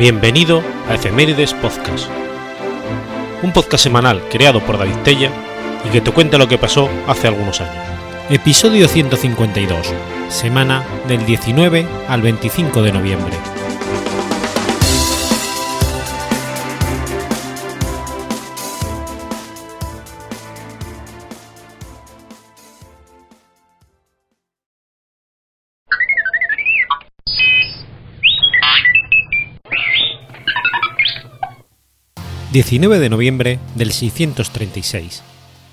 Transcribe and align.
Bienvenido 0.00 0.62
a 0.88 0.94
Efemérides 0.94 1.52
Podcast, 1.52 2.08
un 3.42 3.52
podcast 3.52 3.84
semanal 3.84 4.22
creado 4.30 4.60
por 4.60 4.78
David 4.78 4.96
Tella 5.04 5.30
y 5.86 5.90
que 5.90 6.00
te 6.00 6.10
cuenta 6.10 6.38
lo 6.38 6.48
que 6.48 6.56
pasó 6.56 6.88
hace 7.06 7.28
algunos 7.28 7.60
años. 7.60 7.84
Episodio 8.30 8.88
152, 8.88 9.92
semana 10.30 10.86
del 11.06 11.26
19 11.26 11.86
al 12.08 12.22
25 12.22 12.80
de 12.80 12.92
noviembre. 12.92 13.59
19 32.52 32.98
de 32.98 33.08
noviembre 33.08 33.60
del 33.76 33.92
636. 33.92 35.22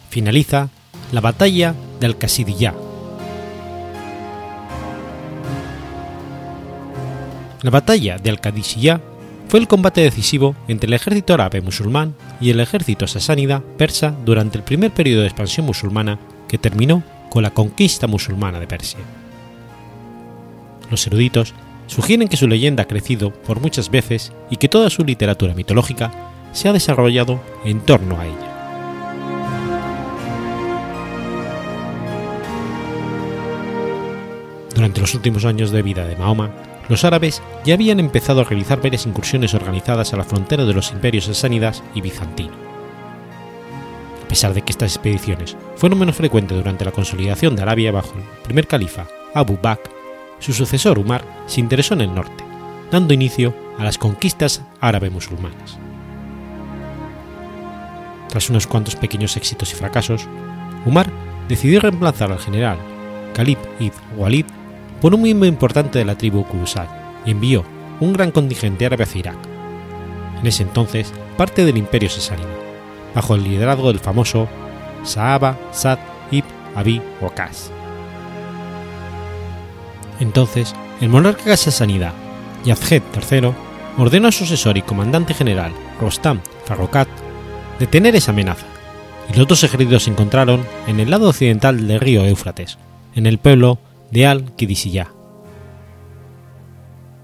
Finaliza 0.09 0.70
la 1.12 1.22
batalla 1.22 1.73
de 2.00 2.05
Al-Qasidiyah. 2.05 2.76
La 7.63 7.72
batalla 7.72 8.17
de 8.20 8.30
Al-Qadisiyah 8.30 9.02
fue 9.48 9.59
el 9.59 9.67
combate 9.67 10.02
decisivo 10.02 10.55
entre 10.67 10.88
el 10.88 10.94
ejército 10.94 11.34
árabe 11.34 11.61
musulmán 11.61 12.14
y 12.39 12.52
el 12.52 12.59
ejército 12.59 13.08
sasánida 13.08 13.64
persa 13.78 14.16
durante 14.23 14.59
el 14.59 14.64
primer 14.64 14.91
periodo 14.91 15.22
de 15.22 15.28
expansión 15.28 15.66
musulmana 15.66 16.19
que 16.47 16.59
terminó 16.59 17.02
con 17.31 17.41
la 17.41 17.50
conquista 17.50 18.06
musulmana 18.06 18.59
de 18.59 18.67
Persia. 18.67 19.00
Los 20.91 21.08
eruditos 21.08 21.56
sugieren 21.88 22.28
que 22.28 22.38
su 22.38 22.47
leyenda 22.47 22.84
ha 22.84 22.88
crecido 22.88 23.34
por 23.34 23.62
muchas 23.62 23.89
veces 23.89 24.31
y 24.52 24.58
que 24.58 24.69
toda 24.69 24.91
su 24.91 25.03
literatura 25.03 25.56
mitológica 25.56 26.12
se 26.58 26.67
ha 26.67 26.73
desarrollado 26.73 27.39
en 27.66 27.81
torno 27.81 28.19
a 28.19 28.25
ella. 28.25 28.53
Durante 34.73 35.02
los 35.02 35.13
últimos 35.13 35.45
años 35.45 35.69
de 35.69 35.83
vida 35.83 36.08
de 36.08 36.16
Mahoma, 36.16 36.50
los 36.89 37.03
árabes 37.03 37.44
ya 37.63 37.75
habían 37.75 38.00
empezado 38.00 38.41
a 38.41 38.44
realizar 38.44 38.81
varias 38.81 39.05
incursiones 39.05 39.53
organizadas 39.53 40.13
a 40.13 40.17
la 40.17 40.23
frontera 40.23 40.66
de 40.66 40.73
los 40.73 40.91
imperios 40.91 41.25
sasánidas 41.25 41.83
y 41.94 42.02
bizantino. 42.02 42.53
A 44.25 44.28
pesar 44.28 44.55
de 44.55 44.63
que 44.63 44.72
estas 44.72 44.95
expediciones 44.95 45.55
fueron 45.75 46.00
menos 46.00 46.16
frecuentes 46.16 46.58
durante 46.58 46.85
la 46.85 46.91
consolidación 46.91 47.55
de 47.55 47.61
Arabia 47.61 47.91
bajo 47.91 48.16
el 48.17 48.23
primer 48.44 48.66
califa 48.66 49.05
Abu 49.35 49.59
Bakr, 49.61 49.91
su 50.39 50.53
sucesor 50.53 50.97
Umar 50.97 51.23
se 51.45 51.59
interesó 51.59 51.94
en 51.94 52.02
el 52.02 52.16
norte, 52.16 52.44
dando 52.89 53.13
inicio 53.13 53.53
a 53.78 53.83
las 53.83 54.00
conquistas 54.00 54.63
árabe-musulmanas. 54.81 55.86
Tras 58.30 58.50
unos 58.50 58.67
cuantos 58.67 58.95
pequeños 58.95 59.38
éxitos 59.38 59.72
y 59.72 59.75
fracasos, 59.75 60.28
Umar 60.86 61.09
decidió 61.47 61.80
reemplazar 61.80 62.31
al 62.31 62.39
general 62.39 62.78
Khalid 63.34 63.58
ibn 63.80 63.97
Walid 64.17 64.45
por 65.02 65.14
un 65.14 65.22
miembro 65.22 65.47
importante 65.47 66.00
de 66.00 66.06
la 66.06 66.17
tribu 66.17 66.44
Kurusal 66.45 66.88
y 67.25 67.31
envió 67.31 67.64
un 68.00 68.14
gran 68.14 68.31
contingente 68.31 68.86
árabe 68.86 69.03
hacia 69.03 69.19
Irak, 69.19 69.38
en 70.39 70.47
ese 70.47 70.64
entonces 70.64 71.14
parte 71.38 71.66
del 71.66 71.78
imperio 71.78 72.09
sasánida, 72.09 72.50
bajo 73.14 73.36
el 73.36 73.44
liderazgo 73.44 73.89
del 73.89 74.00
famoso 74.00 74.47
Sahaba 75.03 75.57
Sad 75.72 76.00
ibn 76.31 76.47
Abi 76.75 77.01
Waqas. 77.22 77.72
Entonces, 80.19 80.74
el 81.00 81.09
monarca 81.09 81.56
sasánida, 81.57 82.13
Yazhed 82.66 83.03
III, 83.16 83.51
ordenó 83.97 84.28
a 84.28 84.31
su 84.31 84.46
asesor 84.46 84.78
y 84.78 84.81
comandante 84.81 85.34
general, 85.34 85.72
Rostam 86.01 86.41
Farrokat, 86.66 87.07
detener 87.79 88.15
esa 88.15 88.31
amenaza, 88.31 88.65
y 89.33 89.38
los 89.38 89.47
dos 89.47 89.63
ejércitos 89.63 90.03
se 90.03 90.11
encontraron 90.11 90.65
en 90.88 90.99
el 90.99 91.09
lado 91.09 91.29
occidental 91.29 91.88
del 91.88 91.99
río 91.99 92.25
Éufrates, 92.25 92.77
en 93.15 93.25
el 93.25 93.38
pueblo 93.38 93.79
de 94.11 94.25
Al-Qidisiyah. 94.25 95.11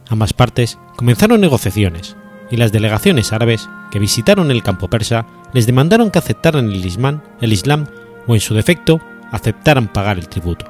Ambas 0.09 0.33
partes 0.33 0.77
comenzaron 0.95 1.41
negociaciones, 1.41 2.15
y 2.51 2.57
las 2.57 2.71
delegaciones 2.71 3.33
árabes 3.33 3.67
que 3.91 3.99
visitaron 3.99 4.51
el 4.51 4.63
campo 4.63 4.89
persa 4.89 5.25
les 5.53 5.65
demandaron 5.65 6.11
que 6.11 6.19
aceptaran 6.19 6.71
el 6.71 6.85
Islam, 6.85 7.21
el 7.41 7.53
Islam 7.53 7.87
o 8.27 8.35
en 8.35 8.41
su 8.41 8.53
defecto 8.53 9.01
aceptaran 9.31 9.87
pagar 9.87 10.17
el 10.19 10.27
tributo. 10.27 10.65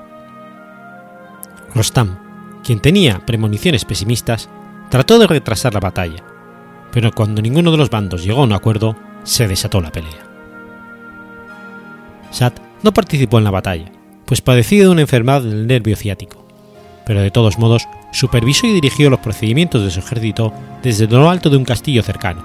Rostam, 1.75 2.19
quien 2.63 2.79
tenía 2.79 3.25
premoniciones 3.25 3.83
pesimistas, 3.85 4.49
trató 4.89 5.19
de 5.19 5.27
retrasar 5.27 5.73
la 5.73 5.79
batalla, 5.79 6.23
pero 6.91 7.11
cuando 7.11 7.41
ninguno 7.41 7.71
de 7.71 7.77
los 7.77 7.89
bandos 7.89 8.23
llegó 8.23 8.41
a 8.41 8.45
un 8.45 8.53
acuerdo, 8.53 8.95
se 9.23 9.47
desató 9.47 9.81
la 9.81 9.91
pelea. 9.91 10.27
Sad 12.31 12.53
no 12.81 12.93
participó 12.93 13.37
en 13.37 13.43
la 13.43 13.51
batalla, 13.51 13.91
pues 14.25 14.41
padecía 14.41 14.83
de 14.83 14.89
una 14.89 15.01
enfermedad 15.01 15.41
del 15.41 15.67
nervio 15.67 15.95
ciático, 15.95 16.45
pero 17.05 17.21
de 17.21 17.31
todos 17.31 17.57
modos 17.57 17.87
supervisó 18.11 18.67
y 18.67 18.73
dirigió 18.73 19.09
los 19.09 19.19
procedimientos 19.19 19.83
de 19.83 19.91
su 19.91 19.99
ejército 19.99 20.53
desde 20.81 21.07
lo 21.07 21.29
alto 21.29 21.49
de 21.49 21.57
un 21.57 21.65
castillo 21.65 22.03
cercano, 22.03 22.43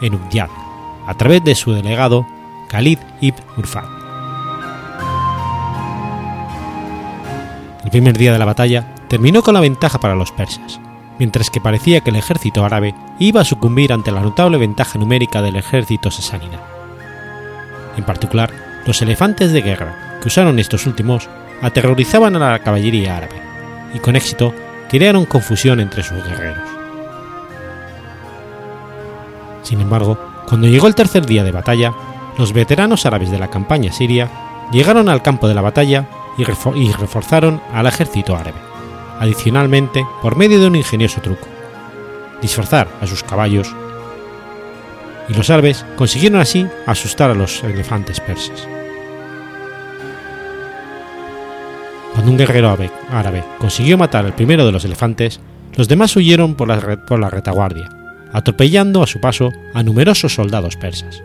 en 0.00 0.14
Ubyad, 0.14 0.50
a 1.06 1.14
través 1.16 1.42
de 1.44 1.54
su 1.54 1.72
delegado 1.72 2.26
Khalid 2.68 2.98
ibn 3.20 3.42
Urfat. 3.56 3.84
El 7.84 7.90
primer 7.90 8.16
día 8.16 8.32
de 8.32 8.38
la 8.38 8.44
batalla 8.44 8.94
terminó 9.08 9.42
con 9.42 9.54
la 9.54 9.60
ventaja 9.60 9.98
para 9.98 10.14
los 10.14 10.30
persas, 10.32 10.80
mientras 11.18 11.50
que 11.50 11.60
parecía 11.60 12.00
que 12.00 12.10
el 12.10 12.16
ejército 12.16 12.64
árabe 12.64 12.94
iba 13.18 13.40
a 13.40 13.44
sucumbir 13.44 13.92
ante 13.92 14.12
la 14.12 14.20
notable 14.20 14.58
ventaja 14.58 14.98
numérica 14.98 15.42
del 15.42 15.56
ejército 15.56 16.10
sasánida. 16.10 16.60
En 17.96 18.04
particular, 18.04 18.50
los 18.86 19.00
elefantes 19.02 19.52
de 19.52 19.62
guerra 19.62 20.18
que 20.20 20.28
usaron 20.28 20.58
estos 20.58 20.86
últimos 20.86 21.28
aterrorizaban 21.60 22.36
a 22.36 22.50
la 22.50 22.58
caballería 22.58 23.16
árabe, 23.16 23.40
y 23.94 23.98
con 23.98 24.16
éxito 24.16 24.54
crearon 24.88 25.24
confusión 25.26 25.80
entre 25.80 26.02
sus 26.02 26.22
guerreros. 26.24 26.68
Sin 29.62 29.80
embargo, 29.80 30.18
cuando 30.48 30.66
llegó 30.66 30.86
el 30.86 30.94
tercer 30.94 31.24
día 31.24 31.44
de 31.44 31.52
batalla, 31.52 31.92
los 32.38 32.52
veteranos 32.52 33.06
árabes 33.06 33.30
de 33.30 33.38
la 33.38 33.48
campaña 33.48 33.92
siria 33.92 34.28
llegaron 34.72 35.08
al 35.08 35.22
campo 35.22 35.48
de 35.48 35.54
la 35.54 35.60
batalla 35.60 36.08
y, 36.36 36.44
reforzaron 36.44 37.60
al 37.72 37.86
ejército 37.86 38.34
árabe, 38.34 38.58
adicionalmente 39.18 40.04
por 40.20 40.36
medio 40.36 40.60
de 40.60 40.66
un 40.66 40.76
ingenioso 40.76 41.20
truco, 41.20 41.48
disfrazar 42.40 42.88
a 43.00 43.06
sus 43.06 43.22
caballos, 43.22 43.74
y 45.28 45.34
los 45.34 45.50
árabes 45.50 45.84
consiguieron 45.96 46.40
así 46.40 46.66
asustar 46.86 47.30
a 47.30 47.34
los 47.34 47.62
elefantes 47.62 48.20
persas. 48.20 48.66
Cuando 52.12 52.30
un 52.30 52.36
guerrero 52.36 52.76
árabe 53.10 53.44
consiguió 53.58 53.96
matar 53.96 54.26
al 54.26 54.34
primero 54.34 54.66
de 54.66 54.72
los 54.72 54.84
elefantes, 54.84 55.40
los 55.76 55.88
demás 55.88 56.14
huyeron 56.16 56.54
por 56.54 56.68
la, 56.68 57.06
por 57.06 57.18
la 57.18 57.30
retaguardia, 57.30 57.88
atropellando 58.32 59.02
a 59.02 59.06
su 59.06 59.20
paso 59.20 59.50
a 59.72 59.82
numerosos 59.82 60.34
soldados 60.34 60.76
persas. 60.76 61.22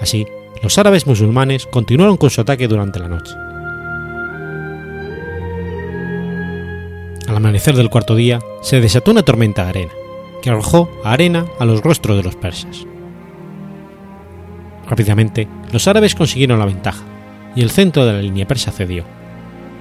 Así, 0.00 0.26
los 0.62 0.78
árabes 0.78 1.06
musulmanes 1.06 1.66
continuaron 1.66 2.16
con 2.16 2.30
su 2.30 2.40
ataque 2.40 2.68
durante 2.68 2.98
la 2.98 3.08
noche. 3.08 3.34
Al 7.28 7.36
amanecer 7.36 7.76
del 7.76 7.90
cuarto 7.90 8.14
día, 8.16 8.40
se 8.62 8.80
desató 8.80 9.10
una 9.10 9.22
tormenta 9.22 9.64
de 9.64 9.68
arena, 9.68 9.92
que 10.40 10.48
arrojó 10.48 10.88
arena 11.04 11.44
a 11.58 11.66
los 11.66 11.82
rostros 11.82 12.16
de 12.16 12.22
los 12.22 12.36
persas. 12.36 12.86
Rápidamente, 14.88 15.46
los 15.70 15.86
árabes 15.86 16.14
consiguieron 16.14 16.58
la 16.58 16.64
ventaja, 16.64 17.04
y 17.54 17.60
el 17.60 17.70
centro 17.70 18.06
de 18.06 18.14
la 18.14 18.22
línea 18.22 18.46
persa 18.46 18.72
cedió, 18.72 19.04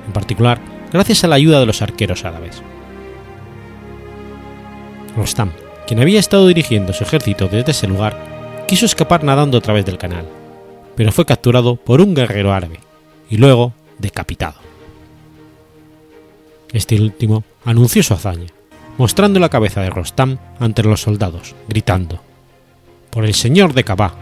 en 0.05 0.11
particular 0.11 0.59
gracias 0.91 1.23
a 1.23 1.27
la 1.27 1.35
ayuda 1.35 1.61
de 1.61 1.65
los 1.65 1.81
arqueros 1.81 2.25
árabes. 2.25 2.61
Rostam, 5.15 5.51
quien 5.87 6.01
había 6.01 6.19
estado 6.19 6.47
dirigiendo 6.47 6.91
su 6.91 7.05
ejército 7.05 7.47
desde 7.47 7.71
ese 7.71 7.87
lugar, 7.87 8.65
quiso 8.67 8.85
escapar 8.85 9.23
nadando 9.23 9.57
a 9.57 9.61
través 9.61 9.85
del 9.85 9.97
canal, 9.97 10.25
pero 10.95 11.13
fue 11.13 11.25
capturado 11.25 11.77
por 11.77 12.01
un 12.01 12.13
guerrero 12.13 12.51
árabe 12.51 12.81
y 13.29 13.37
luego 13.37 13.71
decapitado. 13.99 14.66
Este 16.73 16.99
último 16.99 17.43
anunció 17.63 18.03
su 18.03 18.13
hazaña, 18.13 18.47
mostrando 18.97 19.39
la 19.39 19.49
cabeza 19.49 19.81
de 19.81 19.89
Rostam 19.89 20.37
ante 20.59 20.83
los 20.83 21.01
soldados, 21.01 21.55
gritando: 21.67 22.19
Por 23.09 23.25
el 23.25 23.33
señor 23.33 23.73
de 23.73 23.83
Kabá, 23.83 24.13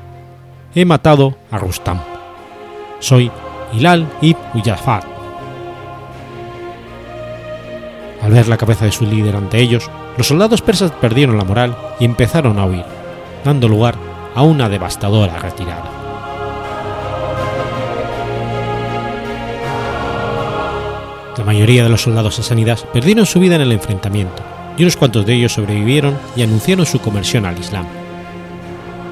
he 0.76 0.86
matado 0.86 1.38
a 1.50 1.58
Rustam. 1.58 2.00
Soy 3.00 3.32
Hilal 3.74 4.08
ibn 4.22 4.40
Uyafat. 4.54 5.06
Al 8.22 8.32
ver 8.32 8.48
la 8.48 8.58
cabeza 8.58 8.86
de 8.86 8.92
su 8.92 9.06
líder 9.06 9.36
ante 9.36 9.60
ellos, 9.60 9.90
los 10.18 10.28
soldados 10.28 10.62
persas 10.62 10.92
perdieron 10.92 11.38
la 11.38 11.44
moral 11.44 11.78
y 12.00 12.06
empezaron 12.06 12.60
a 12.60 12.66
huir, 12.66 12.86
dando 13.44 13.68
lugar 13.68 13.96
a 14.36 14.44
una 14.44 14.70
devastadora 14.70 15.38
retirada. 15.40 16.05
La 21.38 21.44
mayoría 21.44 21.84
de 21.84 21.90
los 21.90 22.02
soldados 22.02 22.36
sasánidas 22.36 22.84
perdieron 22.94 23.26
su 23.26 23.40
vida 23.40 23.56
en 23.56 23.62
el 23.62 23.72
enfrentamiento, 23.74 24.42
y 24.78 24.84
unos 24.84 24.96
cuantos 24.96 25.26
de 25.26 25.34
ellos 25.34 25.54
sobrevivieron 25.54 26.18
y 26.36 26.44
anunciaron 26.44 26.86
su 26.86 27.00
conversión 27.00 27.46
al 27.46 27.60
Islam. 27.60 27.86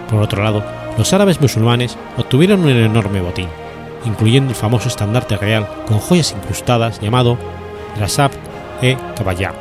Por 0.10 0.22
otro 0.22 0.44
lado, 0.44 0.64
los 0.98 1.12
árabes 1.12 1.42
musulmanes 1.42 1.98
obtuvieron 2.18 2.62
un 2.62 2.70
enorme 2.70 3.22
botín, 3.22 3.50
incluyendo 4.06 4.52
el 4.52 4.56
famoso 4.56 4.88
estandarte 4.88 5.38
real 5.38 5.68
con 5.88 6.00
joyas 6.00 6.32
incrustadas 6.32 7.02
llamado 7.02 7.38
Rasab 8.00 8.32
e 8.82 8.96
Kabayá. 9.18 9.54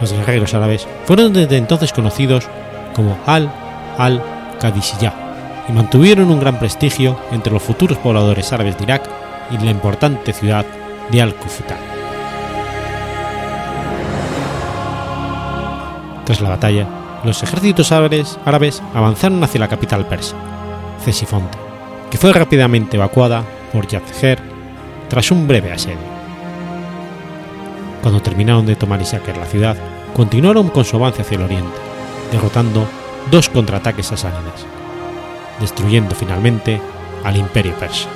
Los 0.00 0.12
guerreros 0.12 0.54
árabes 0.54 0.86
fueron 1.04 1.32
desde 1.32 1.56
entonces 1.56 1.92
conocidos 1.92 2.48
como 2.94 3.16
Al 3.26 3.50
al-Qadisiyah 3.98 5.14
y 5.68 5.72
mantuvieron 5.72 6.30
un 6.30 6.40
gran 6.40 6.58
prestigio 6.58 7.18
entre 7.32 7.52
los 7.52 7.62
futuros 7.62 7.98
pobladores 7.98 8.52
árabes 8.52 8.76
de 8.78 8.84
Irak 8.84 9.08
y 9.50 9.58
la 9.58 9.70
importante 9.70 10.32
ciudad 10.32 10.64
de 11.10 11.22
Al-Kufuta. 11.22 11.76
Tras 16.24 16.40
la 16.40 16.48
batalla, 16.48 16.86
los 17.24 17.42
ejércitos 17.42 17.92
árabes, 17.92 18.38
avanzaron 18.94 19.42
hacia 19.44 19.60
la 19.60 19.68
capital 19.68 20.06
persa, 20.06 20.34
Cesifonte, 21.04 21.56
que 22.10 22.18
fue 22.18 22.32
rápidamente 22.32 22.96
evacuada 22.96 23.44
por 23.72 23.86
Yazher 23.86 24.38
tras 25.08 25.30
un 25.30 25.46
breve 25.46 25.72
asedio. 25.72 26.16
Cuando 28.02 28.20
terminaron 28.22 28.66
de 28.66 28.76
tomar 28.76 29.00
y 29.00 29.04
saquear 29.04 29.36
la 29.36 29.46
ciudad, 29.46 29.76
continuaron 30.14 30.68
con 30.68 30.84
su 30.84 30.96
avance 30.96 31.22
hacia 31.22 31.36
el 31.36 31.44
oriente, 31.44 31.78
derrotando 32.32 32.86
dos 33.30 33.48
contraataques 33.48 34.06
sasánidas, 34.06 34.66
destruyendo 35.60 36.14
finalmente 36.14 36.80
al 37.24 37.36
imperio 37.36 37.74
persa. 37.74 38.08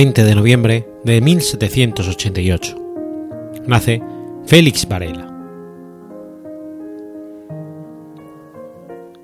20 0.00 0.24
de 0.24 0.34
noviembre 0.34 0.88
de 1.04 1.20
1788. 1.20 2.74
Nace 3.66 4.00
Félix 4.46 4.88
Varela. 4.88 5.30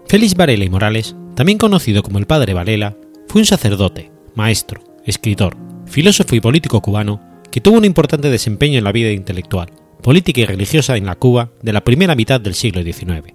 Félix 0.06 0.34
Varela 0.34 0.64
y 0.64 0.68
Morales, 0.68 1.16
también 1.34 1.56
conocido 1.56 2.02
como 2.02 2.18
el 2.18 2.26
Padre 2.26 2.52
Varela, 2.52 2.94
fue 3.26 3.40
un 3.40 3.46
sacerdote, 3.46 4.12
maestro, 4.34 4.82
escritor, 5.06 5.56
filósofo 5.86 6.34
y 6.34 6.40
político 6.40 6.82
cubano 6.82 7.22
que 7.50 7.62
tuvo 7.62 7.78
un 7.78 7.86
importante 7.86 8.28
desempeño 8.28 8.76
en 8.76 8.84
la 8.84 8.92
vida 8.92 9.12
intelectual, 9.12 9.70
política 10.02 10.42
y 10.42 10.44
religiosa 10.44 10.98
en 10.98 11.06
la 11.06 11.14
Cuba 11.14 11.52
de 11.62 11.72
la 11.72 11.84
primera 11.84 12.14
mitad 12.14 12.38
del 12.38 12.52
siglo 12.52 12.82
XIX. 12.82 13.32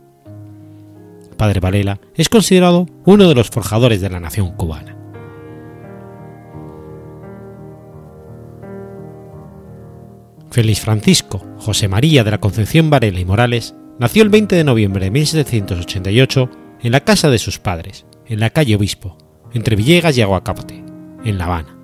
Padre 1.38 1.60
Varela 1.60 2.00
es 2.14 2.30
considerado 2.30 2.86
uno 3.04 3.28
de 3.28 3.34
los 3.34 3.50
forjadores 3.50 4.00
de 4.00 4.12
la 4.12 4.20
nación 4.20 4.52
cubana. 4.56 5.01
Félix 10.52 10.82
Francisco 10.82 11.42
José 11.58 11.88
María 11.88 12.24
de 12.26 12.32
la 12.32 12.40
Concepción 12.40 12.90
Varela 12.90 13.20
y 13.20 13.26
Morales 13.26 13.74
nació 14.00 14.24
el 14.24 14.30
20 14.30 14.56
de 14.58 14.64
noviembre 14.66 15.06
de 15.06 15.12
1788 15.12 16.50
en 16.82 16.92
la 16.92 17.00
casa 17.00 17.30
de 17.30 17.40
sus 17.40 17.58
padres, 17.58 18.06
en 18.26 18.40
la 18.42 18.50
calle 18.50 18.76
Obispo, 18.76 19.18
entre 19.54 19.76
Villegas 19.76 20.18
y 20.18 20.22
Aguacate, 20.22 20.84
en 21.24 21.38
La 21.38 21.46
Habana. 21.46 21.78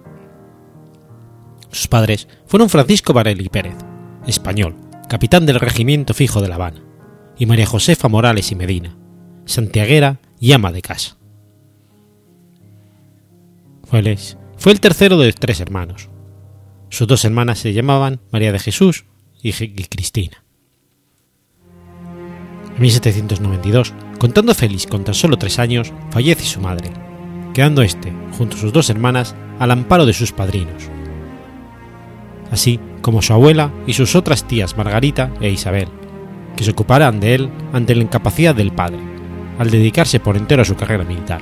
Sus 1.72 1.88
padres 1.88 2.28
fueron 2.46 2.70
Francisco 2.70 3.14
Varela 3.14 3.42
y 3.42 3.50
Pérez, 3.50 3.76
español, 4.26 4.76
capitán 5.08 5.46
del 5.46 5.60
regimiento 5.60 6.14
fijo 6.14 6.42
de 6.42 6.50
La 6.50 6.56
Habana, 6.56 6.84
y 7.38 7.46
María 7.46 7.68
Josefa 7.68 8.10
Morales 8.10 8.52
y 8.52 8.56
Medina, 8.56 8.98
santiaguera 9.46 10.20
y 10.40 10.52
ama 10.52 10.72
de 10.72 10.82
casa. 10.82 11.18
Félix 13.90 14.38
fue 14.58 14.74
el 14.74 14.82
tercero 14.82 15.18
de 15.18 15.32
tres 15.32 15.62
hermanos, 15.62 16.10
sus 16.90 17.08
dos 17.08 17.26
hermanas 17.26 17.60
se 17.60 17.74
llamaban 17.74 18.22
María 18.32 18.52
de 18.52 18.60
Jesús 18.60 19.06
y, 19.42 19.52
Cristina. 19.52 20.44
En 22.76 22.82
1792, 22.82 23.94
contando 24.20 24.54
Félix 24.54 24.88
con 24.88 25.04
tan 25.04 25.16
solo 25.16 25.38
tres 25.38 25.60
años, 25.60 25.94
fallece 26.12 26.44
su 26.44 26.60
madre, 26.60 26.92
quedando 27.54 27.82
éste, 27.82 28.14
junto 28.38 28.56
a 28.56 28.60
sus 28.60 28.72
dos 28.72 28.90
hermanas, 28.90 29.36
al 29.60 29.72
amparo 29.72 30.06
de 30.06 30.14
sus 30.14 30.32
padrinos, 30.32 30.84
así 32.52 32.80
como 33.02 33.22
su 33.22 33.34
abuela 33.34 33.74
y 33.88 33.94
sus 33.94 34.16
otras 34.16 34.48
tías 34.48 34.78
Margarita 34.78 35.34
e 35.42 35.50
Isabel, 35.50 35.88
que 36.56 36.64
se 36.64 36.72
ocuparán 36.72 37.20
de 37.20 37.36
él 37.36 37.50
ante 37.74 37.96
la 37.96 38.04
incapacidad 38.04 38.54
del 38.54 38.72
padre, 38.72 39.00
al 39.58 39.72
dedicarse 39.72 40.20
por 40.20 40.38
entero 40.38 40.62
a 40.62 40.66
su 40.66 40.76
carrera 40.76 41.04
militar, 41.04 41.42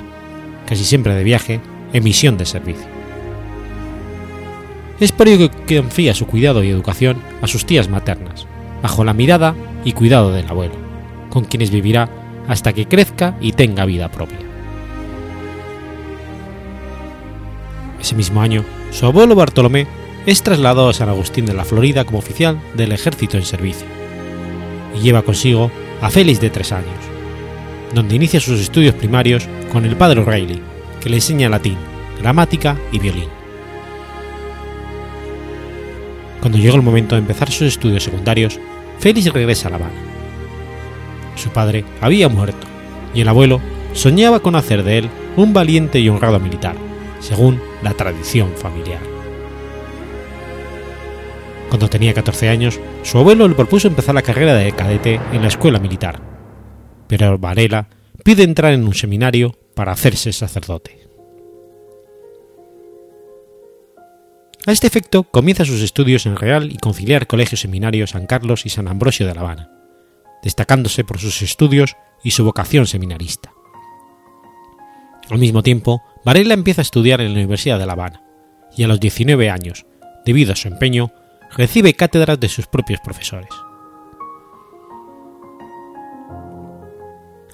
casi 0.66 0.86
siempre 0.86 1.14
de 1.14 1.24
viaje 1.24 1.60
en 1.92 2.04
misión 2.04 2.38
de 2.38 2.46
servicio. 2.46 2.95
Es 5.00 5.12
por 5.12 5.28
ello 5.28 5.50
que 5.68 5.78
confía 5.78 6.14
su 6.14 6.26
cuidado 6.26 6.64
y 6.64 6.70
educación 6.70 7.18
a 7.42 7.48
sus 7.48 7.66
tías 7.66 7.90
maternas, 7.90 8.48
bajo 8.82 9.04
la 9.04 9.14
mirada 9.14 9.54
y 9.84 9.92
cuidado 9.92 10.32
del 10.32 10.48
abuelo, 10.48 10.76
con 11.30 11.44
quienes 11.44 11.70
vivirá 11.70 12.10
hasta 12.48 12.72
que 12.72 12.88
crezca 12.88 13.36
y 13.42 13.52
tenga 13.52 13.86
vida 13.86 14.10
propia. 14.10 14.40
Ese 18.00 18.16
mismo 18.16 18.42
año, 18.42 18.64
su 18.92 19.06
abuelo 19.06 19.36
Bartolomé 19.36 19.88
es 20.26 20.44
trasladado 20.44 20.90
a 20.90 20.94
San 20.94 21.10
Agustín 21.10 21.46
de 21.46 21.54
la 21.54 21.66
Florida 21.66 22.06
como 22.06 22.20
oficial 22.20 22.60
del 22.76 22.92
ejército 22.94 23.36
en 23.38 23.44
servicio, 23.44 23.88
y 24.96 25.02
lleva 25.02 25.24
consigo 25.24 25.72
a 26.02 26.10
Félix 26.10 26.40
de 26.40 26.50
tres 26.50 26.72
años, 26.72 26.88
donde 27.94 28.16
inicia 28.16 28.40
sus 28.40 28.62
estudios 28.62 28.96
primarios 28.96 29.48
con 29.74 29.86
el 29.86 29.98
padre 29.98 30.22
O'Reilly, 30.22 30.62
que 31.02 31.10
le 31.10 31.18
enseña 31.18 31.50
latín, 31.50 31.78
gramática 32.22 32.78
y 32.92 33.00
violín. 33.00 33.45
Cuando 36.46 36.60
llegó 36.60 36.76
el 36.76 36.84
momento 36.84 37.16
de 37.16 37.22
empezar 37.22 37.50
sus 37.50 37.70
estudios 37.70 38.04
secundarios, 38.04 38.60
Félix 39.00 39.34
regresa 39.34 39.68
a 39.68 39.72
La 39.72 39.78
Habana. 39.78 39.96
Su 41.34 41.50
padre 41.50 41.84
había 42.02 42.30
muerto 42.30 42.68
y 43.16 43.22
el 43.22 43.28
abuelo 43.30 43.60
soñaba 43.94 44.40
con 44.42 44.56
hacer 44.56 44.84
de 44.84 45.00
él 45.00 45.10
un 45.38 45.54
valiente 45.54 46.00
y 46.00 46.08
honrado 46.08 46.40
militar, 46.40 46.76
según 47.20 47.60
la 47.82 47.96
tradición 47.96 48.52
familiar. 48.56 49.00
Cuando 51.70 51.90
tenía 51.90 52.14
14 52.14 52.50
años, 52.50 52.80
su 53.02 53.18
abuelo 53.18 53.48
le 53.48 53.56
propuso 53.56 53.88
empezar 53.88 54.14
la 54.14 54.22
carrera 54.22 54.54
de 54.54 54.72
cadete 54.72 55.20
en 55.34 55.42
la 55.42 55.48
escuela 55.48 55.80
militar, 55.80 56.22
pero 57.08 57.40
Varela 57.40 57.88
pide 58.24 58.44
entrar 58.44 58.72
en 58.74 58.84
un 58.84 58.94
seminario 58.94 59.58
para 59.74 59.94
hacerse 59.94 60.32
sacerdote. 60.32 61.05
A 64.68 64.72
este 64.72 64.88
efecto 64.88 65.24
comienza 65.26 65.64
sus 65.64 65.82
estudios 65.82 66.26
en 66.26 66.38
Real 66.38 66.72
y 66.72 66.78
Conciliar 66.78 67.28
Colegio 67.28 67.56
Seminario 67.56 68.08
San 68.08 68.26
Carlos 68.26 68.66
y 68.66 68.70
San 68.70 68.88
Ambrosio 68.88 69.28
de 69.28 69.36
La 69.36 69.42
Habana, 69.42 69.70
destacándose 70.42 71.04
por 71.04 71.20
sus 71.20 71.44
estudios 71.44 71.96
y 72.24 72.32
su 72.32 72.44
vocación 72.44 72.88
seminarista. 72.88 73.54
Al 75.30 75.38
mismo 75.38 75.62
tiempo, 75.62 76.02
Varela 76.24 76.56
empieza 76.56 76.82
a 76.82 76.84
estudiar 76.84 77.22
en 77.22 77.34
la 77.34 77.40
Universidad 77.40 77.78
de 77.78 77.86
La 77.86 77.94
Habana, 77.94 78.24
y 78.76 78.82
a 78.82 78.88
los 78.88 79.00
19 79.00 79.52
años, 79.52 79.86
debido 80.26 80.54
a 80.54 80.56
su 80.56 80.68
empeño, 80.68 81.12
recibe 81.56 81.94
cátedras 81.94 82.40
de 82.40 82.50
sus 82.50 82.66
propios 82.66 83.00
profesores. 83.02 83.52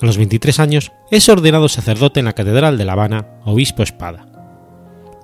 A 0.02 0.06
los 0.06 0.16
23 0.16 0.60
años 0.62 0.94
es 1.12 1.28
ordenado 1.28 1.68
sacerdote 1.68 2.22
en 2.22 2.26
la 2.26 2.34
Catedral 2.34 2.78
de 2.78 2.86
La 2.86 2.94
Habana, 2.94 3.42
obispo 3.44 3.84
espada 3.84 4.32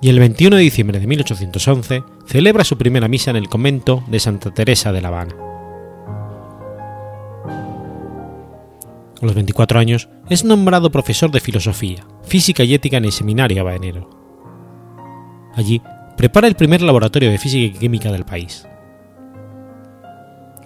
y 0.00 0.08
el 0.08 0.18
21 0.18 0.56
de 0.56 0.62
diciembre 0.62 1.00
de 1.00 1.06
1811 1.06 2.04
celebra 2.26 2.64
su 2.64 2.78
primera 2.78 3.08
misa 3.08 3.30
en 3.30 3.36
el 3.36 3.48
convento 3.48 4.04
de 4.06 4.20
Santa 4.20 4.52
Teresa 4.52 4.92
de 4.92 5.00
La 5.00 5.08
Habana. 5.08 5.34
A 9.20 9.26
los 9.26 9.34
24 9.34 9.80
años 9.80 10.08
es 10.28 10.44
nombrado 10.44 10.90
profesor 10.90 11.32
de 11.32 11.40
filosofía, 11.40 12.04
física 12.22 12.62
y 12.62 12.74
ética 12.74 12.98
en 12.98 13.06
el 13.06 13.12
seminario 13.12 13.62
habanero. 13.62 14.08
Allí 15.54 15.82
prepara 16.16 16.46
el 16.46 16.54
primer 16.54 16.82
laboratorio 16.82 17.30
de 17.30 17.38
física 17.38 17.76
y 17.76 17.78
química 17.78 18.12
del 18.12 18.24
país. 18.24 18.64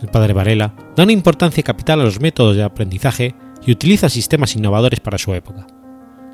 El 0.03 0.09
padre 0.09 0.35
Varela 0.35 0.75
da 0.95 1.05
una 1.05 1.13
importancia 1.13 1.63
capital 1.63 2.01
a 2.01 2.05
los 2.05 2.21
métodos 2.21 2.57
de 2.57 2.65
aprendizaje 2.65 3.35
y 3.65 3.73
utiliza 3.73 4.11
sistemas 4.11 4.57
innovadores 4.57 5.01
para 5.01 5.17
su 5.17 5.33
época, 5.33 5.67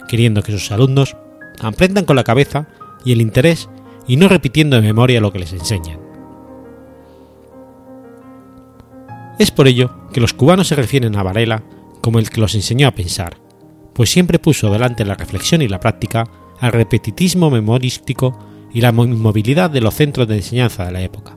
queriendo 0.08 0.42
que 0.42 0.52
sus 0.52 0.72
alumnos 0.72 1.16
aprendan 1.60 2.04
con 2.04 2.16
la 2.16 2.24
cabeza 2.24 2.66
y 3.04 3.12
el 3.12 3.20
interés 3.20 3.68
y 4.06 4.16
no 4.16 4.28
repitiendo 4.28 4.76
de 4.76 4.82
memoria 4.82 5.20
lo 5.20 5.32
que 5.32 5.38
les 5.38 5.52
enseñan. 5.52 6.00
Es 9.38 9.50
por 9.50 9.68
ello 9.68 9.90
que 10.12 10.20
los 10.20 10.32
cubanos 10.32 10.68
se 10.68 10.74
refieren 10.74 11.16
a 11.16 11.22
Varela 11.22 11.62
como 12.00 12.18
el 12.18 12.30
que 12.30 12.40
los 12.40 12.54
enseñó 12.54 12.88
a 12.88 12.94
pensar, 12.94 13.38
pues 13.92 14.10
siempre 14.10 14.38
puso 14.38 14.72
delante 14.72 15.04
la 15.04 15.14
reflexión 15.14 15.62
y 15.62 15.68
la 15.68 15.80
práctica 15.80 16.24
al 16.60 16.72
repetitismo 16.72 17.50
memorístico 17.50 18.38
y 18.72 18.80
la 18.80 18.90
inmovilidad 18.90 19.70
de 19.70 19.80
los 19.80 19.94
centros 19.94 20.26
de 20.26 20.36
enseñanza 20.36 20.84
de 20.84 20.92
la 20.92 21.02
época, 21.02 21.36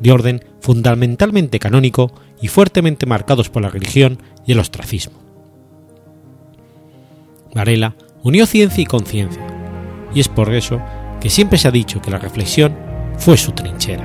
de 0.00 0.12
orden 0.12 0.44
fundamentalmente 0.60 1.58
canónico 1.58 2.12
y 2.40 2.48
fuertemente 2.48 3.06
marcados 3.06 3.50
por 3.50 3.62
la 3.62 3.70
religión 3.70 4.18
y 4.46 4.52
el 4.52 4.60
ostracismo. 4.60 5.18
Varela 7.54 7.96
unió 8.22 8.46
ciencia 8.46 8.82
y 8.82 8.86
conciencia, 8.86 9.63
y 10.14 10.20
es 10.20 10.28
por 10.28 10.52
eso 10.54 10.80
que 11.20 11.28
siempre 11.28 11.58
se 11.58 11.68
ha 11.68 11.72
dicho 11.72 12.00
que 12.00 12.10
la 12.10 12.18
reflexión 12.18 12.74
fue 13.18 13.36
su 13.36 13.52
trinchera. 13.52 14.04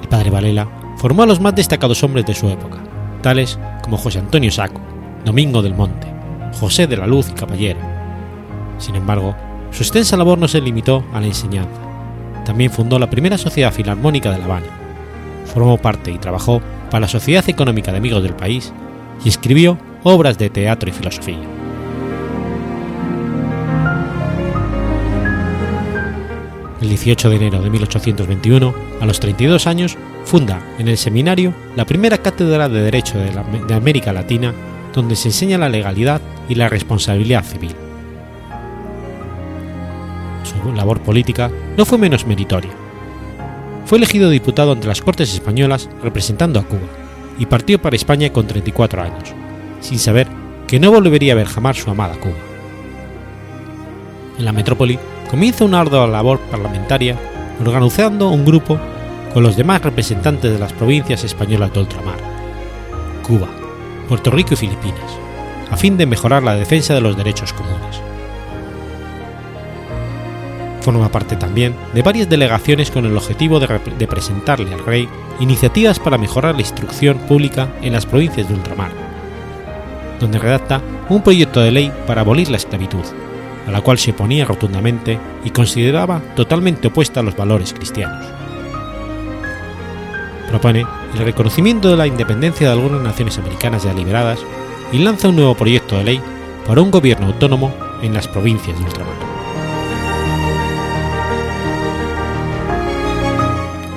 El 0.00 0.08
padre 0.08 0.30
Varela 0.30 0.68
formó 0.98 1.22
a 1.22 1.26
los 1.26 1.40
más 1.40 1.54
destacados 1.54 2.02
hombres 2.02 2.24
de 2.26 2.34
su 2.34 2.48
época, 2.48 2.78
tales 3.22 3.58
como 3.82 3.96
José 3.96 4.20
Antonio 4.20 4.50
Saco, 4.50 4.80
Domingo 5.24 5.62
del 5.62 5.74
Monte, 5.74 6.06
José 6.58 6.86
de 6.86 6.96
la 6.96 7.06
Luz 7.06 7.28
y 7.30 7.32
Caballero. 7.32 7.80
Sin 8.78 8.94
embargo, 8.94 9.34
su 9.70 9.82
extensa 9.82 10.16
labor 10.16 10.38
no 10.38 10.48
se 10.48 10.60
limitó 10.60 11.04
a 11.12 11.20
la 11.20 11.26
enseñanza. 11.26 11.80
También 12.44 12.70
fundó 12.70 12.98
la 12.98 13.08
primera 13.08 13.38
Sociedad 13.38 13.72
Filarmónica 13.72 14.30
de 14.30 14.38
La 14.38 14.44
Habana. 14.44 14.66
Formó 15.46 15.78
parte 15.78 16.10
y 16.10 16.18
trabajó 16.18 16.60
para 16.90 17.02
la 17.02 17.08
Sociedad 17.08 17.48
Económica 17.48 17.90
de 17.90 17.98
Amigos 17.98 18.22
del 18.22 18.34
País 18.34 18.72
y 19.24 19.28
escribió 19.28 19.78
obras 20.02 20.36
de 20.38 20.50
teatro 20.50 20.90
y 20.90 20.92
filosofía. 20.92 21.61
El 26.82 26.88
18 26.88 27.30
de 27.30 27.36
enero 27.36 27.62
de 27.62 27.70
1821, 27.70 28.74
a 29.00 29.06
los 29.06 29.20
32 29.20 29.68
años, 29.68 29.96
funda 30.24 30.60
en 30.80 30.88
el 30.88 30.98
seminario 30.98 31.54
la 31.76 31.86
primera 31.86 32.18
cátedra 32.18 32.68
de 32.68 32.82
Derecho 32.82 33.18
de, 33.20 33.72
América 33.72 34.12
Latina, 34.12 34.52
donde 34.92 35.14
se 35.14 35.28
enseña 35.28 35.58
la 35.58 35.68
legalidad 35.68 36.20
y 36.48 36.56
la 36.56 36.68
responsabilidad 36.68 37.44
civil. 37.44 37.76
Su 40.42 40.72
labor 40.72 41.00
política 41.02 41.52
no 41.76 41.86
fue 41.86 41.98
menos 41.98 42.26
meritoria. 42.26 42.72
Fue 43.86 43.98
elegido 43.98 44.28
diputado 44.28 44.72
ante 44.72 44.88
las 44.88 45.02
Cortes 45.02 45.32
Españolas 45.32 45.88
representando 46.02 46.58
a 46.58 46.64
Cuba 46.64 46.88
y 47.38 47.46
partió 47.46 47.80
para 47.80 47.94
España 47.94 48.32
con 48.32 48.48
34 48.48 49.02
años, 49.02 49.32
sin 49.80 50.00
saber 50.00 50.26
que 50.66 50.80
no 50.80 50.90
volvería 50.90 51.34
a 51.34 51.36
ver 51.36 51.46
jamás 51.46 51.76
su 51.76 51.88
amada 51.88 52.16
Cuba. 52.16 52.34
En 54.36 54.44
la 54.44 54.52
metrópoli 54.52 54.98
comienza 55.32 55.64
una 55.64 55.80
ardua 55.80 56.06
labor 56.06 56.38
parlamentaria 56.50 57.16
organizando 57.58 58.28
un 58.28 58.44
grupo 58.44 58.78
con 59.32 59.42
los 59.42 59.56
demás 59.56 59.80
representantes 59.80 60.52
de 60.52 60.58
las 60.58 60.74
provincias 60.74 61.24
españolas 61.24 61.72
de 61.72 61.80
ultramar, 61.80 62.18
Cuba, 63.26 63.48
Puerto 64.10 64.30
Rico 64.30 64.52
y 64.52 64.58
Filipinas, 64.58 65.10
a 65.70 65.76
fin 65.78 65.96
de 65.96 66.04
mejorar 66.04 66.42
la 66.42 66.54
defensa 66.54 66.92
de 66.92 67.00
los 67.00 67.16
derechos 67.16 67.54
comunes. 67.54 68.02
Forma 70.82 71.08
parte 71.08 71.36
también 71.36 71.74
de 71.94 72.02
varias 72.02 72.28
delegaciones 72.28 72.90
con 72.90 73.06
el 73.06 73.16
objetivo 73.16 73.58
de, 73.58 73.80
de, 73.98 74.06
presentarle 74.06 74.74
al 74.74 74.84
rey 74.84 75.08
iniciativas 75.40 75.98
para 75.98 76.18
mejorar 76.18 76.56
la 76.56 76.60
instrucción 76.60 77.16
pública 77.20 77.70
en 77.80 77.94
las 77.94 78.04
provincias 78.04 78.48
de 78.48 78.54
ultramar, 78.54 78.90
donde 80.20 80.38
redacta 80.38 80.82
un 81.08 81.22
proyecto 81.22 81.60
de 81.60 81.70
ley 81.70 81.92
para 82.06 82.20
abolir 82.20 82.50
la 82.50 82.58
esclavitud, 82.58 83.04
a 83.66 83.70
la 83.70 83.80
cual 83.80 83.98
se 83.98 84.10
oponía 84.12 84.44
rotundamente 84.44 85.18
y 85.44 85.50
consideraba 85.50 86.20
totalmente 86.34 86.88
opuesta 86.88 87.20
a 87.20 87.22
los 87.22 87.36
valores 87.36 87.72
cristianos. 87.72 88.26
Propone 90.48 90.84
el 91.14 91.24
reconocimiento 91.24 91.90
de 91.90 91.96
la 91.96 92.06
independencia 92.06 92.66
de 92.66 92.72
algunas 92.72 93.00
naciones 93.00 93.38
americanas 93.38 93.84
ya 93.84 93.94
liberadas 93.94 94.40
y 94.92 94.98
lanza 94.98 95.28
un 95.28 95.36
nuevo 95.36 95.54
proyecto 95.54 95.96
de 95.96 96.04
ley 96.04 96.20
para 96.66 96.82
un 96.82 96.90
gobierno 96.90 97.28
autónomo 97.28 97.72
en 98.02 98.12
las 98.14 98.28
provincias 98.28 98.78
de 98.78 98.84
ultramar. 98.84 99.14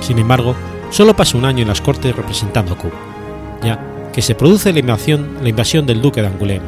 Sin 0.00 0.18
embargo, 0.18 0.54
solo 0.90 1.16
pasa 1.16 1.36
un 1.36 1.44
año 1.44 1.62
en 1.62 1.68
las 1.68 1.80
Cortes 1.80 2.14
representando 2.14 2.74
a 2.74 2.78
Cuba, 2.78 2.94
ya 3.62 3.80
que 4.12 4.22
se 4.22 4.34
produce 4.34 4.72
la 4.72 4.78
invasión, 4.78 5.36
la 5.42 5.48
invasión 5.48 5.84
del 5.84 6.00
duque 6.00 6.22
de 6.22 6.28
Angulema, 6.28 6.66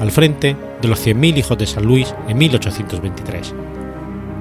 al 0.00 0.10
frente 0.10 0.56
de 0.80 0.88
los 0.88 1.04
100.000 1.04 1.38
hijos 1.38 1.58
de 1.58 1.66
San 1.66 1.84
Luis 1.84 2.14
en 2.28 2.38
1823, 2.38 3.54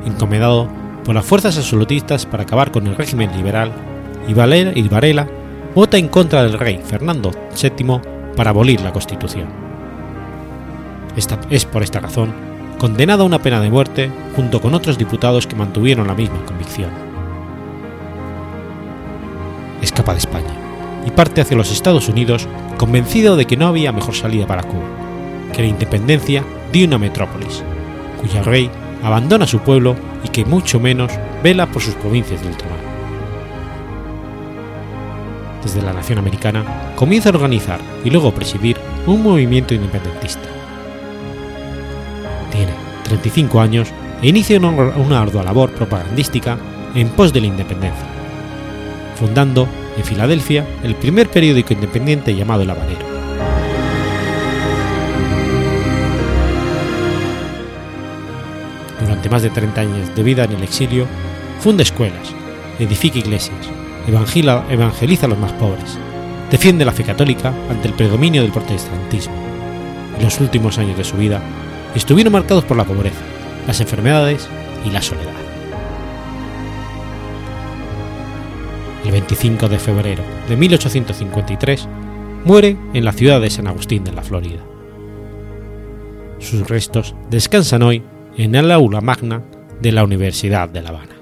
encomendado 0.05 0.69
por 1.03 1.15
las 1.15 1.25
fuerzas 1.25 1.57
absolutistas 1.57 2.25
para 2.25 2.43
acabar 2.43 2.71
con 2.71 2.85
el 2.87 2.95
régimen 2.95 3.31
liberal, 3.35 3.71
y, 4.27 4.33
Varela 4.33 5.27
vota 5.73 5.97
en 5.97 6.09
contra 6.09 6.43
del 6.43 6.59
rey 6.59 6.81
Fernando 6.83 7.31
VII 7.31 8.01
para 8.35 8.49
abolir 8.49 8.81
la 8.81 8.91
Constitución. 8.91 9.47
Esta, 11.15 11.39
es 11.49 11.65
por 11.65 11.81
esta 11.81 11.99
razón 11.99 12.33
condenado 12.77 13.23
a 13.23 13.25
una 13.25 13.39
pena 13.39 13.61
de 13.61 13.69
muerte 13.69 14.11
junto 14.35 14.61
con 14.61 14.75
otros 14.75 14.97
diputados 14.97 15.47
que 15.47 15.55
mantuvieron 15.55 16.07
la 16.07 16.13
misma 16.13 16.43
convicción. 16.45 16.91
Escapa 19.81 20.11
de 20.11 20.19
España 20.19 20.53
y 21.05 21.11
parte 21.11 21.41
hacia 21.41 21.57
los 21.57 21.71
Estados 21.71 22.09
Unidos 22.09 22.47
convencido 22.77 23.37
de 23.37 23.45
que 23.45 23.57
no 23.57 23.67
había 23.67 23.91
mejor 23.91 24.13
salida 24.13 24.45
para 24.45 24.63
Cuba 24.63 24.96
que 25.53 25.61
la 25.61 25.67
independencia 25.67 26.43
de 26.71 26.85
una 26.85 26.97
metrópolis, 26.97 27.63
cuya 28.21 28.43
rey 28.43 28.69
abandona 29.03 29.47
su 29.47 29.59
pueblo 29.59 29.95
y 30.23 30.29
que 30.29 30.45
mucho 30.45 30.79
menos 30.79 31.11
vela 31.43 31.65
por 31.67 31.81
sus 31.81 31.95
provincias 31.95 32.41
de 32.41 32.47
ultramar. 32.47 32.77
Desde 35.63 35.81
la 35.81 35.93
nación 35.93 36.19
americana 36.19 36.93
comienza 36.95 37.29
a 37.29 37.33
organizar 37.33 37.79
y 38.03 38.09
luego 38.09 38.33
presidir 38.33 38.77
un 39.05 39.23
movimiento 39.23 39.73
independentista. 39.73 40.47
Tiene 42.51 42.71
35 43.03 43.59
años 43.59 43.89
e 44.21 44.29
inicia 44.29 44.57
una, 44.57 44.69
una 44.69 45.21
ardua 45.21 45.43
labor 45.43 45.71
propagandística 45.71 46.57
en 46.95 47.09
pos 47.09 47.33
de 47.33 47.41
la 47.41 47.47
independencia, 47.47 48.07
fundando 49.19 49.67
en 49.97 50.03
Filadelfia 50.03 50.65
el 50.83 50.95
primer 50.95 51.29
periódico 51.29 51.73
independiente 51.73 52.35
llamado 52.35 52.63
El 52.63 52.69
Habanero. 52.69 53.06
Más 59.29 59.41
de 59.43 59.49
30 59.49 59.81
años 59.81 60.15
de 60.15 60.23
vida 60.23 60.45
en 60.45 60.53
el 60.53 60.63
exilio, 60.63 61.05
funda 61.59 61.83
escuelas, 61.83 62.33
edifica 62.79 63.19
iglesias, 63.19 63.69
evangeliza, 64.07 64.63
evangeliza 64.69 65.25
a 65.25 65.29
los 65.29 65.37
más 65.37 65.51
pobres, 65.53 65.97
defiende 66.49 66.85
la 66.85 66.93
fe 66.93 67.03
católica 67.03 67.53
ante 67.69 67.89
el 67.89 67.93
predominio 67.93 68.41
del 68.41 68.51
protestantismo. 68.51 69.35
En 70.17 70.23
los 70.23 70.39
últimos 70.39 70.77
años 70.77 70.97
de 70.97 71.03
su 71.03 71.17
vida 71.17 71.41
estuvieron 71.93 72.31
marcados 72.31 72.63
por 72.63 72.77
la 72.77 72.85
pobreza, 72.85 73.19
las 73.67 73.81
enfermedades 73.81 74.47
y 74.85 74.91
la 74.91 75.01
soledad. 75.01 75.33
El 79.03 79.11
25 79.11 79.67
de 79.67 79.79
febrero 79.79 80.23
de 80.47 80.55
1853 80.55 81.87
muere 82.45 82.77
en 82.93 83.03
la 83.03 83.11
ciudad 83.11 83.41
de 83.41 83.49
San 83.49 83.67
Agustín 83.67 84.05
de 84.05 84.13
la 84.13 84.23
Florida. 84.23 84.63
Sus 86.39 86.67
restos 86.67 87.13
descansan 87.29 87.83
hoy 87.83 88.03
en 88.37 88.53
el 88.53 88.71
aula 88.71 89.01
magna 89.01 89.43
de 89.81 89.91
la 89.91 90.03
Universidad 90.03 90.69
de 90.69 90.81
La 90.81 90.89
Habana. 90.89 91.13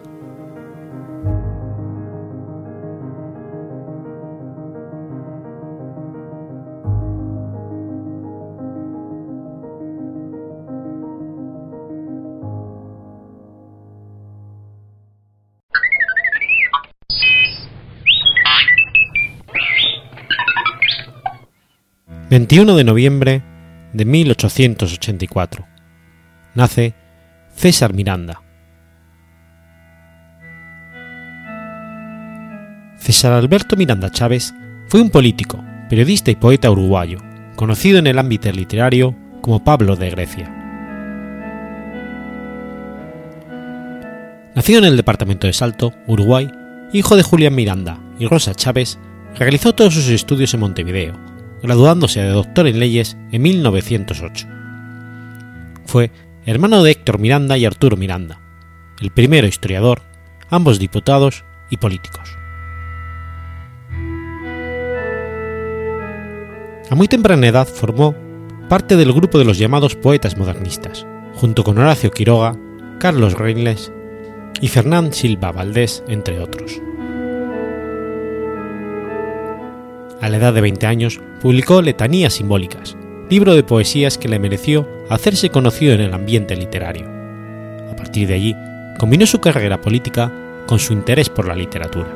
...21 22.27 22.75
de 22.75 22.83
noviembre 22.83 23.43
de 23.93 24.03
1884... 24.03 25.65
...nace 26.53 26.93
César 27.55 27.93
Miranda. 27.93 28.41
César 32.97 33.31
Alberto 33.31 33.77
Miranda 33.77 34.11
Chávez 34.11 34.53
fue 34.87 35.01
un 35.01 35.09
político, 35.09 35.63
periodista 35.89 36.29
y 36.31 36.35
poeta 36.35 36.69
uruguayo, 36.69 37.19
conocido 37.55 37.97
en 37.97 38.07
el 38.07 38.19
ámbito 38.19 38.51
literario 38.51 39.15
como 39.41 39.63
Pablo 39.63 39.95
de 39.95 40.09
Grecia. 40.09 40.51
Nacido 44.53 44.79
en 44.79 44.85
el 44.85 44.97
departamento 44.97 45.47
de 45.47 45.53
Salto, 45.53 45.93
Uruguay, 46.07 46.51
hijo 46.91 47.15
de 47.15 47.23
Julián 47.23 47.55
Miranda 47.55 47.99
y 48.19 48.27
Rosa 48.27 48.53
Chávez, 48.53 48.99
realizó 49.39 49.73
todos 49.73 49.93
sus 49.93 50.09
estudios 50.09 50.53
en 50.53 50.59
Montevideo, 50.59 51.17
graduándose 51.63 52.21
de 52.21 52.29
doctor 52.29 52.67
en 52.67 52.79
leyes 52.79 53.17
en 53.31 53.41
1908. 53.41 54.47
Fue 55.85 56.11
hermano 56.45 56.83
de 56.83 56.91
Héctor 56.91 57.19
Miranda 57.19 57.57
y 57.57 57.65
Arturo 57.65 57.97
Miranda, 57.97 58.39
el 59.01 59.11
primero 59.11 59.47
historiador, 59.47 60.03
ambos 60.49 60.77
diputados 60.77 61.43
y 61.71 61.77
políticos. 61.77 62.37
A 66.89 66.95
muy 66.95 67.07
temprana 67.07 67.47
edad 67.47 67.67
formó 67.67 68.15
parte 68.69 68.95
del 68.95 69.11
grupo 69.11 69.39
de 69.39 69.45
los 69.45 69.57
llamados 69.57 69.95
poetas 69.95 70.37
modernistas, 70.37 71.07
junto 71.33 71.63
con 71.63 71.79
Horacio 71.79 72.11
Quiroga, 72.11 72.55
Carlos 72.99 73.33
Reines 73.33 73.91
y 74.61 74.67
Fernán 74.67 75.13
Silva 75.13 75.51
Valdés, 75.51 76.03
entre 76.07 76.39
otros. 76.39 76.79
A 80.21 80.29
la 80.29 80.37
edad 80.37 80.53
de 80.53 80.61
20 80.61 80.85
años 80.85 81.19
publicó 81.41 81.81
Letanías 81.81 82.33
Simbólicas, 82.33 82.95
libro 83.29 83.55
de 83.55 83.63
poesías 83.63 84.17
que 84.17 84.27
le 84.27 84.39
mereció 84.39 84.87
hacerse 85.09 85.49
conocido 85.49 85.93
en 85.93 86.01
el 86.01 86.13
ambiente 86.13 86.55
literario. 86.55 87.07
A 87.91 87.95
partir 87.95 88.27
de 88.27 88.35
allí, 88.35 88.55
combinó 88.97 89.25
su 89.25 89.39
carrera 89.39 89.81
política 89.81 90.31
con 90.67 90.79
su 90.79 90.93
interés 90.93 91.29
por 91.29 91.47
la 91.47 91.55
literatura. 91.55 92.07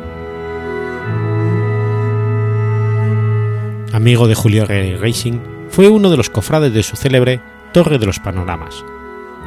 Amigo 3.91 4.27
de 4.27 4.35
Julio 4.35 4.63
Herrera 4.63 4.99
Racing, 4.99 5.39
fue 5.69 5.89
uno 5.89 6.09
de 6.09 6.17
los 6.17 6.29
cofrades 6.29 6.73
de 6.73 6.83
su 6.83 6.95
célebre 6.95 7.41
Torre 7.73 7.97
de 7.97 8.05
los 8.05 8.19
Panoramas, 8.19 8.83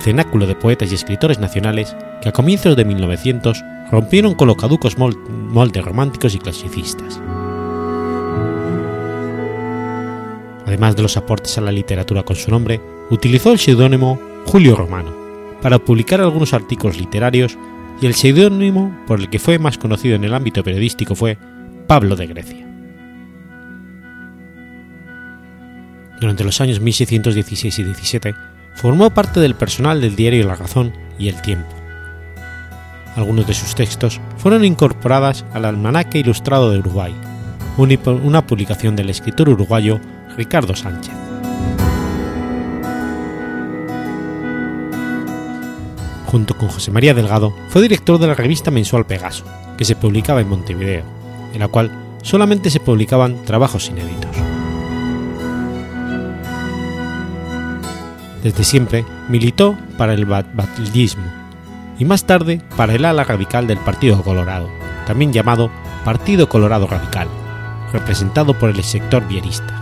cenáculo 0.00 0.47
de 0.47 0.54
poetas 0.54 0.90
y 0.90 0.95
escritores 0.95 1.38
nacionales 1.38 1.97
que 2.21 2.28
a 2.28 2.33
comienzos 2.33 2.76
de 2.76 2.85
1900 2.85 3.64
rompieron 3.90 4.35
con 4.35 4.49
los 4.49 4.57
caducos 4.57 4.97
moldes 4.99 5.85
románticos 5.85 6.35
y 6.35 6.38
clasicistas. 6.38 7.21
Además 10.73 10.97
de 10.97 11.02
los 11.02 11.19
aportes 11.19 11.59
a 11.59 11.61
la 11.61 11.71
literatura 11.71 12.23
con 12.23 12.35
su 12.35 12.50
nombre, 12.50 12.81
utilizó 13.11 13.52
el 13.52 13.59
seudónimo 13.59 14.19
Julio 14.47 14.75
Romano 14.75 15.14
para 15.61 15.79
publicar 15.79 16.23
algunos 16.23 16.55
artículos 16.55 16.99
literarios 16.99 17.59
y 18.00 18.07
el 18.07 18.14
seudónimo 18.14 18.97
por 19.07 19.21
el 19.21 19.29
que 19.29 19.38
fue 19.38 19.59
más 19.59 19.76
conocido 19.76 20.17
en 20.17 20.25
el 20.25 20.33
ámbito 20.33 20.64
periodístico 20.64 21.14
fue 21.14 21.37
Pablo 21.87 22.17
de 22.17 22.26
Grecia. 22.26 22.67
Durante 26.19 26.43
los 26.43 26.59
años 26.62 26.81
1616 26.81 27.79
y 27.79 27.85
17 27.85 28.35
formó 28.75 29.11
parte 29.11 29.41
del 29.41 29.55
personal 29.55 30.00
del 30.00 30.17
diario 30.17 30.47
La 30.47 30.55
Razón 30.55 30.95
y 31.19 31.29
El 31.29 31.43
Tiempo. 31.43 31.69
Algunos 33.14 33.47
de 33.47 33.52
sus 33.52 33.75
textos 33.75 34.23
fueron 34.38 34.64
incorporadas 34.64 35.45
al 35.52 35.67
Almanaque 35.67 36.21
Ilustrado 36.21 36.71
de 36.71 36.79
Uruguay, 36.79 37.14
una 37.76 38.47
publicación 38.47 38.97
del 38.97 39.11
escritor 39.11 39.50
uruguayo 39.50 40.00
Ricardo 40.36 40.74
Sánchez. 40.74 41.14
Junto 46.26 46.56
con 46.56 46.68
José 46.68 46.90
María 46.90 47.12
Delgado, 47.12 47.54
fue 47.68 47.82
director 47.82 48.18
de 48.18 48.26
la 48.26 48.34
revista 48.34 48.70
mensual 48.70 49.04
Pegaso, 49.04 49.44
que 49.76 49.84
se 49.84 49.96
publicaba 49.96 50.40
en 50.40 50.48
Montevideo, 50.48 51.04
en 51.52 51.60
la 51.60 51.68
cual 51.68 51.90
solamente 52.22 52.70
se 52.70 52.80
publicaban 52.80 53.44
trabajos 53.44 53.90
inéditos. 53.90 54.30
Desde 58.42 58.64
siempre 58.64 59.04
militó 59.28 59.76
para 59.98 60.14
el 60.14 60.24
batllismo 60.24 61.24
y 61.98 62.06
más 62.06 62.24
tarde 62.24 62.62
para 62.76 62.94
el 62.94 63.04
ala 63.04 63.24
radical 63.24 63.66
del 63.66 63.78
Partido 63.78 64.22
Colorado, 64.22 64.70
también 65.06 65.32
llamado 65.32 65.70
Partido 66.04 66.48
Colorado 66.48 66.86
Radical, 66.86 67.28
representado 67.92 68.58
por 68.58 68.70
el 68.70 68.82
sector 68.82 69.28
vierista. 69.28 69.81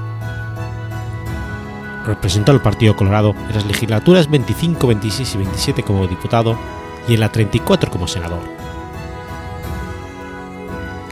Representó 2.06 2.52
al 2.52 2.62
Partido 2.62 2.96
Colorado 2.96 3.34
en 3.48 3.54
las 3.54 3.66
legislaturas 3.66 4.30
25, 4.30 4.86
26 4.86 5.34
y 5.34 5.38
27 5.38 5.82
como 5.82 6.06
diputado 6.06 6.58
y 7.08 7.14
en 7.14 7.20
la 7.20 7.30
34 7.30 7.90
como 7.90 8.08
senador. 8.08 8.40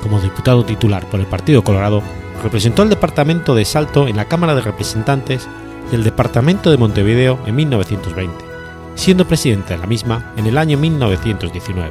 Como 0.03 0.21
diputado 0.21 0.65
titular 0.65 1.05
por 1.07 1.21
el 1.21 1.27
Partido 1.27 1.63
Colorado, 1.63 2.03
representó 2.43 2.83
al 2.83 2.91
departamento 2.91 3.55
de 3.55 3.65
Salto 3.65 4.09
en 4.09 4.17
la 4.17 4.27
Cámara 4.27 4.55
de 4.55 4.63
Representantes 4.63 5.49
del 5.91 6.05
Departamento 6.05 6.71
de 6.71 6.77
Montevideo 6.77 7.39
en 7.47 7.57
1920, 7.57 8.45
siendo 8.95 9.27
presidente 9.27 9.75
de 9.75 9.81
la 9.81 9.87
misma 9.87 10.33
en 10.37 10.47
el 10.47 10.59
año 10.59 10.79
1919. 10.79 11.91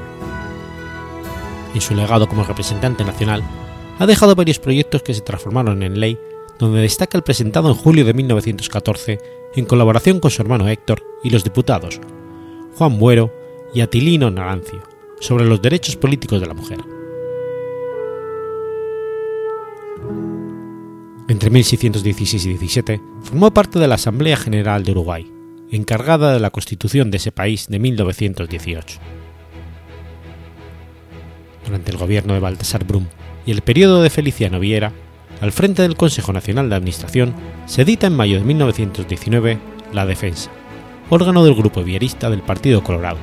En 1.74 1.82
su 1.82 1.96
legado 1.96 2.28
como 2.28 2.44
representante 2.44 3.04
nacional, 3.04 3.44
ha 4.00 4.06
dejado 4.06 4.36
varios 4.36 4.60
proyectos 4.60 5.04
que 5.04 5.14
se 5.14 5.22
transformaron 5.22 5.84
en 5.84 6.00
ley, 6.00 6.18
donde 6.60 6.82
destaca 6.82 7.18
el 7.18 7.24
presentado 7.24 7.70
en 7.70 7.76
julio 7.76 8.06
de 8.06 8.14
1914 8.14 9.20
en 9.56 9.66
colaboración 9.66 10.20
con 10.20 10.32
su 10.32 10.42
hermano 10.42 10.68
Héctor 10.68 11.04
y 11.24 11.30
los 11.30 11.44
diputados 11.44 12.00
Juan 12.78 13.00
Buero 13.00 13.34
y 13.74 13.82
Atilino 13.82 14.30
Narancio 14.30 14.84
sobre 15.20 15.46
los 15.46 15.62
derechos 15.62 15.96
políticos 15.96 16.40
de 16.40 16.48
la 16.48 16.54
mujer. 16.54 16.80
Entre 21.28 21.50
1616 21.50 22.46
y 22.46 22.50
17 22.50 23.02
formó 23.24 23.52
parte 23.52 23.80
de 23.80 23.88
la 23.88 23.96
Asamblea 23.96 24.38
General 24.38 24.84
de 24.84 24.92
Uruguay, 24.92 25.30
encargada 25.72 26.34
de 26.34 26.40
la 26.40 26.52
constitución 26.52 27.12
de 27.12 27.18
ese 27.18 27.32
país 27.32 27.68
de 27.68 27.80
1918. 27.80 29.00
Durante 31.66 31.92
el 31.92 31.98
gobierno 31.98 32.34
de 32.34 32.40
Baltasar 32.40 32.86
Brum 32.86 33.08
y 33.46 33.52
el 33.52 33.62
periodo 33.62 34.02
de 34.02 34.10
Feliciano 34.10 34.60
Viera, 34.60 34.94
al 35.42 35.52
frente 35.52 35.82
del 35.82 35.96
Consejo 35.96 36.34
Nacional 36.34 36.70
de 36.70 36.76
Administración, 36.76 37.34
se 37.66 37.84
edita 37.84 38.08
en 38.08 38.16
mayo 38.16 38.40
de 38.40 38.46
1919 38.46 39.60
La 39.94 40.06
Defensa, 40.06 40.50
órgano 41.10 41.44
del 41.44 41.56
grupo 41.56 41.84
vierista 41.84 42.30
del 42.30 42.42
Partido 42.42 42.84
Colorado, 42.84 43.20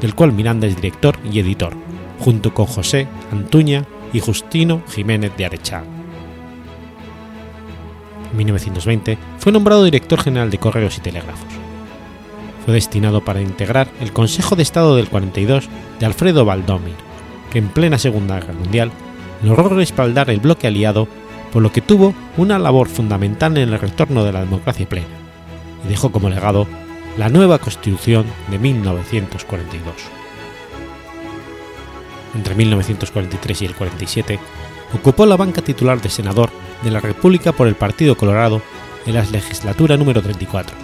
del 0.00 0.14
cual 0.14 0.32
Miranda 0.32 0.66
es 0.66 0.76
director 0.76 1.16
y 1.30 1.38
editor, 1.38 1.74
junto 2.18 2.52
con 2.54 2.66
José 2.66 3.06
Antuña 3.32 3.84
y 4.12 4.20
Justino 4.20 4.82
Jiménez 4.92 5.36
de 5.36 5.46
Arechaga. 5.46 5.86
En 8.30 8.36
1920 8.38 9.18
fue 9.38 9.52
nombrado 9.52 9.84
director 9.84 10.20
general 10.20 10.50
de 10.50 10.58
Correos 10.58 10.98
y 10.98 11.00
Telégrafos. 11.00 11.48
Fue 12.64 12.74
destinado 12.74 13.20
para 13.22 13.42
integrar 13.42 13.88
el 14.00 14.12
Consejo 14.12 14.56
de 14.56 14.62
Estado 14.62 14.96
del 14.96 15.08
42 15.08 15.68
de 16.00 16.06
Alfredo 16.06 16.44
Valdomir, 16.44 16.94
que 17.52 17.58
en 17.58 17.68
plena 17.68 17.98
Segunda 17.98 18.40
Guerra 18.40 18.54
Mundial 18.54 18.90
logró 19.42 19.68
respaldar 19.68 20.30
el 20.30 20.40
bloque 20.40 20.66
aliado, 20.66 21.06
por 21.54 21.62
lo 21.62 21.70
que 21.70 21.80
tuvo 21.80 22.12
una 22.36 22.58
labor 22.58 22.88
fundamental 22.88 23.56
en 23.56 23.72
el 23.72 23.78
retorno 23.78 24.24
de 24.24 24.32
la 24.32 24.40
democracia 24.40 24.88
plena, 24.88 25.06
y 25.84 25.88
dejó 25.88 26.10
como 26.10 26.28
legado 26.28 26.66
la 27.16 27.28
nueva 27.28 27.60
Constitución 27.60 28.26
de 28.50 28.58
1942. 28.58 29.94
Entre 32.34 32.56
1943 32.56 33.62
y 33.62 33.64
el 33.66 33.76
47 33.76 34.40
ocupó 34.94 35.26
la 35.26 35.36
banca 35.36 35.62
titular 35.62 36.02
de 36.02 36.10
senador 36.10 36.50
de 36.82 36.90
la 36.90 36.98
República 36.98 37.52
por 37.52 37.68
el 37.68 37.76
Partido 37.76 38.16
Colorado 38.16 38.60
en 39.06 39.14
la 39.14 39.22
legislatura 39.22 39.96
número 39.96 40.22
34, 40.22 40.76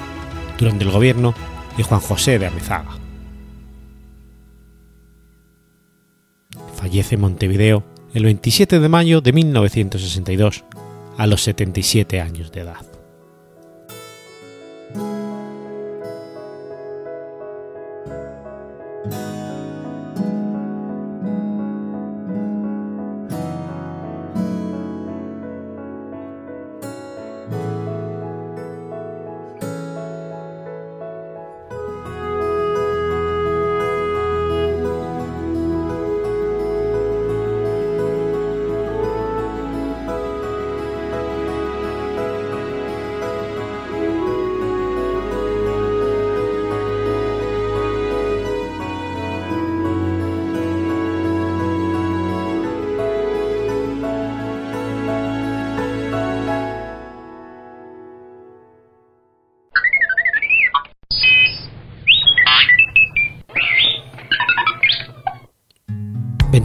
durante 0.56 0.85
el 0.85 0.92
gobierno 0.92 1.35
de 1.76 1.83
Juan 1.83 2.00
José 2.00 2.38
de 2.38 2.46
Amezaga. 2.46 2.96
Fallece 6.76 7.16
Montevideo 7.16 7.83
el 8.14 8.24
27 8.24 8.80
de 8.80 8.88
mayo 8.88 9.20
de 9.20 9.32
1962, 9.32 10.64
a 11.16 11.26
los 11.26 11.42
77 11.42 12.20
años 12.20 12.50
de 12.52 12.60
edad. 12.60 12.89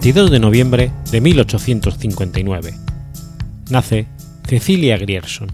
22 0.06 0.30
de 0.30 0.40
noviembre 0.40 0.92
de 1.10 1.20
1859. 1.20 2.76
Nace 3.72 4.08
Cecilia 4.48 5.00
Grierson. 5.00 5.48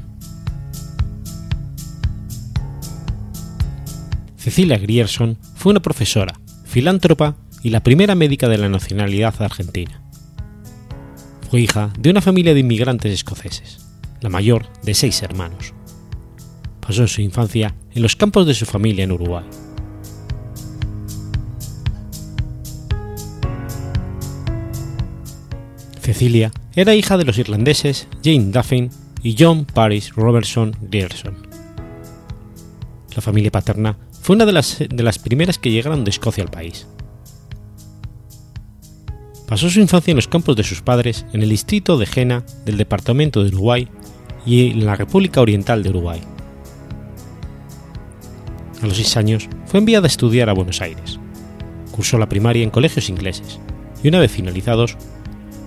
Cecilia 4.36 4.78
Grierson 4.78 5.38
fue 5.56 5.72
una 5.72 5.80
profesora, 5.80 6.38
filántropa 6.66 7.38
y 7.64 7.70
la 7.70 7.80
primera 7.80 8.14
médica 8.14 8.50
de 8.50 8.58
la 8.58 8.68
nacionalidad 8.68 9.42
argentina. 9.42 10.02
Fue 11.50 11.62
hija 11.62 11.94
de 11.98 12.10
una 12.10 12.20
familia 12.20 12.54
de 12.54 12.60
inmigrantes 12.60 13.14
escoceses, 13.14 13.80
la 14.20 14.28
mayor 14.28 14.68
de 14.84 14.94
seis 14.96 15.24
hermanos. 15.24 15.74
Pasó 16.86 17.08
su 17.08 17.22
infancia 17.22 17.74
en 17.94 18.02
los 18.02 18.18
campos 18.18 18.46
de 18.46 18.54
su 18.54 18.66
familia 18.66 19.06
en 19.06 19.14
Uruguay. 19.14 19.46
Cecilia 26.02 26.52
era 26.76 26.96
hija 26.96 27.16
de 27.18 27.26
los 27.26 27.38
irlandeses 27.38 28.08
Jane 28.24 28.52
Duffin 28.52 28.90
y 29.22 29.36
John 29.38 29.66
Paris 29.66 30.14
Robertson 30.16 30.76
Grierson. 30.82 31.38
La 33.16 33.22
familia 33.22 33.52
paterna 33.52 33.98
fue 34.22 34.36
una 34.36 34.46
de 34.46 34.52
las, 34.52 34.80
de 34.80 35.04
las 35.04 35.20
primeras 35.20 35.60
que 35.60 35.70
llegaron 35.70 36.04
de 36.04 36.10
Escocia 36.10 36.44
al 36.44 36.50
país. 36.50 36.88
Pasó 39.48 39.70
su 39.70 39.80
infancia 39.80 40.12
en 40.12 40.16
los 40.16 40.28
campos 40.28 40.56
de 40.56 40.64
sus 40.64 40.82
padres 40.82 41.26
en 41.34 41.44
el 41.44 41.50
distrito 41.50 41.98
de 41.98 42.06
Jena 42.06 42.44
del 42.66 42.78
departamento 42.78 43.44
de 43.44 43.50
Uruguay 43.50 43.88
y 44.46 44.72
en 44.72 44.86
la 44.86 44.96
República 44.96 45.42
Oriental 45.42 45.84
de 45.84 45.90
Uruguay. 45.90 46.22
A 48.82 48.88
los 48.88 48.96
seis 48.96 49.16
años 49.18 49.48
fue 49.68 49.80
enviada 49.80 50.06
a 50.06 50.08
estudiar 50.08 50.50
a 50.50 50.54
Buenos 50.54 50.82
Aires. 50.82 51.20
Cursó 51.92 52.18
la 52.18 52.30
primaria 52.30 52.64
en 52.64 52.72
colegios 52.72 53.10
ingleses 53.10 53.60
y 54.02 54.08
una 54.08 54.20
vez 54.20 54.32
finalizados, 54.32 54.98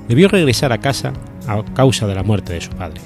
debió 0.09 0.29
regresar 0.29 0.73
a 0.73 0.79
casa 0.79 1.13
a 1.47 1.65
causa 1.75 2.07
de 2.07 2.15
la 2.15 2.23
muerte 2.23 2.53
de 2.55 2.61
su 2.61 2.71
padre. 2.71 3.01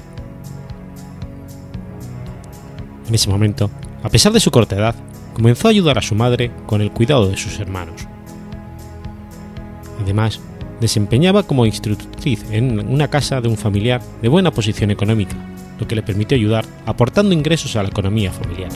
En 3.08 3.14
ese 3.14 3.30
momento, 3.30 3.70
a 4.02 4.08
pesar 4.08 4.32
de 4.32 4.40
su 4.40 4.50
corta 4.50 4.76
edad, 4.76 4.94
comenzó 5.34 5.68
a 5.68 5.70
ayudar 5.70 5.98
a 5.98 6.02
su 6.02 6.14
madre 6.14 6.50
con 6.66 6.80
el 6.80 6.90
cuidado 6.90 7.28
de 7.28 7.36
sus 7.36 7.58
hermanos. 7.58 8.06
Además, 10.02 10.40
desempeñaba 10.80 11.42
como 11.42 11.66
instructriz 11.66 12.44
en 12.50 12.78
una 12.88 13.08
casa 13.08 13.40
de 13.40 13.48
un 13.48 13.56
familiar 13.56 14.00
de 14.22 14.28
buena 14.28 14.50
posición 14.50 14.90
económica, 14.90 15.36
lo 15.78 15.88
que 15.88 15.94
le 15.94 16.02
permitió 16.02 16.36
ayudar 16.36 16.64
aportando 16.86 17.32
ingresos 17.32 17.76
a 17.76 17.82
la 17.82 17.88
economía 17.88 18.32
familiar. 18.32 18.70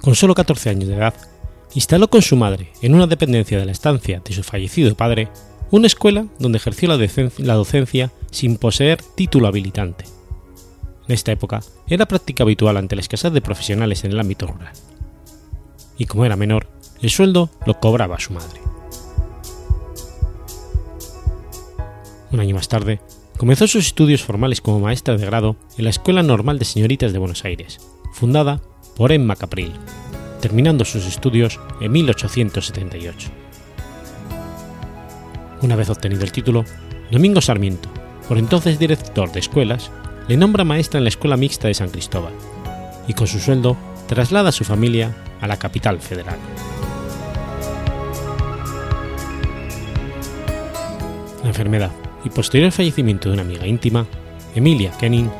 Con 0.00 0.14
solo 0.14 0.34
14 0.34 0.70
años 0.70 0.88
de 0.88 0.94
edad, 0.94 1.14
instaló 1.76 2.08
con 2.08 2.22
su 2.22 2.36
madre, 2.36 2.72
en 2.80 2.94
una 2.94 3.06
dependencia 3.06 3.58
de 3.58 3.66
la 3.66 3.72
estancia 3.72 4.22
de 4.24 4.32
su 4.32 4.42
fallecido 4.42 4.94
padre, 4.94 5.28
una 5.70 5.86
escuela 5.86 6.26
donde 6.38 6.56
ejerció 6.56 6.88
la, 6.88 7.54
docencia 7.54 8.12
sin 8.30 8.56
poseer 8.56 9.02
título 9.14 9.46
habilitante. 9.46 10.06
En 11.06 11.14
esta 11.14 11.32
época 11.32 11.60
era 11.86 12.08
práctica 12.08 12.44
habitual 12.44 12.78
ante 12.78 12.96
la 12.96 13.02
escasez 13.02 13.30
de 13.30 13.42
profesionales 13.42 14.04
en 14.04 14.12
el 14.12 14.20
ámbito 14.20 14.46
rural. 14.46 14.72
Y 15.98 16.06
como 16.06 16.24
era 16.24 16.34
menor, 16.34 16.66
el 17.02 17.10
sueldo 17.10 17.50
lo 17.66 17.78
cobraba 17.78 18.18
su 18.18 18.32
madre. 18.32 18.58
Un 22.32 22.40
año 22.40 22.54
más 22.54 22.68
tarde, 22.68 23.00
comenzó 23.36 23.66
sus 23.66 23.88
estudios 23.88 24.22
formales 24.22 24.62
como 24.62 24.80
maestra 24.80 25.18
de 25.18 25.26
grado 25.26 25.56
en 25.76 25.84
la 25.84 25.90
Escuela 25.90 26.22
Normal 26.22 26.58
de 26.58 26.64
Señoritas 26.64 27.12
de 27.12 27.18
Buenos 27.18 27.44
Aires, 27.44 27.80
fundada 28.14 28.62
por 28.96 29.12
Emma 29.12 29.36
Capril, 29.36 29.74
terminando 30.40 30.84
sus 30.84 31.06
estudios 31.06 31.60
en 31.80 31.92
1878. 31.92 33.30
Una 35.62 35.76
vez 35.76 35.90
obtenido 35.90 36.24
el 36.24 36.32
título, 36.32 36.64
Domingo 37.10 37.40
Sarmiento, 37.40 37.88
por 38.28 38.38
entonces 38.38 38.78
director 38.78 39.32
de 39.32 39.40
escuelas, 39.40 39.90
le 40.28 40.36
nombra 40.36 40.64
maestra 40.64 40.98
en 40.98 41.04
la 41.04 41.08
Escuela 41.08 41.36
Mixta 41.36 41.68
de 41.68 41.74
San 41.74 41.90
Cristóbal, 41.90 42.32
y 43.08 43.14
con 43.14 43.26
su 43.26 43.38
sueldo 43.38 43.76
traslada 44.08 44.50
a 44.50 44.52
su 44.52 44.64
familia 44.64 45.14
a 45.40 45.46
la 45.46 45.56
capital 45.56 46.00
federal. 46.00 46.38
La 51.42 51.48
enfermedad 51.48 51.92
y 52.24 52.30
posterior 52.30 52.72
fallecimiento 52.72 53.28
de 53.28 53.34
una 53.34 53.42
amiga 53.42 53.66
íntima, 53.66 54.06
Emilia 54.54 54.90
Kenning, 54.98 55.30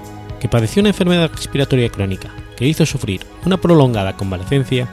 que 0.41 0.49
padeció 0.49 0.81
una 0.81 0.91
enfermedad 0.91 1.31
respiratoria 1.35 1.89
crónica 1.89 2.46
que 2.57 2.67
hizo 2.67 2.87
sufrir 2.87 3.21
una 3.45 3.59
prolongada 3.59 4.17
convalecencia, 4.17 4.89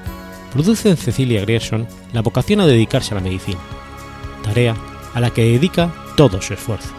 produce 0.51 0.89
en 0.89 0.97
Cecilia 0.97 1.41
Grierson 1.41 1.87
la 2.11 2.21
vocación 2.21 2.59
a 2.59 2.67
dedicarse 2.67 3.13
a 3.13 3.15
la 3.15 3.23
medicina, 3.23 3.59
tarea 4.43 4.75
a 5.13 5.19
la 5.19 5.31
que 5.31 5.43
dedica 5.43 5.91
todo 6.15 6.41
su 6.41 6.53
esfuerzo. 6.53 6.89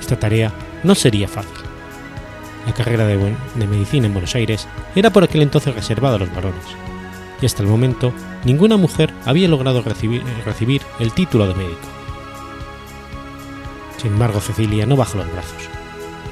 Esta 0.00 0.18
tarea 0.18 0.52
no 0.82 0.94
sería 0.94 1.28
fácil. 1.28 1.52
La 2.66 2.74
carrera 2.74 3.06
de, 3.06 3.16
medicina 3.54 4.06
en 4.06 4.12
Buenos 4.12 4.34
Aires 4.34 4.66
era 4.94 5.10
por 5.10 5.22
aquel 5.22 5.42
entonces 5.42 5.74
reservada 5.74 6.16
a 6.16 6.18
los 6.18 6.34
varones, 6.34 6.64
y 7.40 7.46
hasta 7.46 7.62
el 7.62 7.68
momento 7.68 8.12
ninguna 8.44 8.76
mujer 8.76 9.12
había 9.24 9.48
logrado 9.48 9.82
recibir, 9.82 10.22
recibir 10.44 10.82
el 10.98 11.12
título 11.12 11.46
de 11.46 11.54
médico. 11.54 11.88
Sin 13.98 14.12
embargo, 14.12 14.40
Cecilia 14.40 14.84
no 14.84 14.96
bajó 14.96 15.18
los 15.18 15.32
brazos, 15.32 15.62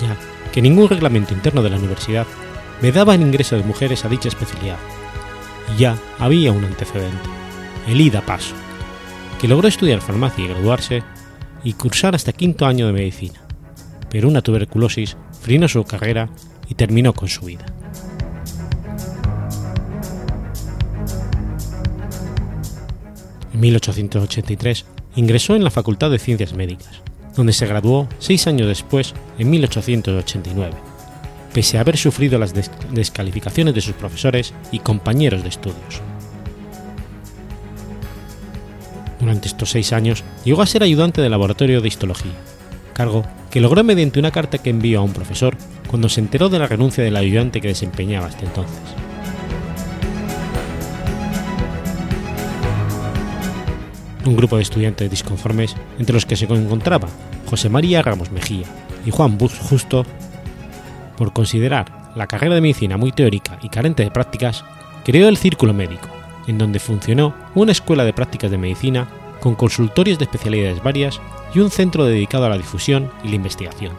ya 0.01 0.34
que 0.55 0.63
ningún 0.63 0.89
reglamento 0.89 1.35
interno 1.35 1.65
de 1.65 1.71
la 1.71 1.79
universidad 1.79 2.29
daba 2.93 3.17
el 3.17 3.23
ingreso 3.23 3.57
de 3.57 3.65
mujeres 3.65 4.05
a 4.05 4.09
dicha 4.09 4.29
especialidad, 4.29 4.77
y 5.75 5.81
ya 5.81 5.99
había 6.21 6.53
un 6.53 6.65
antecedente, 6.65 7.29
el 7.89 8.01
Ida 8.01 8.21
Paso, 8.21 8.55
que 9.41 9.49
logró 9.49 9.67
estudiar 9.67 10.01
farmacia 10.01 10.45
y 10.45 10.49
graduarse 10.49 11.03
y 11.65 11.73
cursar 11.73 12.15
hasta 12.15 12.33
quinto 12.33 12.67
año 12.67 12.87
de 12.87 12.93
medicina, 12.93 13.41
pero 14.11 14.29
una 14.29 14.43
tuberculosis 14.43 15.17
frenó 15.41 15.67
su 15.67 15.83
carrera 15.83 16.29
y 16.69 16.75
terminó 16.75 17.15
con 17.15 17.29
su 17.29 17.47
vida. 17.47 17.67
En 23.53 23.59
1883 23.61 24.85
ingresó 25.17 25.57
en 25.57 25.65
la 25.65 25.71
Facultad 25.71 26.13
de 26.13 26.21
Ciencias 26.21 26.55
Médicas, 26.55 27.03
donde 27.37 27.53
se 27.53 27.67
graduó 27.67 28.09
seis 28.19 28.47
años 28.47 28.69
después, 28.69 29.15
en 29.39 29.51
1889, 29.51 30.73
pese 31.53 31.79
a 31.79 31.81
haber 31.81 31.97
sufrido 31.97 32.39
las 32.39 32.55
descalificaciones 32.93 33.75
de 33.75 33.81
sus 33.81 33.95
profesores 33.95 34.55
y 34.73 34.79
compañeros 34.81 35.43
de 35.43 35.49
estudios. 35.49 36.03
Durante 39.21 39.49
estos 39.49 39.71
seis 39.71 39.93
años 39.93 40.23
llegó 40.45 40.63
a 40.63 40.67
ser 40.67 40.83
ayudante 40.83 41.23
de 41.23 41.31
laboratorio 41.31 41.81
de 41.81 41.89
histología, 41.89 42.33
cargo 42.93 43.25
que 43.51 43.61
logró 43.61 43.85
mediante 43.85 44.19
una 44.19 44.31
carta 44.31 44.59
que 44.59 44.71
envió 44.71 45.01
a 45.01 45.03
un 45.03 45.13
profesor 45.13 45.57
cuando 45.89 46.09
se 46.09 46.21
enteró 46.21 46.49
de 46.49 46.59
la 46.59 46.67
renuncia 46.67 47.05
del 47.05 47.17
ayudante 47.17 47.61
que 47.61 47.69
desempeñaba 47.69 48.27
hasta 48.27 48.45
entonces. 48.45 49.04
Un 54.27 54.37
grupo 54.37 54.57
de 54.57 54.63
estudiantes 54.63 55.11
disconformes, 55.11 55.77
entre 55.99 56.15
los 56.15 56.27
que 56.27 56.37
se 56.37 56.47
encontraba 56.47 57.09
José 57.47 57.69
María 57.69 58.03
Ramos 58.03 58.31
Mejía 58.31 58.67
y 59.05 59.11
Juan 59.11 59.39
Bus 59.39 59.59
Justo, 59.59 60.05
por 61.17 61.33
considerar 61.33 62.13
la 62.15 62.27
carrera 62.27 62.55
de 62.55 62.61
medicina 62.61 62.97
muy 62.97 63.13
teórica 63.13 63.59
y 63.63 63.69
carente 63.69 64.03
de 64.03 64.11
prácticas, 64.11 64.65
creó 65.05 65.29
el 65.29 65.37
Círculo 65.37 65.75
Médico, 65.75 66.09
en 66.47 66.59
donde 66.59 66.79
funcionó 66.79 67.35
una 67.55 67.73
escuela 67.73 68.05
de 68.05 68.13
prácticas 68.13 68.51
de 68.51 68.59
medicina 68.59 69.09
con 69.41 69.55
consultorios 69.55 70.19
de 70.19 70.25
especialidades 70.25 70.83
varias 70.83 71.21
y 71.55 71.61
un 71.61 71.71
centro 71.71 72.05
dedicado 72.05 72.47
a 72.47 72.49
la 72.49 72.57
difusión 72.57 73.11
y 73.23 73.29
la 73.29 73.37
investigación. 73.37 73.93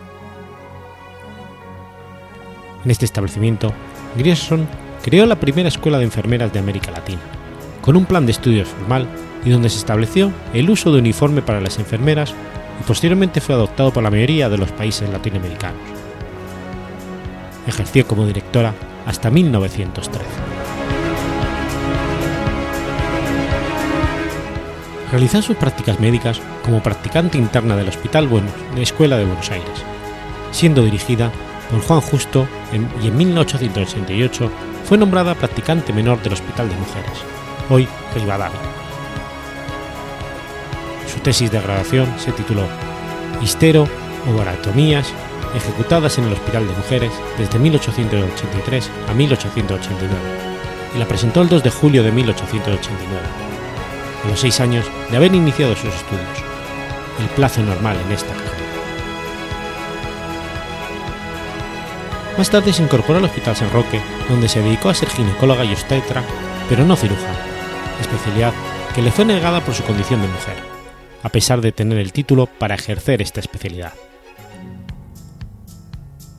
En 2.83 2.91
este 2.91 3.05
establecimiento, 3.05 3.73
Grierson 4.17 4.67
creó 5.03 5.25
la 5.25 5.39
primera 5.39 5.69
escuela 5.69 5.97
de 5.97 6.05
enfermeras 6.05 6.51
de 6.51 6.59
América 6.59 6.91
Latina, 6.91 7.21
con 7.81 7.95
un 7.95 8.05
plan 8.05 8.25
de 8.25 8.31
estudios 8.31 8.67
formal 8.67 9.07
y 9.45 9.51
donde 9.51 9.69
se 9.69 9.77
estableció 9.77 10.33
el 10.53 10.69
uso 10.69 10.91
de 10.91 10.99
uniforme 10.99 11.41
para 11.41 11.61
las 11.61 11.77
enfermeras 11.79 12.33
y 12.81 12.83
posteriormente 12.83 13.39
fue 13.39 13.55
adoptado 13.55 13.91
por 13.91 14.03
la 14.03 14.09
mayoría 14.09 14.49
de 14.49 14.57
los 14.57 14.71
países 14.71 15.09
latinoamericanos. 15.09 15.79
Ejerció 17.67 18.05
como 18.05 18.25
directora 18.25 18.73
hasta 19.05 19.29
1913. 19.29 20.25
Realizó 25.11 25.41
sus 25.41 25.55
prácticas 25.55 25.99
médicas 25.99 26.41
como 26.63 26.81
practicante 26.83 27.37
interna 27.37 27.75
del 27.75 27.87
Hospital 27.87 28.27
Buenos 28.27 28.51
de 28.75 28.81
Escuela 28.81 29.17
de 29.17 29.25
Buenos 29.25 29.49
Aires, 29.51 29.83
siendo 30.51 30.83
dirigida 30.83 31.31
por 31.71 31.81
Juan 31.81 32.01
Justo 32.01 32.47
y 33.01 33.07
en 33.07 33.17
1888 33.17 34.51
fue 34.83 34.97
nombrada 34.97 35.35
practicante 35.35 35.93
menor 35.93 36.21
del 36.21 36.33
Hospital 36.33 36.69
de 36.69 36.75
Mujeres, 36.75 37.19
hoy 37.69 37.87
Rivadavia. 38.13 38.84
Su 41.15 41.21
tesis 41.21 41.49
de 41.49 41.61
graduación 41.61 42.13
se 42.19 42.33
tituló 42.33 42.67
Histero 43.41 43.87
o 44.29 44.37
baratomías 44.37 45.07
ejecutadas 45.55 46.17
en 46.17 46.25
el 46.25 46.33
Hospital 46.33 46.67
de 46.67 46.73
Mujeres 46.73 47.11
desde 47.37 47.57
1883 47.57 48.91
a 49.09 49.13
1889 49.13 50.15
y 50.93 50.99
la 50.99 51.05
presentó 51.05 51.41
el 51.41 51.49
2 51.49 51.63
de 51.63 51.69
julio 51.69 52.03
de 52.03 52.11
1889, 52.11 53.21
a 54.23 54.27
los 54.27 54.39
seis 54.39 54.59
años 54.59 54.85
de 55.09 55.17
haber 55.17 55.33
iniciado 55.33 55.75
sus 55.75 55.93
estudios, 55.93 56.43
el 57.19 57.27
plazo 57.35 57.61
normal 57.61 57.97
en 58.05 58.11
esta 58.11 58.33
carrera. 58.33 58.51
Más 62.37 62.49
tarde 62.49 62.73
se 62.73 62.83
incorporó 62.83 63.19
al 63.19 63.25
Hospital 63.25 63.55
San 63.55 63.71
Roque, 63.71 64.01
donde 64.29 64.49
se 64.49 64.61
dedicó 64.61 64.89
a 64.89 64.93
ser 64.93 65.09
ginecóloga 65.09 65.63
y 65.63 65.71
obstetra, 65.71 66.23
pero 66.67 66.85
no 66.85 66.97
cirujana, 66.97 67.39
especialidad 68.01 68.53
que 68.93 69.01
le 69.01 69.11
fue 69.11 69.23
negada 69.23 69.61
por 69.61 69.73
su 69.73 69.83
condición 69.83 70.21
de 70.21 70.27
mujer 70.27 70.74
a 71.25 71.29
pesar 71.29 71.59
de 71.61 71.71
tener 71.71 71.97
el 71.97 72.13
título 72.13 72.45
para 72.45 72.75
ejercer 72.75 73.19
esta 73.19 73.39
especialidad. 73.39 73.93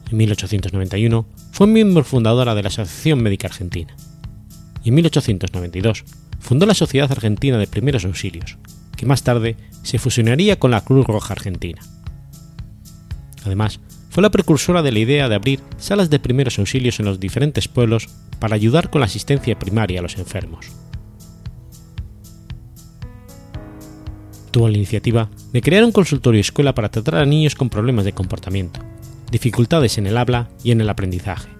En 0.08 0.16
1891 0.16 1.26
fue 1.50 1.66
miembro 1.66 2.04
fundadora 2.04 2.54
de 2.54 2.62
la 2.62 2.68
Asociación 2.68 3.20
Médica 3.20 3.48
Argentina 3.48 3.96
y 4.84 4.90
en 4.90 4.94
1892 4.94 6.04
fundó 6.38 6.66
la 6.66 6.74
Sociedad 6.74 7.10
Argentina 7.10 7.58
de 7.58 7.66
Primeros 7.66 8.04
Auxilios, 8.04 8.58
que 8.96 9.06
más 9.06 9.24
tarde 9.24 9.56
se 9.82 9.98
fusionaría 9.98 10.60
con 10.60 10.70
la 10.70 10.82
Cruz 10.82 11.04
Roja 11.04 11.32
Argentina. 11.32 11.82
Además, 13.44 13.80
fue 14.10 14.22
la 14.22 14.30
precursora 14.30 14.82
de 14.82 14.92
la 14.92 15.00
idea 15.00 15.28
de 15.28 15.34
abrir 15.34 15.62
salas 15.78 16.10
de 16.10 16.20
primeros 16.20 16.60
auxilios 16.60 17.00
en 17.00 17.06
los 17.06 17.18
diferentes 17.18 17.66
pueblos 17.66 18.08
para 18.38 18.54
ayudar 18.54 18.88
con 18.90 19.00
la 19.00 19.06
asistencia 19.06 19.58
primaria 19.58 19.98
a 19.98 20.02
los 20.02 20.16
enfermos. 20.16 20.70
Tuvo 24.56 24.70
la 24.70 24.78
iniciativa 24.78 25.28
de 25.52 25.60
crear 25.60 25.84
un 25.84 25.92
consultorio 25.92 26.40
escuela 26.40 26.74
para 26.74 26.88
tratar 26.88 27.16
a 27.16 27.26
niños 27.26 27.54
con 27.54 27.68
problemas 27.68 28.06
de 28.06 28.14
comportamiento, 28.14 28.80
dificultades 29.30 29.98
en 29.98 30.06
el 30.06 30.16
habla 30.16 30.48
y 30.64 30.70
en 30.70 30.80
el 30.80 30.88
aprendizaje, 30.88 31.50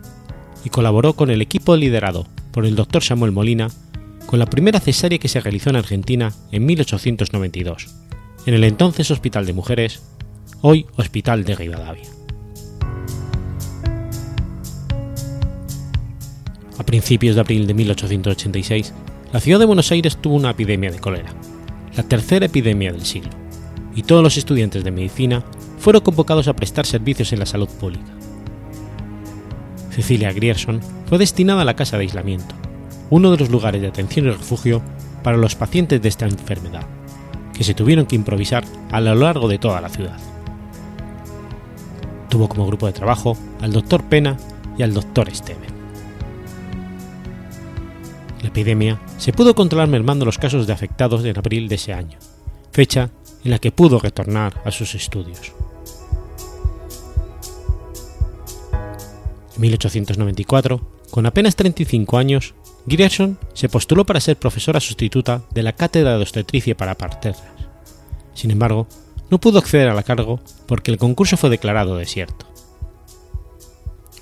y 0.64 0.70
colaboró 0.70 1.12
con 1.12 1.28
el 1.28 1.42
equipo 1.42 1.76
liderado 1.76 2.26
por 2.52 2.64
el 2.64 2.74
Dr. 2.74 3.02
Samuel 3.02 3.32
Molina 3.32 3.68
con 4.24 4.38
la 4.38 4.46
primera 4.46 4.80
cesárea 4.80 5.18
que 5.18 5.28
se 5.28 5.40
realizó 5.40 5.68
en 5.68 5.76
Argentina 5.76 6.32
en 6.52 6.64
1892, 6.64 7.88
en 8.46 8.54
el 8.54 8.64
entonces 8.64 9.10
Hospital 9.10 9.44
de 9.44 9.52
Mujeres, 9.52 10.02
hoy 10.62 10.86
Hospital 10.96 11.44
de 11.44 11.54
Rivadavia. 11.54 12.08
A 16.78 16.86
principios 16.86 17.34
de 17.34 17.42
abril 17.42 17.66
de 17.66 17.74
1886, 17.74 18.94
la 19.34 19.40
ciudad 19.40 19.58
de 19.58 19.66
Buenos 19.66 19.92
Aires 19.92 20.16
tuvo 20.16 20.36
una 20.36 20.52
epidemia 20.52 20.90
de 20.90 20.98
cólera, 20.98 21.34
la 21.96 22.02
tercera 22.02 22.46
epidemia 22.46 22.92
del 22.92 23.04
siglo, 23.04 23.30
y 23.94 24.02
todos 24.02 24.22
los 24.22 24.36
estudiantes 24.36 24.84
de 24.84 24.90
medicina 24.90 25.44
fueron 25.78 26.02
convocados 26.02 26.46
a 26.48 26.54
prestar 26.54 26.84
servicios 26.84 27.32
en 27.32 27.38
la 27.38 27.46
salud 27.46 27.68
pública. 27.68 28.12
Cecilia 29.90 30.32
Grierson 30.32 30.80
fue 31.06 31.16
destinada 31.16 31.62
a 31.62 31.64
la 31.64 31.76
casa 31.76 31.96
de 31.96 32.02
aislamiento, 32.02 32.54
uno 33.08 33.30
de 33.30 33.38
los 33.38 33.50
lugares 33.50 33.80
de 33.80 33.88
atención 33.88 34.26
y 34.26 34.30
refugio 34.30 34.82
para 35.22 35.38
los 35.38 35.54
pacientes 35.54 36.02
de 36.02 36.08
esta 36.08 36.26
enfermedad, 36.26 36.86
que 37.54 37.64
se 37.64 37.74
tuvieron 37.74 38.04
que 38.04 38.16
improvisar 38.16 38.64
a 38.90 39.00
lo 39.00 39.14
largo 39.14 39.48
de 39.48 39.58
toda 39.58 39.80
la 39.80 39.88
ciudad. 39.88 40.18
Tuvo 42.28 42.48
como 42.48 42.66
grupo 42.66 42.86
de 42.86 42.92
trabajo 42.92 43.38
al 43.62 43.72
doctor 43.72 44.04
Pena 44.04 44.36
y 44.76 44.82
al 44.82 44.92
doctor 44.92 45.30
Esteban. 45.30 45.75
La 48.46 48.50
epidemia 48.50 49.00
se 49.18 49.32
pudo 49.32 49.56
controlar 49.56 49.88
mermando 49.88 50.24
los 50.24 50.38
casos 50.38 50.68
de 50.68 50.72
afectados 50.72 51.24
en 51.24 51.36
abril 51.36 51.66
de 51.66 51.74
ese 51.74 51.92
año, 51.92 52.16
fecha 52.70 53.10
en 53.42 53.50
la 53.50 53.58
que 53.58 53.72
pudo 53.72 53.98
retornar 53.98 54.62
a 54.64 54.70
sus 54.70 54.94
estudios. 54.94 55.52
En 59.56 59.60
1894, 59.60 60.80
con 61.10 61.26
apenas 61.26 61.56
35 61.56 62.18
años, 62.18 62.54
Grierson 62.86 63.36
se 63.52 63.68
postuló 63.68 64.06
para 64.06 64.20
ser 64.20 64.36
profesora 64.36 64.78
sustituta 64.78 65.42
de 65.50 65.64
la 65.64 65.72
Cátedra 65.72 66.12
de 66.12 66.22
Obstetricia 66.22 66.76
para 66.76 66.94
Parterras. 66.94 67.42
Sin 68.34 68.52
embargo, 68.52 68.86
no 69.28 69.40
pudo 69.40 69.58
acceder 69.58 69.88
a 69.88 69.94
la 69.94 70.04
cargo 70.04 70.38
porque 70.66 70.92
el 70.92 70.98
concurso 70.98 71.36
fue 71.36 71.50
declarado 71.50 71.96
desierto. 71.96 72.46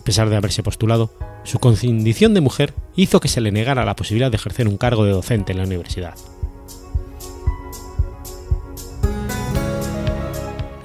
A 0.00 0.02
pesar 0.02 0.30
de 0.30 0.36
haberse 0.36 0.62
postulado, 0.62 1.10
su 1.44 1.58
condición 1.58 2.34
de 2.34 2.40
mujer 2.40 2.74
hizo 2.96 3.20
que 3.20 3.28
se 3.28 3.40
le 3.40 3.52
negara 3.52 3.84
la 3.84 3.96
posibilidad 3.96 4.30
de 4.30 4.36
ejercer 4.36 4.66
un 4.66 4.78
cargo 4.78 5.04
de 5.04 5.12
docente 5.12 5.52
en 5.52 5.58
la 5.58 5.64
universidad. 5.64 6.14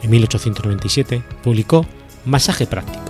En 0.03 0.09
1897 0.11 1.23
publicó 1.43 1.85
Masaje 2.25 2.67
Práctico, 2.67 3.03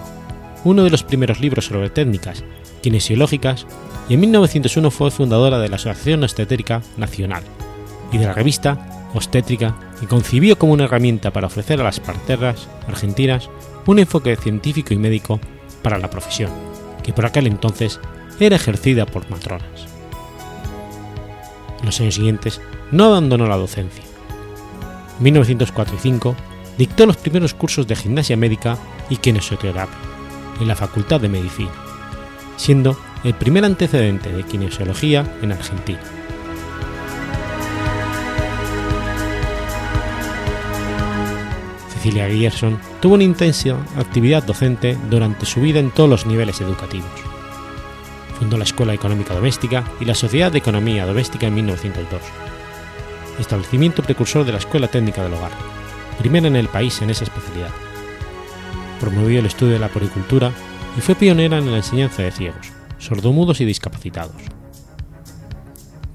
uno 0.63 0.83
de 0.83 0.89
los 0.89 1.03
primeros 1.03 1.39
libros 1.39 1.65
sobre 1.65 1.89
técnicas 1.89 2.43
kinesiológicas, 2.81 3.65
y 4.07 4.15
en 4.15 4.21
1901 4.21 4.91
fue 4.91 5.12
fundadora 5.12 5.59
de 5.59 5.69
la 5.69 5.75
Asociación 5.75 6.23
Obstétrica 6.23 6.81
Nacional 6.97 7.43
y 8.12 8.17
de 8.17 8.25
la 8.25 8.33
revista 8.33 9.09
Obstétrica, 9.13 9.75
que 9.99 10.07
concibió 10.07 10.57
como 10.57 10.73
una 10.73 10.85
herramienta 10.85 11.31
para 11.31 11.47
ofrecer 11.47 11.81
a 11.81 11.83
las 11.83 11.99
parteras 11.99 12.67
argentinas 12.88 13.49
un 13.85 13.99
enfoque 13.99 14.35
científico 14.35 14.93
y 14.93 14.97
médico 14.97 15.39
para 15.81 15.97
la 15.97 16.09
profesión, 16.09 16.51
que 17.10 17.13
por 17.13 17.26
aquel 17.26 17.48
entonces 17.48 18.00
era 18.39 18.56
ejercida 18.56 19.08
por 19.08 19.28
matronas. 19.32 19.88
En 21.80 21.88
los 21.88 22.00
años 22.00 22.13
siguientes 22.13 22.62
no 22.91 23.06
abandonó 23.06 23.48
la 23.48 23.58
docencia. 23.58 24.04
En 25.17 25.24
1904 25.24 25.95
y 25.95 26.00
5 26.00 26.36
dictó 26.78 27.08
los 27.08 27.17
primeros 27.17 27.56
cursos 27.56 27.88
de 27.88 27.95
gimnasia 27.95 28.38
médica 28.38 28.78
y 29.10 29.17
kinesioterapia 29.17 29.98
en 30.62 30.67
la 30.67 30.76
Facultad 30.76 31.19
de 31.19 31.30
Medicina, 31.30 31.72
siendo 32.58 32.95
el 33.24 33.34
primer 33.34 33.65
antecedente 33.65 34.32
de 34.32 34.43
kinesiología 34.43 35.26
en 35.41 35.52
Argentina. 35.52 36.18
Cecilia 42.10 42.28
Grierson 42.28 42.80
tuvo 43.02 43.13
una 43.13 43.24
intensa 43.24 43.78
actividad 43.95 44.41
docente 44.41 44.98
durante 45.12 45.45
su 45.45 45.62
vida 45.62 45.80
en 45.80 45.91
todos 45.91 46.10
los 46.10 46.26
niveles 46.26 46.60
educativos. 46.60 47.08
Fundó 48.39 48.58
la 48.58 48.63
Escuela 48.63 48.95
Económica 48.95 49.36
Doméstica 49.36 49.84
y 50.00 50.06
la 50.06 50.15
Sociedad 50.15 50.52
de 50.52 50.58
Economía 50.58 51.06
Doméstica 51.06 51.45
en 51.45 51.54
1902, 51.54 52.19
establecimiento 53.38 54.02
precursor 54.02 54.43
de 54.43 54.54
la 54.54 54.58
Escuela 54.58 54.88
Técnica 54.88 55.22
del 55.22 55.36
Hogar, 55.36 55.52
primera 56.17 56.48
en 56.48 56.56
el 56.56 56.67
país 56.67 57.00
en 57.04 57.12
esa 57.12 57.26
especialidad. 57.26 57.69
Promovió 59.00 59.38
el 59.38 59.45
estudio 59.45 59.74
de 59.74 59.80
la 59.80 59.89
poricultura 59.89 60.52
y 60.98 61.02
fue 61.02 61.13
pionera 61.13 61.60
en 61.60 61.69
la 61.69 61.78
enseñanza 61.78 62.24
de 62.24 62.32
ciegos, 62.32 62.72
sordomudos 62.98 63.62
y 63.62 63.65
discapacitados. 63.65 64.41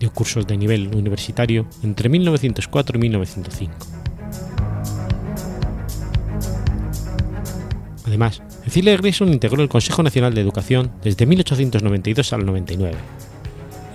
Dio 0.00 0.12
cursos 0.12 0.44
de 0.44 0.56
nivel 0.56 0.92
universitario 0.92 1.66
entre 1.84 2.08
1904 2.08 2.98
y 2.98 3.00
1905. 3.00 4.03
Además, 8.04 8.42
Cecilia 8.64 8.96
Grayson 8.96 9.32
integró 9.32 9.62
el 9.62 9.68
Consejo 9.68 10.02
Nacional 10.02 10.34
de 10.34 10.40
Educación 10.40 10.92
desde 11.02 11.26
1892 11.26 12.32
al 12.32 12.44
99, 12.44 12.94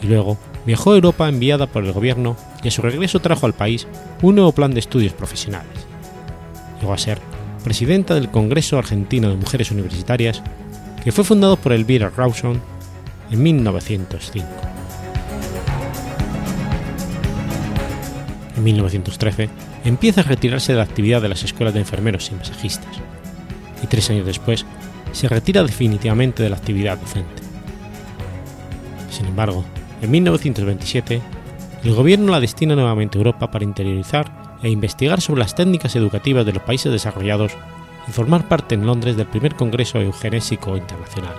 y 0.01 0.07
luego 0.07 0.37
viajó 0.65 0.91
a 0.91 0.95
Europa 0.95 1.29
enviada 1.29 1.67
por 1.67 1.85
el 1.85 1.93
gobierno 1.93 2.35
y 2.63 2.67
a 2.67 2.71
su 2.71 2.81
regreso 2.81 3.19
trajo 3.19 3.45
al 3.45 3.53
país 3.53 3.87
un 4.21 4.35
nuevo 4.35 4.51
plan 4.51 4.73
de 4.73 4.79
estudios 4.79 5.13
profesionales. 5.13 5.85
Llegó 6.79 6.93
a 6.93 6.97
ser 6.97 7.19
presidenta 7.63 8.15
del 8.15 8.29
Congreso 8.29 8.77
Argentino 8.77 9.29
de 9.29 9.35
Mujeres 9.35 9.71
Universitarias, 9.71 10.41
que 11.03 11.11
fue 11.11 11.23
fundado 11.23 11.57
por 11.57 11.73
Elvira 11.73 12.09
Rawson 12.09 12.61
en 13.31 13.43
1905. 13.43 14.47
En 18.57 18.63
1913 18.63 19.49
empieza 19.85 20.21
a 20.21 20.25
retirarse 20.25 20.73
de 20.73 20.77
la 20.77 20.83
actividad 20.83 21.21
de 21.21 21.29
las 21.29 21.43
escuelas 21.43 21.73
de 21.73 21.81
enfermeros 21.81 22.29
y 22.31 22.35
masajistas, 22.35 22.97
y 23.83 23.87
tres 23.87 24.09
años 24.09 24.25
después 24.25 24.65
se 25.11 25.27
retira 25.27 25.63
definitivamente 25.63 26.43
de 26.43 26.49
la 26.49 26.57
actividad 26.57 26.97
docente. 26.97 27.43
Sin 29.09 29.25
embargo, 29.25 29.63
en 30.01 30.11
1927, 30.11 31.21
el 31.83 31.93
gobierno 31.93 32.31
la 32.31 32.39
destina 32.39 32.75
nuevamente 32.75 33.17
a 33.17 33.19
Europa 33.19 33.51
para 33.51 33.65
interiorizar 33.65 34.57
e 34.61 34.69
investigar 34.69 35.21
sobre 35.21 35.39
las 35.41 35.55
técnicas 35.55 35.95
educativas 35.95 36.45
de 36.45 36.53
los 36.53 36.63
países 36.63 36.91
desarrollados 36.91 37.53
y 38.07 38.11
formar 38.11 38.47
parte 38.47 38.75
en 38.75 38.85
Londres 38.85 39.15
del 39.15 39.27
primer 39.27 39.55
Congreso 39.55 39.99
Eugenésico 39.99 40.75
Internacional. 40.75 41.35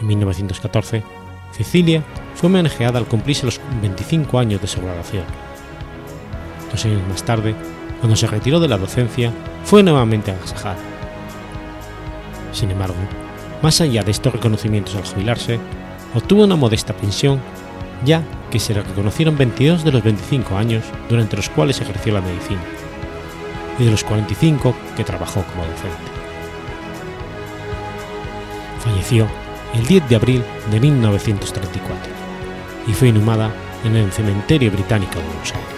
En 0.00 0.06
1914, 0.06 1.02
Cecilia 1.52 2.04
fue 2.34 2.48
homenajeada 2.48 2.98
al 2.98 3.06
cumplirse 3.06 3.46
los 3.46 3.60
25 3.82 4.38
años 4.38 4.60
de 4.60 4.68
su 4.68 4.80
graduación. 4.80 5.24
Dos 6.70 6.84
años 6.84 7.02
más 7.08 7.22
tarde, 7.22 7.54
cuando 8.00 8.16
se 8.16 8.26
retiró 8.26 8.60
de 8.60 8.68
la 8.68 8.78
docencia, 8.78 9.32
fue 9.64 9.82
nuevamente 9.82 10.30
agasajada. 10.30 10.76
Sin 12.52 12.70
embargo, 12.70 12.96
más 13.62 13.80
allá 13.80 14.02
de 14.02 14.10
estos 14.10 14.32
reconocimientos 14.32 14.94
al 14.94 15.04
jubilarse, 15.04 15.58
obtuvo 16.14 16.44
una 16.44 16.56
modesta 16.56 16.94
pensión, 16.94 17.40
ya 18.04 18.22
que 18.50 18.60
se 18.60 18.74
le 18.74 18.82
reconocieron 18.82 19.36
22 19.36 19.84
de 19.84 19.92
los 19.92 20.02
25 20.02 20.56
años 20.56 20.84
durante 21.08 21.36
los 21.36 21.48
cuales 21.50 21.80
ejerció 21.80 22.14
la 22.14 22.20
medicina, 22.20 22.60
y 23.78 23.84
de 23.84 23.90
los 23.90 24.04
45 24.04 24.74
que 24.96 25.04
trabajó 25.04 25.42
como 25.44 25.64
docente. 25.64 26.18
Falleció 28.84 29.26
el 29.74 29.86
10 29.86 30.08
de 30.08 30.16
abril 30.16 30.44
de 30.70 30.80
1934 30.80 32.12
y 32.86 32.92
fue 32.92 33.08
inhumada 33.08 33.52
en 33.84 33.96
el 33.96 34.10
cementerio 34.12 34.70
británico 34.70 35.18
de 35.18 35.24
Buenos. 35.26 35.77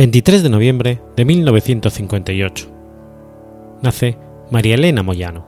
23 0.00 0.42
de 0.42 0.48
noviembre 0.48 1.02
de 1.14 1.26
1958. 1.26 2.68
Nace 3.82 4.16
María 4.50 4.76
Elena 4.76 5.02
Moyano. 5.02 5.44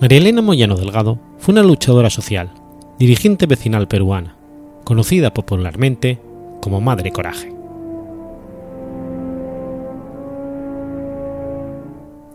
María 0.00 0.18
Elena 0.18 0.40
Moyano 0.40 0.76
Delgado 0.76 1.18
fue 1.38 1.50
una 1.50 1.64
luchadora 1.64 2.10
social, 2.10 2.52
dirigente 3.00 3.46
vecinal 3.46 3.88
peruana, 3.88 4.36
conocida 4.84 5.34
popularmente 5.34 6.20
como 6.60 6.80
Madre 6.80 7.10
Coraje. 7.10 7.48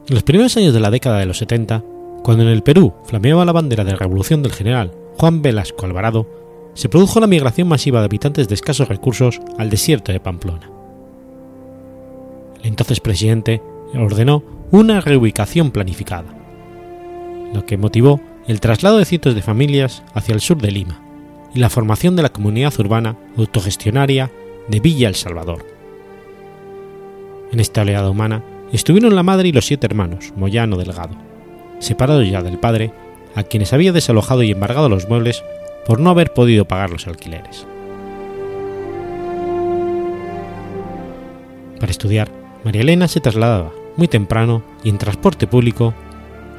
En 0.10 0.14
los 0.14 0.24
primeros 0.24 0.58
años 0.58 0.74
de 0.74 0.82
la 0.82 0.92
década 0.92 1.20
de 1.20 1.28
los 1.28 1.38
70, 1.38 1.82
cuando 2.24 2.44
en 2.44 2.50
el 2.50 2.62
Perú 2.62 2.94
flameaba 3.06 3.46
la 3.46 3.54
bandera 3.54 3.86
de 3.86 3.92
la 3.92 4.00
revolución 4.00 4.44
del 4.44 4.52
general 4.52 4.92
Juan 5.18 5.42
Velasco 5.42 5.86
Alvarado, 5.86 6.44
se 6.76 6.90
produjo 6.90 7.20
la 7.20 7.28
migración 7.28 7.68
masiva 7.68 8.00
de 8.00 8.06
habitantes 8.06 8.48
de 8.48 8.54
escasos 8.54 8.88
recursos 8.88 9.42
al 9.58 9.70
desierto 9.70 10.12
de 10.12 10.20
Pamplona. 10.20 10.70
El 12.62 12.68
entonces 12.68 13.00
presidente 13.00 13.62
ordenó 13.96 14.44
una 14.72 15.00
reubicación 15.02 15.72
planificada, 15.72 16.36
lo 17.54 17.66
que 17.66 17.78
motivó 17.78 18.20
el 18.48 18.60
traslado 18.60 18.98
de 18.98 19.06
cientos 19.06 19.36
de 19.36 19.42
familias 19.42 20.04
hacia 20.14 20.36
el 20.36 20.42
sur 20.42 20.62
de 20.62 20.72
Lima 20.72 21.02
y 21.54 21.60
la 21.60 21.70
formación 21.70 22.16
de 22.16 22.24
la 22.24 22.30
comunidad 22.30 22.78
urbana 22.80 23.18
autogestionaria 23.38 24.30
de 24.68 24.80
Villa 24.82 25.08
El 25.08 25.16
Salvador. 25.16 25.66
En 27.52 27.60
esta 27.62 27.84
oleada 27.84 28.10
humana 28.10 28.44
estuvieron 28.74 29.16
la 29.16 29.24
madre 29.24 29.48
y 29.48 29.52
los 29.54 29.66
siete 29.66 29.88
hermanos, 29.88 30.34
Moyano 30.36 30.76
Delgado, 30.76 31.16
separados 31.80 32.30
ya 32.30 32.44
del 32.44 32.60
padre, 32.60 32.92
a 33.34 33.44
quienes 33.44 33.72
había 33.72 33.94
desalojado 33.94 34.44
y 34.44 34.52
embargado 34.52 34.90
los 34.90 35.08
muebles 35.08 35.44
por 35.86 36.00
no 36.00 36.10
haber 36.10 36.34
podido 36.34 36.66
pagar 36.66 36.90
los 36.90 37.08
alquileres. 37.08 37.66
Para 41.80 41.92
estudiar, 41.92 42.30
María 42.64 42.82
Elena 42.82 43.08
se 43.08 43.20
trasladaba 43.20 43.72
muy 43.98 44.08
temprano 44.08 44.64
y 44.84 44.90
en 44.90 44.98
transporte 44.98 45.48
público 45.48 45.94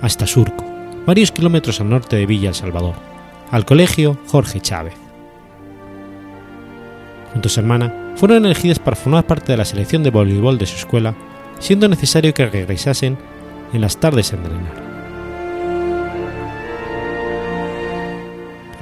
hasta 0.00 0.26
Surco, 0.26 0.64
varios 1.06 1.32
kilómetros 1.32 1.80
al 1.80 1.90
norte 1.90 2.16
de 2.16 2.26
Villa 2.26 2.50
El 2.50 2.54
Salvador, 2.54 2.94
al 3.50 3.64
colegio 3.64 4.18
Jorge 4.28 4.60
Chávez. 4.60 4.94
Junto 7.32 7.48
a 7.48 7.50
su 7.50 7.60
hermana, 7.60 8.12
fueron 8.16 8.46
elegidas 8.46 8.78
para 8.78 8.96
formar 8.96 9.26
parte 9.26 9.52
de 9.52 9.58
la 9.58 9.64
selección 9.64 10.02
de 10.02 10.10
voleibol 10.10 10.58
de 10.58 10.66
su 10.66 10.76
escuela, 10.76 11.14
siendo 11.58 11.88
necesario 11.88 12.32
que 12.32 12.46
regresasen 12.46 13.18
en 13.72 13.80
las 13.80 13.98
tardes 13.98 14.32
a 14.32 14.36
entrenar. 14.36 14.85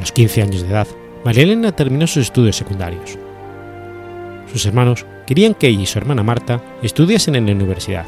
Los 0.05 0.12
15 0.12 0.43
años 0.43 0.61
de 0.61 0.69
edad, 0.69 0.87
María 1.25 1.45
Elena 1.45 1.73
terminó 1.73 2.07
sus 2.07 2.25
estudios 2.25 2.57
secundarios. 2.57 3.17
Sus 4.53 4.67
hermanos 4.67 5.07
querían 5.27 5.55
que 5.55 5.69
ella 5.69 5.81
y 5.81 5.87
su 5.87 5.97
hermana 5.97 6.23
Marta 6.23 6.61
estudiasen 6.83 7.37
en 7.37 7.47
la 7.47 7.53
universidad, 7.53 8.05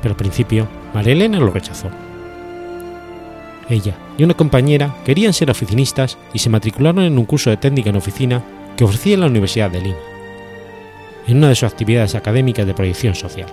pero 0.00 0.14
al 0.14 0.16
principio 0.16 0.66
María 0.92 1.12
Elena 1.12 1.38
lo 1.38 1.52
rechazó. 1.52 1.88
Ella 3.68 3.94
y 4.18 4.24
una 4.24 4.34
compañera 4.34 4.96
querían 5.04 5.32
ser 5.32 5.52
oficinistas 5.52 6.18
y 6.34 6.40
se 6.40 6.50
matricularon 6.50 7.04
en 7.04 7.16
un 7.16 7.26
curso 7.26 7.50
de 7.50 7.58
técnica 7.58 7.90
en 7.90 7.96
oficina 7.96 8.42
que 8.76 8.82
ofrecía 8.82 9.16
la 9.16 9.26
Universidad 9.26 9.70
de 9.70 9.82
Lima, 9.82 10.00
en 11.28 11.36
una 11.36 11.50
de 11.50 11.54
sus 11.54 11.70
actividades 11.70 12.16
académicas 12.16 12.66
de 12.66 12.74
proyección 12.74 13.14
social. 13.14 13.46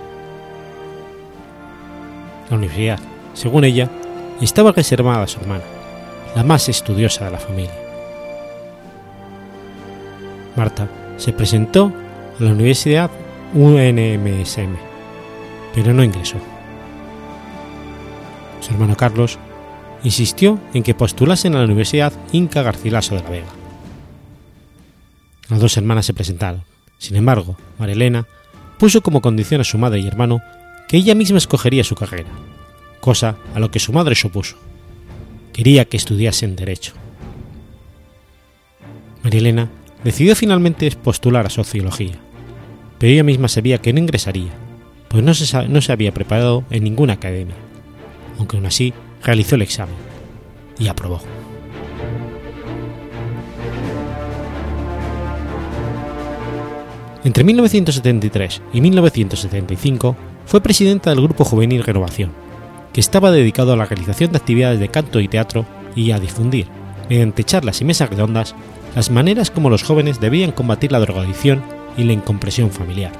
La 2.50 2.56
universidad, 2.56 2.98
según 3.34 3.62
ella, 3.62 3.88
estaba 4.40 4.72
reservada 4.72 5.22
a 5.22 5.28
su 5.28 5.38
hermana, 5.38 5.62
la 6.34 6.44
más 6.44 6.68
estudiosa 6.68 7.24
de 7.24 7.30
la 7.30 7.38
familia. 7.38 7.74
Marta 10.56 10.88
se 11.16 11.32
presentó 11.32 11.92
a 12.38 12.42
la 12.42 12.52
Universidad 12.52 13.10
UNMSM, 13.54 14.76
pero 15.74 15.92
no 15.92 16.04
ingresó. 16.04 16.36
Su 18.60 18.72
hermano 18.72 18.96
Carlos 18.96 19.38
insistió 20.04 20.58
en 20.74 20.82
que 20.82 20.94
postulasen 20.94 21.54
a 21.54 21.58
la 21.58 21.64
Universidad 21.64 22.12
Inca 22.32 22.62
Garcilaso 22.62 23.14
de 23.16 23.22
la 23.22 23.30
Vega. 23.30 23.48
Las 25.48 25.60
dos 25.60 25.76
hermanas 25.76 26.06
se 26.06 26.14
presentaron. 26.14 26.62
Sin 26.98 27.16
embargo, 27.16 27.56
María 27.78 27.94
Elena 27.94 28.26
puso 28.78 29.02
como 29.02 29.20
condición 29.20 29.60
a 29.60 29.64
su 29.64 29.78
madre 29.78 30.00
y 30.00 30.06
hermano 30.06 30.40
que 30.88 30.96
ella 30.96 31.14
misma 31.14 31.38
escogería 31.38 31.84
su 31.84 31.94
carrera, 31.94 32.30
cosa 33.00 33.36
a 33.54 33.60
lo 33.60 33.70
que 33.70 33.78
su 33.78 33.92
madre 33.92 34.14
se 34.14 34.28
opuso 34.28 34.56
quería 35.60 35.84
que 35.84 35.98
estudiasen 35.98 36.56
Derecho. 36.56 36.94
María 39.22 39.40
Elena 39.40 39.68
decidió 40.02 40.34
finalmente 40.34 40.90
postular 40.92 41.44
a 41.44 41.50
Sociología, 41.50 42.14
pero 42.96 43.12
ella 43.12 43.24
misma 43.24 43.46
sabía 43.46 43.76
que 43.76 43.92
no 43.92 43.98
ingresaría, 43.98 44.52
pues 45.08 45.22
no 45.22 45.34
se, 45.34 45.68
no 45.68 45.82
se 45.82 45.92
había 45.92 46.14
preparado 46.14 46.64
en 46.70 46.84
ninguna 46.84 47.12
academia, 47.12 47.56
aunque 48.38 48.56
aún 48.56 48.64
así 48.64 48.94
realizó 49.22 49.56
el 49.56 49.60
examen 49.60 49.96
y 50.78 50.88
aprobó. 50.88 51.20
Entre 57.22 57.44
1973 57.44 58.62
y 58.72 58.80
1975 58.80 60.16
fue 60.46 60.62
presidenta 60.62 61.10
del 61.10 61.20
Grupo 61.20 61.44
Juvenil 61.44 61.84
Renovación, 61.84 62.32
que 62.92 63.00
estaba 63.00 63.30
dedicado 63.30 63.72
a 63.72 63.76
la 63.76 63.84
realización 63.84 64.32
de 64.32 64.38
actividades 64.38 64.80
de 64.80 64.88
canto 64.88 65.20
y 65.20 65.28
teatro 65.28 65.66
y 65.94 66.10
a 66.10 66.18
difundir, 66.18 66.66
mediante 67.08 67.44
charlas 67.44 67.80
y 67.80 67.84
mesas 67.84 68.10
redondas, 68.10 68.54
las 68.94 69.10
maneras 69.10 69.50
como 69.50 69.70
los 69.70 69.82
jóvenes 69.82 70.20
debían 70.20 70.52
combatir 70.52 70.92
la 70.92 71.00
drogadicción 71.00 71.62
y 71.96 72.04
la 72.04 72.12
incompresión 72.12 72.70
familiar. 72.70 73.12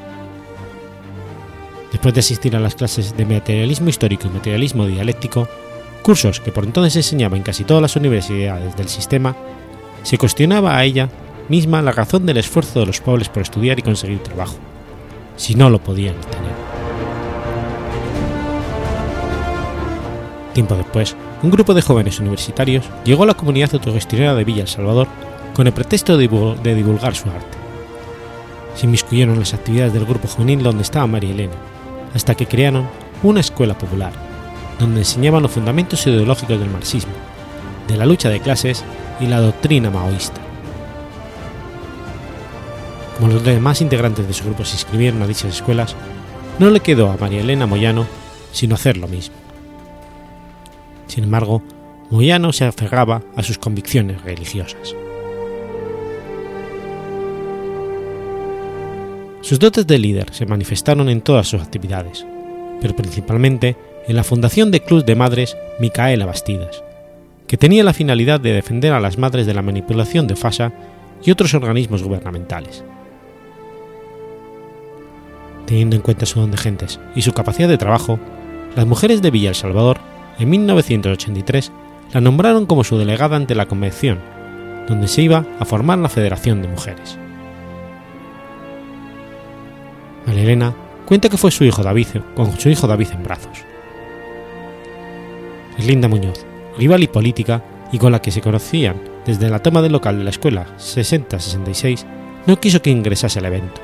Después 1.92 2.14
de 2.14 2.20
asistir 2.20 2.54
a 2.54 2.60
las 2.60 2.74
clases 2.74 3.16
de 3.16 3.26
materialismo 3.26 3.88
histórico 3.88 4.26
y 4.26 4.30
materialismo 4.30 4.86
dialéctico, 4.86 5.48
cursos 6.02 6.40
que 6.40 6.52
por 6.52 6.64
entonces 6.64 6.92
se 6.92 7.00
enseñaba 7.00 7.36
en 7.36 7.42
casi 7.42 7.64
todas 7.64 7.82
las 7.82 7.96
universidades 7.96 8.76
del 8.76 8.88
sistema, 8.88 9.36
se 10.02 10.18
cuestionaba 10.18 10.76
a 10.76 10.84
ella 10.84 11.08
misma 11.48 11.82
la 11.82 11.92
razón 11.92 12.26
del 12.26 12.38
esfuerzo 12.38 12.80
de 12.80 12.86
los 12.86 13.00
pobres 13.00 13.28
por 13.28 13.42
estudiar 13.42 13.78
y 13.78 13.82
conseguir 13.82 14.20
trabajo, 14.20 14.56
si 15.36 15.54
no 15.56 15.68
lo 15.68 15.82
podían 15.82 16.16
obtener. 16.16 16.59
Tiempo 20.52 20.74
después, 20.74 21.16
un 21.42 21.50
grupo 21.50 21.74
de 21.74 21.82
jóvenes 21.82 22.18
universitarios 22.18 22.84
llegó 23.04 23.22
a 23.22 23.26
la 23.26 23.34
comunidad 23.34 23.70
autogestionada 23.72 24.34
de 24.34 24.44
Villa 24.44 24.62
El 24.62 24.68
Salvador 24.68 25.06
con 25.54 25.66
el 25.66 25.72
pretexto 25.72 26.16
de 26.16 26.74
divulgar 26.74 27.14
su 27.14 27.28
arte. 27.28 27.58
Se 28.74 28.86
inmiscuyeron 28.86 29.34
en 29.34 29.40
las 29.40 29.54
actividades 29.54 29.92
del 29.92 30.06
grupo 30.06 30.26
juvenil 30.26 30.62
donde 30.62 30.82
estaba 30.82 31.06
María 31.06 31.30
Elena, 31.30 31.54
hasta 32.14 32.34
que 32.34 32.46
crearon 32.46 32.88
una 33.22 33.40
escuela 33.40 33.76
popular, 33.76 34.12
donde 34.78 35.00
enseñaban 35.00 35.42
los 35.42 35.52
fundamentos 35.52 36.06
ideológicos 36.06 36.58
del 36.58 36.70
marxismo, 36.70 37.12
de 37.86 37.96
la 37.96 38.06
lucha 38.06 38.28
de 38.28 38.40
clases 38.40 38.84
y 39.20 39.26
la 39.26 39.40
doctrina 39.40 39.90
maoísta. 39.90 40.40
Como 43.16 43.34
los 43.34 43.44
demás 43.44 43.82
integrantes 43.82 44.26
de 44.26 44.32
su 44.32 44.44
grupo 44.44 44.64
se 44.64 44.76
inscribieron 44.76 45.22
a 45.22 45.26
dichas 45.26 45.54
escuelas, 45.54 45.94
no 46.58 46.70
le 46.70 46.80
quedó 46.80 47.10
a 47.10 47.16
María 47.16 47.40
Elena 47.40 47.66
Moyano 47.66 48.06
sino 48.52 48.74
hacer 48.74 48.96
lo 48.96 49.06
mismo. 49.06 49.36
Sin 51.10 51.24
embargo, 51.24 51.60
Moyano 52.10 52.52
se 52.52 52.64
aferraba 52.64 53.20
a 53.34 53.42
sus 53.42 53.58
convicciones 53.58 54.22
religiosas. 54.22 54.94
Sus 59.40 59.58
dotes 59.58 59.88
de 59.88 59.98
líder 59.98 60.32
se 60.32 60.46
manifestaron 60.46 61.08
en 61.08 61.20
todas 61.20 61.48
sus 61.48 61.60
actividades, 61.60 62.24
pero 62.80 62.94
principalmente 62.94 63.76
en 64.06 64.14
la 64.14 64.22
fundación 64.22 64.70
de 64.70 64.84
Club 64.84 65.04
de 65.04 65.16
Madres 65.16 65.56
Micaela 65.80 66.26
Bastidas, 66.26 66.84
que 67.48 67.56
tenía 67.56 67.82
la 67.82 67.92
finalidad 67.92 68.38
de 68.38 68.52
defender 68.52 68.92
a 68.92 69.00
las 69.00 69.18
madres 69.18 69.46
de 69.46 69.54
la 69.54 69.62
manipulación 69.62 70.28
de 70.28 70.36
FASA 70.36 70.72
y 71.24 71.32
otros 71.32 71.54
organismos 71.54 72.04
gubernamentales. 72.04 72.84
Teniendo 75.66 75.96
en 75.96 76.02
cuenta 76.02 76.24
su 76.24 76.38
don 76.38 76.52
de 76.52 76.56
gentes 76.56 77.00
y 77.16 77.22
su 77.22 77.32
capacidad 77.32 77.68
de 77.68 77.78
trabajo, 77.78 78.20
las 78.76 78.86
mujeres 78.86 79.22
de 79.22 79.32
Villa 79.32 79.48
El 79.48 79.56
Salvador, 79.56 80.09
en 80.40 80.48
1983, 80.48 81.70
la 82.14 82.20
nombraron 82.22 82.64
como 82.64 82.82
su 82.82 82.96
delegada 82.96 83.36
ante 83.36 83.54
la 83.54 83.66
convención, 83.66 84.18
donde 84.88 85.06
se 85.06 85.22
iba 85.22 85.44
a 85.58 85.64
formar 85.66 85.98
la 85.98 86.08
Federación 86.08 86.62
de 86.62 86.68
Mujeres. 86.68 87.18
María 90.26 90.42
Elena 90.42 90.74
cuenta 91.04 91.28
que 91.28 91.36
fue 91.36 91.50
su 91.50 91.64
hijo 91.64 91.82
David, 91.82 92.06
con 92.34 92.58
su 92.58 92.70
hijo 92.70 92.86
David 92.86 93.08
en 93.12 93.22
brazos. 93.22 93.64
Linda 95.78 96.08
Muñoz, 96.08 96.44
rival 96.78 97.02
y 97.02 97.08
política 97.08 97.62
y 97.92 97.98
con 97.98 98.12
la 98.12 98.22
que 98.22 98.30
se 98.30 98.40
conocían 98.40 98.96
desde 99.26 99.50
la 99.50 99.60
toma 99.60 99.82
del 99.82 99.92
local 99.92 100.18
de 100.18 100.24
la 100.24 100.30
escuela 100.30 100.66
60-66, 100.78 102.04
no 102.46 102.58
quiso 102.58 102.80
que 102.80 102.90
ingresase 102.90 103.38
al 103.38 103.44
evento, 103.44 103.80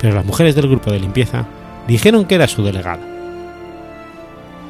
pero 0.00 0.14
las 0.14 0.24
mujeres 0.24 0.54
del 0.54 0.68
grupo 0.68 0.90
de 0.90 1.00
limpieza 1.00 1.46
dijeron 1.86 2.24
que 2.24 2.36
era 2.36 2.48
su 2.48 2.62
delegada. 2.64 3.13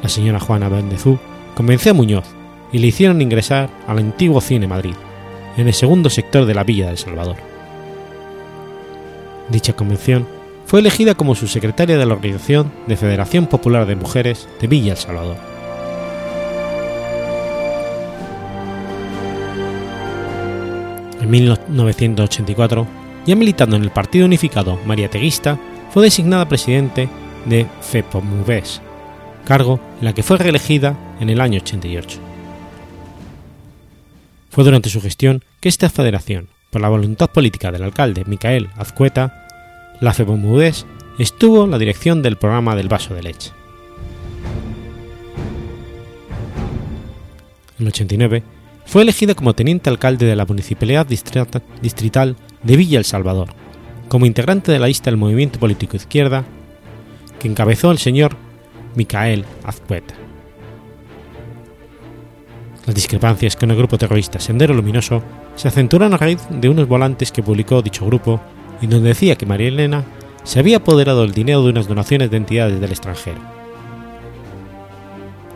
La 0.05 0.09
señora 0.09 0.39
Juana 0.39 0.69
Bendezú 0.69 1.17
convenció 1.55 1.89
a 1.89 1.95
Muñoz 1.95 2.25
y 2.71 2.77
le 2.77 2.85
hicieron 2.85 3.23
ingresar 3.23 3.71
al 3.87 3.97
antiguo 3.97 4.39
Cine 4.39 4.67
Madrid, 4.67 4.93
en 5.57 5.65
el 5.67 5.73
segundo 5.73 6.11
sector 6.11 6.45
de 6.45 6.53
la 6.53 6.63
Villa 6.63 6.85
del 6.85 6.99
Salvador. 6.99 7.37
Dicha 9.49 9.73
convención 9.73 10.27
fue 10.67 10.81
elegida 10.81 11.15
como 11.15 11.33
su 11.33 11.47
secretaria 11.47 11.97
de 11.97 12.05
la 12.05 12.13
organización 12.13 12.71
de 12.85 12.97
Federación 12.97 13.47
Popular 13.47 13.87
de 13.87 13.95
Mujeres 13.95 14.47
de 14.61 14.67
Villa 14.67 14.91
El 14.91 14.99
Salvador. 14.99 15.37
En 21.19 21.31
1984, 21.31 22.87
ya 23.25 23.35
militando 23.35 23.75
en 23.75 23.81
el 23.81 23.89
Partido 23.89 24.27
Unificado 24.27 24.79
Mariateguista, 24.85 25.57
fue 25.89 26.03
designada 26.03 26.47
presidente 26.47 27.09
de 27.45 27.65
FEPOMUVES, 27.81 28.83
cargo 29.45 29.79
en 29.99 30.05
la 30.05 30.13
que 30.13 30.23
fue 30.23 30.37
reelegida 30.37 30.97
en 31.21 31.29
el 31.29 31.39
año 31.39 31.59
88. 31.61 32.19
Fue 34.49 34.63
durante 34.63 34.89
su 34.89 35.01
gestión 35.01 35.43
que 35.61 35.69
esta 35.69 35.89
federación, 35.89 36.49
por 36.71 36.81
la 36.81 36.89
voluntad 36.89 37.29
política 37.29 37.71
del 37.71 37.83
alcalde 37.83 38.25
Micael 38.25 38.69
Azcueta, 38.75 39.47
la 40.01 40.13
FEPOMUVES 40.13 40.85
estuvo 41.19 41.63
en 41.63 41.71
la 41.71 41.77
dirección 41.77 42.21
del 42.21 42.35
programa 42.35 42.75
del 42.75 42.89
vaso 42.89 43.13
de 43.13 43.23
leche. 43.23 43.51
En 47.77 47.85
el 47.85 47.87
89 47.87 48.43
fue 48.85 49.01
elegida 49.01 49.35
como 49.35 49.53
teniente 49.53 49.89
alcalde 49.89 50.25
de 50.25 50.35
la 50.35 50.45
Municipalidad 50.45 51.05
Distrital 51.05 52.35
de 52.63 52.77
Villa 52.77 52.99
El 52.99 53.05
Salvador, 53.05 53.49
como 54.07 54.25
integrante 54.25 54.71
de 54.71 54.79
la 54.79 54.87
lista 54.87 55.09
del 55.09 55.17
movimiento 55.17 55.59
político 55.59 55.97
izquierda 55.97 56.45
que 57.39 57.47
encabezó 57.47 57.91
el 57.91 57.97
señor 57.97 58.37
Micael 58.95 59.45
Azcueta. 59.63 60.15
Las 62.85 62.95
discrepancias 62.95 63.55
con 63.55 63.71
el 63.71 63.77
grupo 63.77 63.97
terrorista 63.97 64.39
Sendero 64.39 64.73
Luminoso 64.73 65.23
se 65.55 65.67
acentuaron 65.67 66.13
a 66.13 66.17
raíz 66.17 66.39
de 66.49 66.69
unos 66.69 66.87
volantes 66.87 67.31
que 67.31 67.41
publicó 67.41 67.81
dicho 67.81 68.05
grupo 68.05 68.39
y 68.81 68.87
donde 68.87 69.09
decía 69.09 69.35
que 69.35 69.45
María 69.45 69.69
Elena 69.69 70.03
se 70.43 70.59
había 70.59 70.77
apoderado 70.77 71.21
del 71.21 71.33
dinero 71.33 71.63
de 71.63 71.69
unas 71.69 71.87
donaciones 71.87 72.29
de 72.29 72.37
entidades 72.37 72.79
del 72.79 72.91
extranjero. 72.91 73.39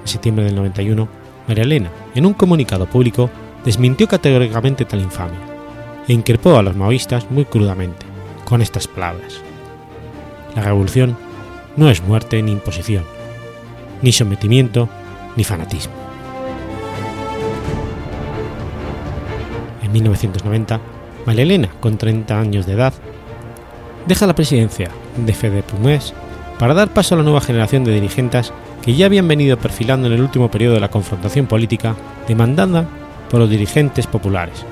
En 0.02 0.08
septiembre 0.08 0.46
del 0.46 0.56
91, 0.56 1.08
María 1.48 1.64
Elena, 1.64 1.92
en 2.16 2.26
un 2.26 2.34
comunicado 2.34 2.88
público, 2.88 3.30
desmintió 3.64 4.08
categóricamente 4.08 4.86
tal 4.86 5.02
infamia 5.02 5.40
e 6.08 6.14
increpó 6.14 6.58
a 6.58 6.64
los 6.64 6.76
maoístas 6.76 7.30
muy 7.30 7.46
crudamente, 7.46 8.06
con 8.46 8.64
estas 8.64 8.88
palabras. 8.88 9.42
La 10.56 10.64
revolución 10.64 11.16
no 11.78 11.92
es 11.92 12.02
muerte 12.02 12.42
ni 12.42 12.52
imposición, 12.52 13.04
ni 14.02 14.12
sometimiento 14.12 14.90
ni 15.36 15.44
fanatismo. 15.44 15.94
En 19.84 19.92
1990, 19.92 20.80
María 21.26 21.44
Elena, 21.44 21.70
con 21.80 21.98
30 21.98 22.40
años 22.40 22.66
de 22.66 22.74
edad, 22.74 22.94
deja 24.08 24.28
la 24.28 24.36
presidencia 24.36 24.90
de 25.18 25.34
Fede 25.34 25.64
Pumés 25.64 26.14
para 26.58 26.74
dar 26.74 26.90
paso 26.90 27.16
a 27.16 27.18
la 27.18 27.24
nueva 27.24 27.42
generación 27.42 27.84
de 27.84 27.94
dirigentes 27.94 28.52
que 28.82 28.94
ya 28.94 29.06
habían 29.06 29.28
venido 29.28 29.58
perfilando 29.58 30.08
en 30.08 30.14
el 30.14 30.22
último 30.22 30.52
periodo 30.52 30.76
de 30.76 30.80
la 30.80 30.92
confrontación 30.92 31.48
política 31.48 31.96
demandada 32.28 32.88
por 33.30 33.40
los 33.40 33.50
dirigentes 33.50 34.08
populares, 34.08 34.66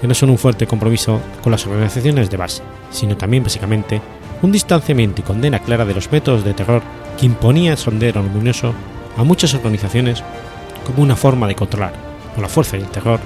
que 0.00 0.06
no 0.06 0.14
son 0.14 0.30
un 0.30 0.38
fuerte 0.38 0.66
compromiso 0.66 1.20
con 1.42 1.52
las 1.52 1.66
organizaciones 1.66 2.30
de 2.30 2.36
base, 2.36 2.62
sino 2.90 3.16
también 3.16 3.42
básicamente 3.42 4.00
un 4.42 4.52
distanciamiento 4.52 5.20
y 5.20 5.24
condena 5.24 5.58
clara 5.58 5.84
de 5.84 5.94
los 5.94 6.10
métodos 6.12 6.44
de 6.44 6.54
terror 6.54 6.82
que 7.18 7.26
imponía 7.26 7.72
el 7.72 7.78
sondero 7.78 8.22
luminoso 8.22 8.74
a 9.16 9.24
muchas 9.24 9.54
organizaciones 9.54 10.22
como 10.86 11.02
una 11.02 11.16
forma 11.16 11.46
de 11.48 11.56
controlar, 11.56 11.92
con 12.34 12.42
la 12.42 12.48
fuerza 12.48 12.76
y 12.76 12.80
el 12.80 12.88
terror, 12.88 13.20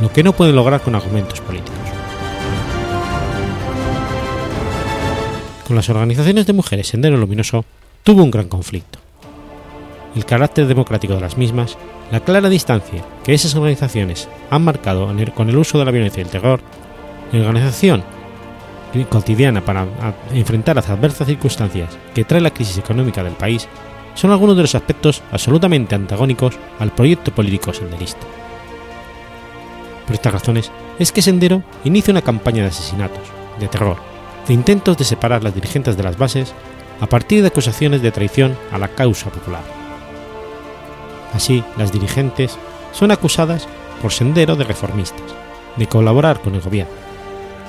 lo 0.00 0.12
que 0.12 0.22
no 0.22 0.32
pueden 0.32 0.54
lograr 0.54 0.80
con 0.80 0.94
argumentos 0.94 1.40
políticos. 1.40 1.78
Con 5.66 5.76
las 5.76 5.88
organizaciones 5.88 6.46
de 6.46 6.52
mujeres 6.52 6.88
Sendero 6.88 7.16
Luminoso 7.16 7.64
tuvo 8.04 8.22
un 8.22 8.30
gran 8.30 8.48
conflicto. 8.48 8.98
El 10.14 10.24
carácter 10.24 10.66
democrático 10.66 11.14
de 11.14 11.20
las 11.22 11.38
mismas, 11.38 11.78
la 12.10 12.20
clara 12.20 12.48
distancia 12.48 13.02
que 13.24 13.32
esas 13.32 13.54
organizaciones 13.54 14.28
han 14.50 14.62
marcado 14.62 15.10
con 15.34 15.48
el 15.48 15.56
uso 15.56 15.78
de 15.78 15.84
la 15.86 15.90
violencia 15.90 16.20
y 16.20 16.24
el 16.24 16.30
terror, 16.30 16.60
la 17.32 17.48
organización 17.48 18.04
cotidiana 19.08 19.64
para 19.64 19.86
enfrentar 20.32 20.76
las 20.76 20.88
adversas 20.88 21.26
circunstancias 21.26 21.96
que 22.14 22.24
trae 22.24 22.40
la 22.40 22.52
crisis 22.52 22.78
económica 22.78 23.24
del 23.24 23.34
país, 23.34 23.68
son 24.14 24.30
algunos 24.30 24.56
de 24.56 24.62
los 24.62 24.74
aspectos 24.74 25.22
absolutamente 25.32 25.94
antagónicos 25.94 26.58
al 26.78 26.92
proyecto 26.92 27.32
político 27.34 27.72
senderista. 27.72 28.26
Por 30.06 30.14
estas 30.14 30.32
razones 30.32 30.70
es 30.98 31.12
que 31.12 31.22
Sendero 31.22 31.62
inicia 31.84 32.12
una 32.12 32.22
campaña 32.22 32.62
de 32.62 32.68
asesinatos, 32.68 33.22
de 33.58 33.68
terror, 33.68 33.96
de 34.46 34.54
intentos 34.54 34.98
de 34.98 35.04
separar 35.04 35.42
las 35.42 35.54
dirigentes 35.54 35.96
de 35.96 36.02
las 36.02 36.18
bases 36.18 36.52
a 37.00 37.06
partir 37.06 37.40
de 37.40 37.48
acusaciones 37.48 38.02
de 38.02 38.12
traición 38.12 38.56
a 38.70 38.78
la 38.78 38.88
causa 38.88 39.30
popular. 39.30 39.62
Así, 41.32 41.64
las 41.78 41.92
dirigentes 41.92 42.58
son 42.92 43.10
acusadas 43.10 43.66
por 44.02 44.12
Sendero 44.12 44.56
de 44.56 44.64
reformistas, 44.64 45.22
de 45.76 45.86
colaborar 45.86 46.40
con 46.40 46.54
el 46.54 46.60
gobierno, 46.60 46.92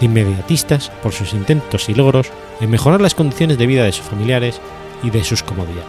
inmediatistas 0.03 0.89
por 1.01 1.13
sus 1.13 1.33
intentos 1.33 1.89
y 1.89 1.93
logros 1.93 2.27
en 2.61 2.69
mejorar 2.69 3.01
las 3.01 3.15
condiciones 3.15 3.57
de 3.57 3.67
vida 3.67 3.83
de 3.83 3.91
sus 3.91 4.05
familiares 4.05 4.59
y 5.03 5.09
de 5.09 5.23
sus 5.23 5.43
comodidades. 5.43 5.83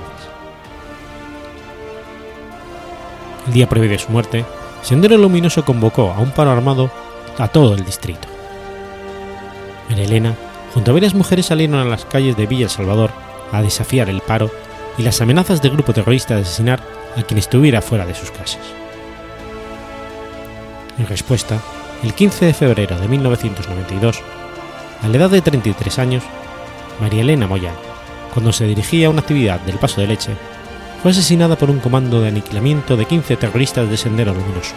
El 3.47 3.53
día 3.53 3.69
previo 3.69 3.91
de 3.91 3.99
su 3.99 4.11
muerte, 4.11 4.45
Sendero 4.83 5.17
Luminoso 5.17 5.65
convocó 5.65 6.12
a 6.12 6.21
un 6.21 6.31
paro 6.31 6.51
armado 6.51 6.91
a 7.39 7.49
todo 7.49 7.75
el 7.75 7.85
distrito. 7.85 8.29
María 9.89 10.05
Elena, 10.05 10.35
junto 10.73 10.91
a 10.91 10.95
varias 10.95 11.15
mujeres, 11.15 11.47
salieron 11.47 11.77
a 11.77 11.85
las 11.85 12.05
calles 12.05 12.37
de 12.37 12.47
Villa 12.47 12.65
El 12.65 12.71
Salvador 12.71 13.11
a 13.53 13.62
desafiar 13.62 14.09
el 14.09 14.21
paro 14.21 14.51
y 14.97 15.03
las 15.03 15.21
amenazas 15.21 15.61
del 15.61 15.73
grupo 15.73 15.93
terrorista 15.93 16.35
de 16.35 16.43
asesinar 16.43 16.81
a 17.17 17.23
quien 17.23 17.39
estuviera 17.39 17.83
fuera 17.83 18.07
de 18.07 18.15
sus 18.15 18.31
casas. 18.31 18.62
En 20.99 21.07
respuesta, 21.07 21.61
el 22.05 22.13
15 22.13 22.45
de 22.45 22.53
febrero 22.53 22.99
de 22.99 23.09
1992, 23.09 24.21
a 25.01 25.09
la 25.09 25.17
edad 25.17 25.31
de 25.31 25.41
33 25.41 25.99
años, 25.99 26.23
María 27.01 27.23
Elena 27.23 27.47
Moyano, 27.47 27.79
cuando 28.35 28.53
se 28.53 28.67
dirigía 28.67 29.07
a 29.07 29.11
una 29.11 29.23
actividad 29.23 29.59
del 29.61 29.79
paso 29.79 30.03
de 30.03 30.09
leche, 30.09 30.37
fue 31.01 31.13
asesinada 31.13 31.57
por 31.57 31.71
un 31.71 31.81
comando 31.81 32.21
de 32.21 32.29
aniquilamiento 32.29 32.99
de 32.99 33.07
15 33.07 33.39
terroristas 33.39 33.89
de 33.89 33.97
Sendero 33.97 34.35
Luminoso, 34.35 34.75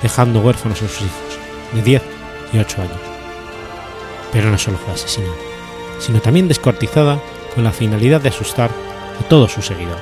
dejando 0.00 0.40
huérfanos 0.40 0.80
a 0.80 0.88
sus 0.88 1.02
hijos, 1.02 1.38
de 1.74 1.82
10 1.82 2.02
y 2.54 2.58
8 2.58 2.80
años. 2.80 3.00
Pero 4.32 4.50
no 4.50 4.56
solo 4.56 4.78
fue 4.78 4.94
asesinada, 4.94 5.34
sino 6.00 6.22
también 6.22 6.48
descuartizada 6.48 7.20
con 7.54 7.62
la 7.62 7.72
finalidad 7.72 8.22
de 8.22 8.30
asustar 8.30 8.70
a 9.20 9.28
todos 9.28 9.52
sus 9.52 9.66
seguidores. 9.66 10.00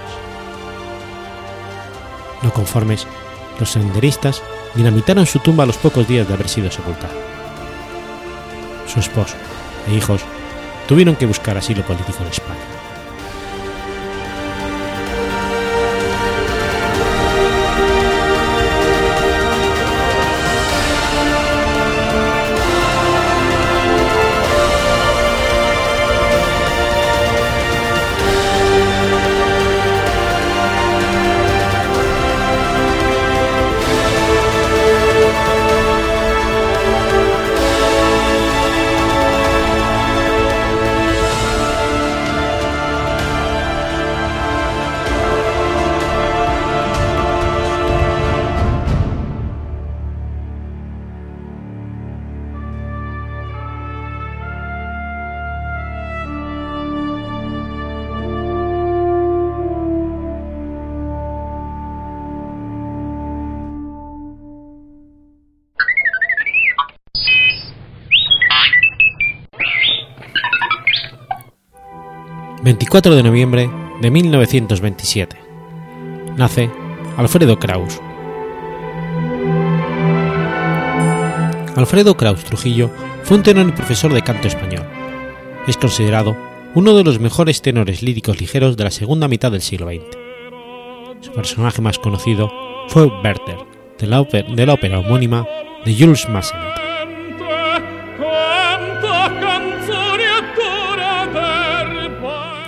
No 2.42 2.52
conformes, 2.52 3.04
los 3.58 3.70
senderistas 3.70 4.42
dinamitaron 4.74 5.26
su 5.26 5.38
tumba 5.38 5.64
a 5.64 5.66
los 5.66 5.76
pocos 5.78 6.06
días 6.06 6.28
de 6.28 6.34
haber 6.34 6.48
sido 6.48 6.70
sepultada. 6.70 7.14
Su 8.86 9.00
esposo 9.00 9.36
e 9.88 9.94
hijos 9.94 10.22
tuvieron 10.86 11.16
que 11.16 11.26
buscar 11.26 11.56
asilo 11.56 11.82
político 11.82 12.22
en 12.22 12.28
España. 12.28 12.75
24 72.86 73.16
de 73.16 73.22
noviembre 73.24 73.70
de 74.00 74.10
1927. 74.12 75.36
Nace 76.36 76.70
Alfredo 77.16 77.58
Kraus. 77.58 78.00
Alfredo 81.74 82.16
Kraus 82.16 82.44
Trujillo 82.44 82.92
fue 83.24 83.38
un 83.38 83.42
tenor 83.42 83.68
y 83.68 83.72
profesor 83.72 84.14
de 84.14 84.22
canto 84.22 84.46
español. 84.46 84.86
Es 85.66 85.76
considerado 85.76 86.36
uno 86.76 86.94
de 86.94 87.02
los 87.02 87.18
mejores 87.18 87.60
tenores 87.60 88.02
líricos 88.02 88.40
ligeros 88.40 88.76
de 88.76 88.84
la 88.84 88.92
segunda 88.92 89.26
mitad 89.26 89.50
del 89.50 89.62
siglo 89.62 89.88
XX. 89.88 90.04
Su 91.22 91.32
personaje 91.32 91.82
más 91.82 91.98
conocido 91.98 92.52
fue 92.86 93.06
Werther, 93.06 93.58
de 93.98 94.06
la, 94.06 94.20
ópera, 94.20 94.48
de 94.48 94.64
la 94.64 94.74
ópera 94.74 95.00
homónima 95.00 95.44
de 95.84 95.92
Jules 95.92 96.28
Massenet. 96.28 96.85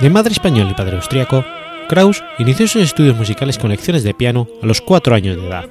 De 0.01 0.11
madre 0.11 0.33
español 0.33 0.69
y 0.71 0.75
padre 0.75 0.97
austriaco, 0.97 1.45
Kraus 1.89 2.23
inició 2.39 2.69
sus 2.69 2.83
estudios 2.83 3.17
musicales 3.17 3.59
con 3.59 3.71
lecciones 3.71 4.05
de 4.05 4.15
piano 4.15 4.47
a 4.63 4.67
los 4.67 4.81
cuatro 4.81 5.15
años 5.15 5.37
de 5.37 5.47
edad 5.49 5.67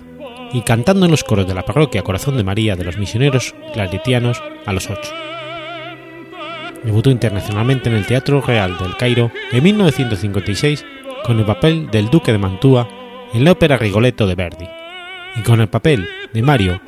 y 0.51 0.61
cantando 0.61 1.05
en 1.05 1.11
los 1.11 1.23
coros 1.23 1.47
de 1.47 1.53
la 1.53 1.63
parroquia 1.63 2.03
Corazón 2.03 2.35
de 2.35 2.43
María 2.43 2.75
de 2.75 2.83
los 2.83 2.97
misioneros 2.97 3.55
claretianos 3.73 4.43
a 4.65 4.73
los 4.73 4.89
ocho. 4.89 5.13
Debutó 6.83 7.09
internacionalmente 7.09 7.87
en 7.89 7.95
el 7.95 8.05
Teatro 8.05 8.41
Real 8.41 8.77
del 8.77 8.97
Cairo 8.97 9.31
en 9.51 9.63
1956 9.63 10.85
con 11.23 11.39
el 11.39 11.45
papel 11.45 11.89
del 11.89 12.09
Duque 12.09 12.33
de 12.33 12.37
Mantua 12.37 12.89
en 13.33 13.45
la 13.45 13.53
ópera 13.53 13.77
Rigoletto 13.77 14.27
de 14.27 14.35
Verdi 14.35 14.67
y 15.37 15.41
con 15.41 15.61
el 15.61 15.69
papel 15.69 16.07
de 16.33 16.41
Mario 16.41 16.81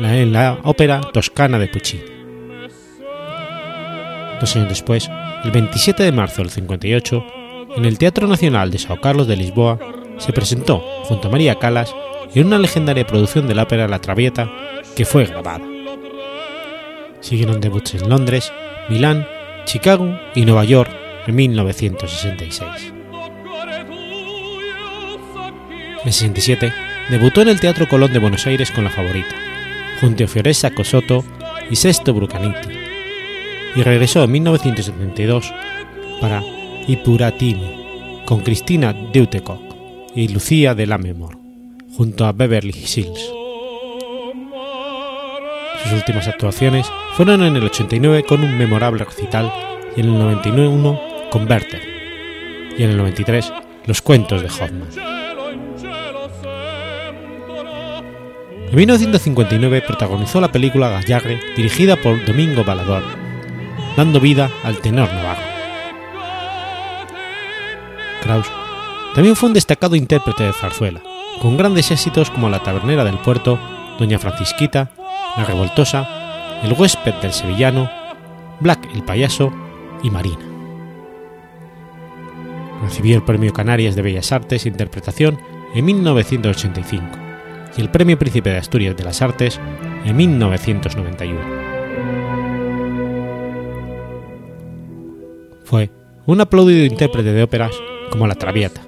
la, 0.00 0.16
en 0.16 0.32
la 0.32 0.58
ópera 0.64 1.00
Toscana 1.00 1.58
de 1.58 1.68
Puccini. 1.68 2.17
Dos 4.40 4.54
años 4.56 4.68
después, 4.68 5.10
el 5.44 5.50
27 5.50 6.02
de 6.02 6.12
marzo 6.12 6.42
del 6.42 6.50
58, 6.50 7.24
en 7.76 7.84
el 7.84 7.98
Teatro 7.98 8.26
Nacional 8.26 8.70
de 8.70 8.78
Sao 8.78 9.00
Carlos 9.00 9.26
de 9.26 9.36
Lisboa, 9.36 9.78
se 10.18 10.32
presentó 10.32 10.78
junto 11.04 11.28
a 11.28 11.30
María 11.30 11.58
Callas 11.58 11.94
en 12.34 12.46
una 12.46 12.58
legendaria 12.58 13.06
producción 13.06 13.48
de 13.48 13.54
la 13.54 13.64
ópera 13.64 13.88
La 13.88 14.00
Traviata 14.00 14.50
que 14.94 15.04
fue 15.04 15.26
grabada. 15.26 15.64
Siguieron 17.20 17.60
debuts 17.60 17.94
en 17.94 18.08
Londres, 18.08 18.52
Milán, 18.88 19.26
Chicago 19.64 20.18
y 20.34 20.44
Nueva 20.44 20.64
York 20.64 20.90
en 21.26 21.34
1966. 21.34 22.92
En 26.04 26.12
67 26.12 26.72
debutó 27.10 27.42
en 27.42 27.48
el 27.48 27.60
Teatro 27.60 27.88
Colón 27.88 28.12
de 28.12 28.18
Buenos 28.18 28.46
Aires 28.46 28.70
con 28.70 28.84
La 28.84 28.90
Favorita, 28.90 29.34
junto 30.00 30.24
a 30.24 30.28
Fioressa 30.28 30.70
Cosotto 30.70 31.24
y 31.70 31.76
Sesto 31.76 32.14
Brucaniti, 32.14 32.77
y 33.76 33.82
regresó 33.82 34.24
en 34.24 34.32
1972 34.32 35.52
para 36.20 36.42
Ipuratini 36.86 38.22
con 38.24 38.40
Cristina 38.40 38.92
Deutecock 38.92 39.60
y 40.14 40.28
Lucía 40.28 40.74
de 40.74 40.86
la 40.86 40.98
Memor, 40.98 41.38
junto 41.96 42.26
a 42.26 42.32
Beverly 42.32 42.72
Hills. 42.72 43.30
Sus 45.82 45.92
últimas 45.92 46.26
actuaciones 46.28 46.90
fueron 47.14 47.42
en 47.42 47.56
el 47.56 47.64
89 47.64 48.24
con 48.24 48.42
un 48.42 48.58
memorable 48.58 49.04
recital 49.04 49.52
y 49.96 50.00
en 50.00 50.06
el 50.06 50.18
91 50.18 51.00
con 51.30 51.48
Werther, 51.48 51.82
y 52.76 52.82
en 52.82 52.90
el 52.90 52.96
93 52.96 53.52
Los 53.86 54.02
cuentos 54.02 54.42
de 54.42 54.48
Hoffman. 54.48 54.88
En 58.70 58.76
1959 58.76 59.82
protagonizó 59.86 60.42
la 60.42 60.52
película 60.52 60.90
Gallagre 60.90 61.40
dirigida 61.56 61.96
por 61.96 62.22
Domingo 62.26 62.64
Balador, 62.64 63.02
dando 63.98 64.20
vida 64.20 64.48
al 64.62 64.78
tenor 64.78 65.12
navarro. 65.12 65.42
Kraus 68.22 68.46
también 69.16 69.34
fue 69.34 69.48
un 69.48 69.54
destacado 69.54 69.96
intérprete 69.96 70.44
de 70.44 70.52
zarzuela, 70.52 71.00
con 71.42 71.56
grandes 71.56 71.90
éxitos 71.90 72.30
como 72.30 72.48
La 72.48 72.62
tabernera 72.62 73.02
del 73.02 73.18
puerto, 73.18 73.58
Doña 73.98 74.20
Francisquita, 74.20 74.92
La 75.36 75.44
revoltosa, 75.44 76.60
El 76.62 76.74
huésped 76.74 77.14
del 77.14 77.32
sevillano, 77.32 77.90
Black 78.60 78.88
el 78.94 79.02
payaso 79.02 79.52
y 80.04 80.10
Marina. 80.10 80.46
Recibió 82.84 83.16
el 83.16 83.24
Premio 83.24 83.52
Canarias 83.52 83.96
de 83.96 84.02
Bellas 84.02 84.30
Artes 84.30 84.64
e 84.64 84.68
Interpretación 84.68 85.40
en 85.74 85.84
1985 85.84 87.04
y 87.76 87.80
el 87.80 87.90
Premio 87.90 88.16
Príncipe 88.16 88.50
de 88.50 88.58
Asturias 88.58 88.96
de 88.96 89.02
las 89.02 89.22
Artes 89.22 89.58
en 90.04 90.16
1991. 90.16 91.77
Fue 95.68 95.90
un 96.24 96.40
aplaudido 96.40 96.86
intérprete 96.86 97.30
de 97.30 97.42
óperas 97.42 97.72
como 98.10 98.26
La 98.26 98.34
Traviata, 98.34 98.80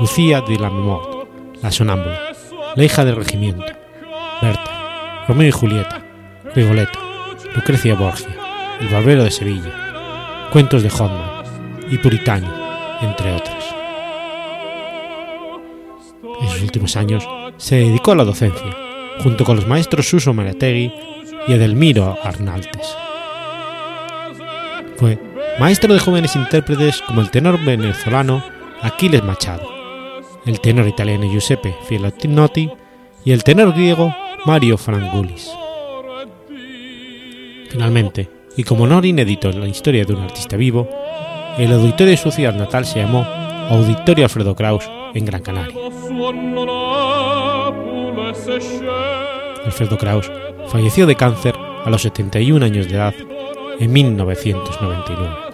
Lucía 0.00 0.40
de 0.40 0.58
la 0.58 0.72
La 1.60 1.70
Sonámbula, 1.70 2.18
La 2.74 2.82
hija 2.82 3.04
del 3.04 3.16
regimiento, 3.16 3.66
Berta, 4.40 5.26
Romeo 5.28 5.48
y 5.48 5.50
Julieta, 5.50 6.02
Rigoletto, 6.54 6.98
Lucrecia 7.54 7.94
Borgia, 7.94 8.34
El 8.80 8.88
barbero 8.88 9.22
de 9.22 9.30
Sevilla, 9.30 10.48
Cuentos 10.50 10.82
de 10.82 10.88
Hodman 10.88 11.44
y 11.90 11.98
Puritano, 11.98 12.50
entre 13.02 13.34
otras. 13.34 13.62
En 16.40 16.48
sus 16.48 16.62
últimos 16.62 16.96
años 16.96 17.28
se 17.58 17.76
dedicó 17.76 18.12
a 18.12 18.16
la 18.16 18.24
docencia, 18.24 18.74
junto 19.22 19.44
con 19.44 19.56
los 19.56 19.66
maestros 19.66 20.08
Suso 20.08 20.32
Marategui 20.32 20.90
y 21.46 21.52
Edelmiro 21.52 22.16
Arnaltes. 22.22 22.96
Fue 24.96 25.18
maestro 25.58 25.94
de 25.94 26.00
jóvenes 26.00 26.36
intérpretes 26.36 27.00
como 27.02 27.20
el 27.20 27.30
tenor 27.30 27.62
venezolano 27.64 28.44
Aquiles 28.82 29.22
Machado, 29.22 29.68
el 30.46 30.60
tenor 30.60 30.88
italiano 30.88 31.30
Giuseppe 31.30 31.74
Filottinotti 31.86 32.70
y 33.24 33.32
el 33.32 33.44
tenor 33.44 33.72
griego 33.72 34.14
Mario 34.44 34.76
Frangulis. 34.76 35.50
Finalmente, 37.70 38.28
y 38.56 38.64
como 38.64 38.84
honor 38.84 39.04
inédito 39.04 39.50
en 39.50 39.60
la 39.60 39.68
historia 39.68 40.04
de 40.04 40.12
un 40.12 40.22
artista 40.22 40.56
vivo, 40.56 40.88
el 41.58 41.72
auditorio 41.72 42.12
de 42.12 42.16
su 42.16 42.30
ciudad 42.30 42.54
natal 42.54 42.84
se 42.84 43.00
llamó 43.00 43.24
Auditorio 43.70 44.24
Alfredo 44.24 44.54
Kraus 44.54 44.88
en 45.14 45.24
Gran 45.24 45.42
Canaria. 45.42 45.74
Alfredo 49.64 49.98
Kraus 49.98 50.30
falleció 50.68 51.06
de 51.06 51.16
cáncer 51.16 51.54
a 51.84 51.90
los 51.90 52.02
71 52.02 52.64
años 52.64 52.88
de 52.88 52.94
edad 52.94 53.14
en 53.80 53.92
1999. 53.92 55.53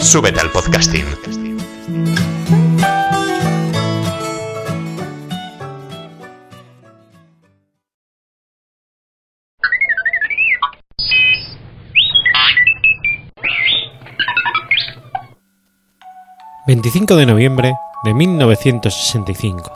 Súbete 0.00 0.40
al 0.40 0.50
podcasting. 0.50 1.04
...25 16.66 17.16
de 17.16 17.26
noviembre 17.26 17.74
de 18.04 18.14
1965... 18.14 19.72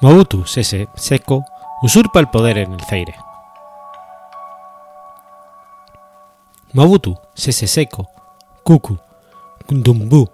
Mobutu 0.00 0.44
Sese 0.44 0.88
Seko 0.94 1.44
usurpa 1.82 2.20
el 2.20 2.28
poder 2.28 2.58
en 2.58 2.72
el 2.72 2.80
Zaire. 2.80 3.14
Mobutu 6.72 7.18
Sese 7.34 7.66
Seko 7.66 8.08
Kuku 8.66 8.98
Ndumbu 9.70 10.28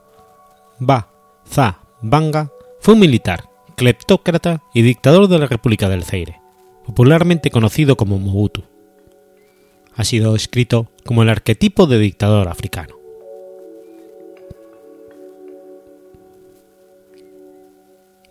Ba 0.80 1.06
Za 1.44 1.80
Banga 2.00 2.50
fue 2.80 2.94
un 2.94 3.00
militar, 3.00 3.44
cleptócrata 3.76 4.62
y 4.72 4.80
dictador 4.80 5.28
de 5.28 5.38
la 5.38 5.46
República 5.46 5.90
del 5.90 6.02
Zaire, 6.02 6.40
popularmente 6.86 7.50
conocido 7.50 7.98
como 7.98 8.18
Mobutu. 8.18 8.64
Ha 9.94 10.04
sido 10.04 10.34
escrito 10.34 10.90
como 11.04 11.22
el 11.22 11.28
arquetipo 11.28 11.86
de 11.86 11.98
dictador 11.98 12.48
africano. 12.48 12.96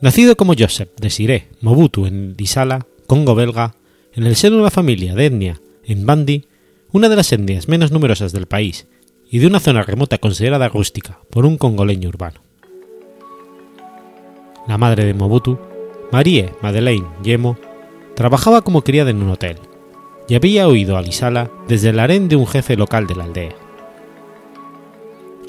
Nacido 0.01 0.35
como 0.35 0.55
Joseph 0.57 0.89
Desiré 0.97 1.49
Mobutu 1.61 2.07
en 2.07 2.35
Disala, 2.35 2.87
Congo 3.05 3.35
belga, 3.35 3.75
en 4.13 4.23
el 4.25 4.35
seno 4.35 4.55
de 4.55 4.61
una 4.63 4.71
familia 4.71 5.13
de 5.13 5.27
etnia 5.27 5.61
en 5.83 6.07
Bandi, 6.07 6.47
una 6.91 7.07
de 7.07 7.15
las 7.15 7.31
etnias 7.31 7.67
menos 7.67 7.91
numerosas 7.91 8.31
del 8.31 8.47
país 8.47 8.87
y 9.33 9.39
de 9.39 9.47
una 9.47 9.61
zona 9.61 9.81
remota 9.81 10.17
considerada 10.17 10.67
rústica 10.67 11.19
por 11.29 11.45
un 11.45 11.57
congoleño 11.57 12.09
urbano. 12.09 12.41
La 14.67 14.77
madre 14.77 15.05
de 15.05 15.13
Mobutu, 15.13 15.57
Marie 16.11 16.53
Madeleine 16.61 17.07
Yemo, 17.23 17.57
trabajaba 18.13 18.61
como 18.61 18.83
criada 18.83 19.09
en 19.09 19.23
un 19.23 19.29
hotel 19.29 19.57
y 20.27 20.35
había 20.35 20.67
oído 20.67 20.97
a 20.97 21.01
Lisala 21.01 21.49
desde 21.69 21.89
el 21.89 21.99
harén 21.99 22.27
de 22.27 22.35
un 22.35 22.45
jefe 22.45 22.75
local 22.75 23.07
de 23.07 23.15
la 23.15 23.23
aldea. 23.23 23.55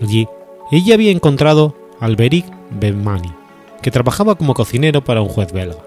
Allí, 0.00 0.28
ella 0.70 0.94
había 0.94 1.10
encontrado 1.10 1.74
a 1.98 2.06
Alberic 2.06 2.46
Benmani, 2.70 3.32
que 3.82 3.90
trabajaba 3.90 4.36
como 4.36 4.54
cocinero 4.54 5.02
para 5.02 5.22
un 5.22 5.28
juez 5.28 5.52
belga. 5.52 5.82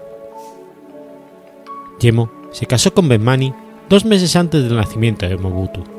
Yemo 1.98 2.30
se 2.52 2.66
casó 2.66 2.92
con 2.92 3.08
Benmani 3.08 3.54
dos 3.88 4.04
meses 4.04 4.36
antes 4.36 4.64
del 4.64 4.76
nacimiento 4.76 5.26
de 5.26 5.38
Mobutu. 5.38 5.95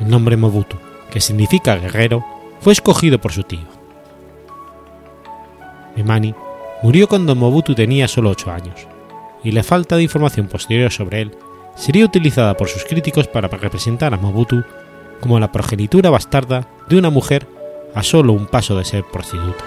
El 0.00 0.08
nombre 0.08 0.36
Mobutu, 0.36 0.76
que 1.10 1.20
significa 1.20 1.76
guerrero, 1.76 2.24
fue 2.60 2.72
escogido 2.72 3.20
por 3.20 3.32
su 3.32 3.42
tío. 3.44 3.66
Benmani 5.96 6.34
murió 6.82 7.08
cuando 7.08 7.34
Mobutu 7.34 7.74
tenía 7.74 8.08
solo 8.08 8.30
8 8.30 8.50
años, 8.50 8.86
y 9.42 9.52
la 9.52 9.62
falta 9.62 9.96
de 9.96 10.02
información 10.02 10.48
posterior 10.48 10.90
sobre 10.90 11.22
él 11.22 11.36
sería 11.76 12.04
utilizada 12.04 12.56
por 12.56 12.68
sus 12.68 12.84
críticos 12.84 13.28
para 13.28 13.48
representar 13.48 14.14
a 14.14 14.18
Mobutu 14.18 14.64
como 15.20 15.38
la 15.38 15.52
progenitura 15.52 16.10
bastarda 16.10 16.66
de 16.88 16.98
una 16.98 17.10
mujer 17.10 17.46
a 17.94 18.02
solo 18.02 18.32
un 18.32 18.46
paso 18.46 18.76
de 18.76 18.84
ser 18.84 19.04
prostituta. 19.04 19.64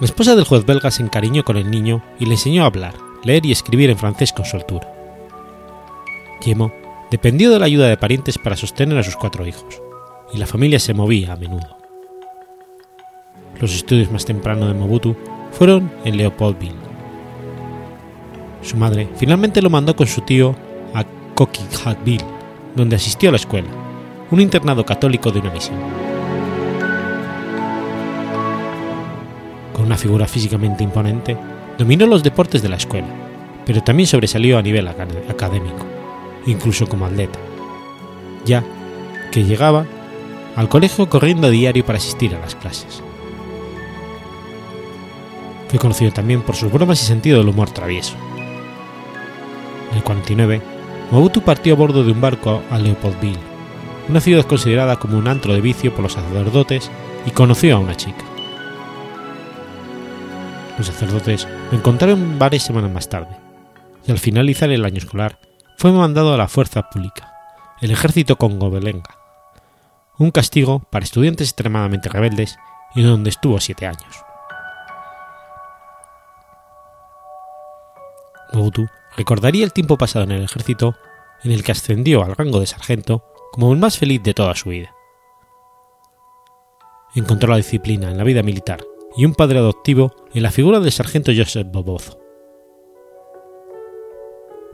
La 0.00 0.06
esposa 0.06 0.34
del 0.34 0.44
juez 0.44 0.64
belga 0.64 0.90
se 0.90 1.02
encariñó 1.02 1.44
con 1.44 1.56
el 1.56 1.70
niño 1.70 2.02
y 2.18 2.26
le 2.26 2.32
enseñó 2.32 2.62
a 2.62 2.66
hablar, 2.66 2.94
leer 3.22 3.46
y 3.46 3.52
escribir 3.52 3.90
en 3.90 3.98
francés 3.98 4.32
con 4.32 4.44
soltura. 4.44 4.93
Yemo 6.44 6.72
dependió 7.10 7.50
de 7.50 7.58
la 7.58 7.66
ayuda 7.66 7.88
de 7.88 7.96
parientes 7.96 8.38
para 8.38 8.56
sostener 8.56 8.98
a 8.98 9.02
sus 9.02 9.16
cuatro 9.16 9.46
hijos, 9.46 9.80
y 10.32 10.38
la 10.38 10.46
familia 10.46 10.78
se 10.78 10.94
movía 10.94 11.32
a 11.32 11.36
menudo. 11.36 11.78
Los 13.60 13.74
estudios 13.74 14.10
más 14.10 14.24
tempranos 14.24 14.68
de 14.68 14.74
Mobutu 14.74 15.16
fueron 15.52 15.90
en 16.04 16.16
Leopoldville. 16.16 16.74
Su 18.62 18.76
madre 18.76 19.08
finalmente 19.16 19.62
lo 19.62 19.70
mandó 19.70 19.94
con 19.94 20.06
su 20.06 20.22
tío 20.22 20.54
a 20.94 21.04
Coquilhatville, 21.34 22.24
donde 22.74 22.96
asistió 22.96 23.28
a 23.28 23.32
la 23.32 23.36
escuela, 23.36 23.68
un 24.30 24.40
internado 24.40 24.84
católico 24.84 25.30
de 25.30 25.40
una 25.40 25.50
misión. 25.50 25.78
Con 29.72 29.86
una 29.86 29.96
figura 29.96 30.26
físicamente 30.26 30.82
imponente, 30.82 31.36
dominó 31.78 32.06
los 32.06 32.22
deportes 32.22 32.62
de 32.62 32.68
la 32.68 32.76
escuela, 32.76 33.08
pero 33.64 33.82
también 33.82 34.06
sobresalió 34.06 34.58
a 34.58 34.62
nivel 34.62 34.88
académico, 34.88 35.86
incluso 36.46 36.86
como 36.86 37.06
atleta, 37.06 37.38
ya 38.44 38.62
que 39.32 39.44
llegaba 39.44 39.86
al 40.56 40.68
colegio 40.68 41.08
corriendo 41.08 41.48
a 41.48 41.50
diario 41.50 41.84
para 41.84 41.98
asistir 41.98 42.34
a 42.34 42.40
las 42.40 42.54
clases. 42.54 43.02
Fue 45.68 45.78
conocido 45.78 46.12
también 46.12 46.42
por 46.42 46.54
sus 46.54 46.70
bromas 46.70 47.02
y 47.02 47.06
sentido 47.06 47.38
del 47.38 47.48
humor 47.48 47.70
travieso. 47.70 48.14
En 49.90 49.98
el 49.98 50.04
49, 50.04 50.62
Mobutu 51.10 51.42
partió 51.42 51.74
a 51.74 51.76
bordo 51.76 52.04
de 52.04 52.12
un 52.12 52.20
barco 52.20 52.62
a 52.70 52.78
Leopoldville, 52.78 53.38
una 54.08 54.20
ciudad 54.20 54.44
considerada 54.44 54.96
como 54.96 55.18
un 55.18 55.28
antro 55.28 55.54
de 55.54 55.60
vicio 55.60 55.92
por 55.92 56.02
los 56.02 56.12
sacerdotes, 56.12 56.90
y 57.26 57.30
conoció 57.30 57.76
a 57.76 57.78
una 57.78 57.96
chica. 57.96 58.24
Los 60.76 60.88
sacerdotes 60.88 61.48
lo 61.70 61.78
encontraron 61.78 62.38
varias 62.38 62.64
semanas 62.64 62.92
más 62.92 63.08
tarde, 63.08 63.36
y 64.06 64.10
al 64.10 64.18
finalizar 64.18 64.70
el 64.70 64.84
año 64.84 64.98
escolar 64.98 65.38
fue 65.76 65.92
mandado 65.92 66.32
a 66.34 66.36
la 66.36 66.48
fuerza 66.48 66.88
pública, 66.88 67.32
el 67.80 67.90
ejército 67.90 68.36
congo-belenga, 68.36 69.18
un 70.18 70.30
castigo 70.30 70.80
para 70.90 71.04
estudiantes 71.04 71.48
extremadamente 71.48 72.08
rebeldes 72.08 72.56
y 72.94 73.02
donde 73.02 73.30
estuvo 73.30 73.60
siete 73.60 73.86
años. 73.86 74.24
Mobutu 78.52 78.86
recordaría 79.16 79.64
el 79.64 79.72
tiempo 79.72 79.98
pasado 79.98 80.24
en 80.24 80.32
el 80.32 80.44
ejército, 80.44 80.94
en 81.42 81.50
el 81.50 81.62
que 81.64 81.72
ascendió 81.72 82.22
al 82.22 82.36
rango 82.36 82.60
de 82.60 82.66
sargento 82.66 83.24
como 83.52 83.72
el 83.72 83.78
más 83.78 83.98
feliz 83.98 84.22
de 84.22 84.34
toda 84.34 84.54
su 84.54 84.70
vida. 84.70 84.94
Encontró 87.14 87.50
la 87.50 87.56
disciplina 87.56 88.10
en 88.10 88.18
la 88.18 88.24
vida 88.24 88.42
militar 88.42 88.84
y 89.16 89.24
un 89.24 89.34
padre 89.34 89.58
adoptivo 89.58 90.14
en 90.32 90.42
la 90.42 90.50
figura 90.50 90.80
del 90.80 90.92
sargento 90.92 91.32
Joseph 91.36 91.68
Bobozo. 91.70 92.18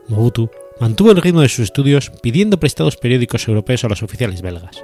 Mobutu 0.08 0.50
mantuvo 0.80 1.12
el 1.12 1.20
ritmo 1.20 1.42
de 1.42 1.48
sus 1.48 1.60
estudios 1.60 2.10
pidiendo 2.22 2.58
prestados 2.58 2.96
periódicos 2.96 3.46
europeos 3.46 3.84
a 3.84 3.88
los 3.88 4.02
oficiales 4.02 4.40
belgas 4.40 4.82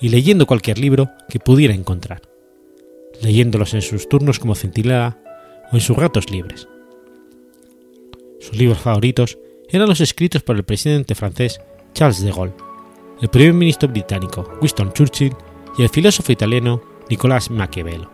y 0.00 0.08
leyendo 0.08 0.44
cualquier 0.44 0.78
libro 0.78 1.10
que 1.28 1.38
pudiera 1.38 1.72
encontrar, 1.72 2.22
leyéndolos 3.22 3.74
en 3.74 3.82
sus 3.82 4.08
turnos 4.08 4.40
como 4.40 4.56
centinela 4.56 5.18
o 5.70 5.76
en 5.76 5.80
sus 5.80 5.96
ratos 5.96 6.30
libres. 6.30 6.68
Sus 8.40 8.56
libros 8.56 8.78
favoritos 8.78 9.38
eran 9.68 9.88
los 9.88 10.00
escritos 10.00 10.42
por 10.42 10.56
el 10.56 10.64
presidente 10.64 11.14
francés 11.14 11.60
Charles 11.94 12.20
de 12.20 12.32
Gaulle, 12.32 12.54
el 13.22 13.28
primer 13.28 13.54
ministro 13.54 13.88
británico 13.88 14.50
Winston 14.60 14.92
Churchill 14.92 15.34
y 15.78 15.82
el 15.82 15.88
filósofo 15.88 16.32
italiano 16.32 16.82
Nicolás 17.08 17.50
Maquiavelo. 17.50 18.10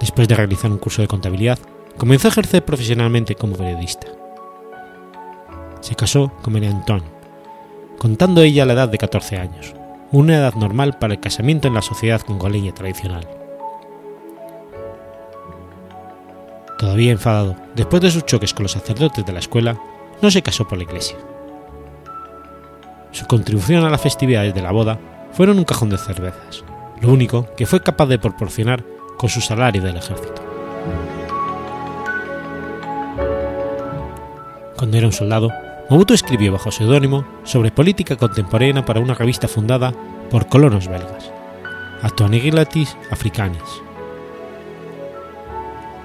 Después 0.00 0.26
de 0.26 0.34
realizar 0.34 0.70
un 0.70 0.78
curso 0.78 1.02
de 1.02 1.08
contabilidad, 1.08 1.58
comenzó 1.96 2.28
a 2.28 2.30
ejercer 2.30 2.64
profesionalmente 2.64 3.34
como 3.34 3.56
periodista. 3.56 4.08
Se 5.80 5.94
casó 5.94 6.32
con 6.42 6.52
María 6.52 6.70
Antoine, 6.70 7.04
contando 7.98 8.42
ella 8.42 8.64
la 8.64 8.72
edad 8.72 8.88
de 8.88 8.98
14 8.98 9.36
años, 9.38 9.74
una 10.10 10.36
edad 10.36 10.54
normal 10.54 10.98
para 10.98 11.14
el 11.14 11.20
casamiento 11.20 11.68
en 11.68 11.74
la 11.74 11.82
sociedad 11.82 12.20
congoleña 12.20 12.72
tradicional. 12.72 13.28
Todavía 16.78 17.12
enfadado, 17.12 17.56
después 17.74 18.02
de 18.02 18.10
sus 18.10 18.26
choques 18.26 18.52
con 18.52 18.64
los 18.64 18.72
sacerdotes 18.72 19.24
de 19.24 19.32
la 19.32 19.38
escuela, 19.38 19.78
no 20.20 20.30
se 20.30 20.42
casó 20.42 20.66
por 20.66 20.78
la 20.78 20.84
iglesia. 20.84 21.16
Su 23.12 23.26
contribución 23.26 23.84
a 23.84 23.90
las 23.90 24.00
festividades 24.00 24.54
de 24.54 24.62
la 24.62 24.72
boda 24.72 24.98
fueron 25.32 25.58
un 25.58 25.64
cajón 25.64 25.90
de 25.90 25.98
cervezas, 25.98 26.64
lo 27.00 27.10
único 27.10 27.46
que 27.56 27.66
fue 27.66 27.82
capaz 27.82 28.06
de 28.06 28.18
proporcionar 28.18 28.84
con 29.16 29.28
su 29.28 29.40
salario 29.40 29.82
del 29.82 29.96
ejército. 29.96 30.42
Cuando 34.76 34.96
era 34.96 35.06
un 35.06 35.12
soldado, 35.12 35.50
Mobutu 35.88 36.14
escribió 36.14 36.52
bajo 36.52 36.72
seudónimo 36.72 37.24
sobre 37.44 37.70
política 37.70 38.16
contemporánea 38.16 38.84
para 38.84 39.00
una 39.00 39.14
revista 39.14 39.48
fundada 39.48 39.92
por 40.30 40.48
colonos 40.48 40.88
belgas, 40.88 41.30
Actuanigilatis 42.02 42.96
Africanis. 43.10 43.62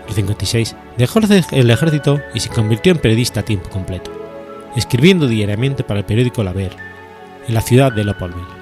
En 0.07 0.15
56 0.15 0.75
dejó 0.97 1.19
el 1.51 1.69
ejército 1.69 2.19
y 2.33 2.39
se 2.39 2.49
convirtió 2.49 2.91
en 2.91 2.99
periodista 2.99 3.39
a 3.39 3.43
tiempo 3.43 3.69
completo, 3.69 4.11
escribiendo 4.75 5.27
diariamente 5.27 5.83
para 5.83 6.01
el 6.01 6.05
periódico 6.05 6.43
La 6.43 6.53
Ver, 6.53 6.75
en 7.47 7.53
la 7.53 7.61
ciudad 7.61 7.91
de 7.91 8.03
Leopoldville. 8.03 8.59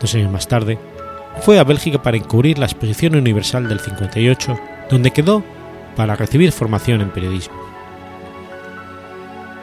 Dos 0.00 0.14
años 0.14 0.30
más 0.30 0.48
tarde, 0.48 0.78
fue 1.40 1.58
a 1.58 1.64
Bélgica 1.64 2.02
para 2.02 2.16
encubrir 2.16 2.58
la 2.58 2.66
Exposición 2.66 3.14
Universal 3.14 3.68
del 3.68 3.80
58, 3.80 4.58
donde 4.90 5.12
quedó 5.12 5.42
para 5.96 6.16
recibir 6.16 6.52
formación 6.52 7.00
en 7.00 7.10
periodismo. 7.10 7.67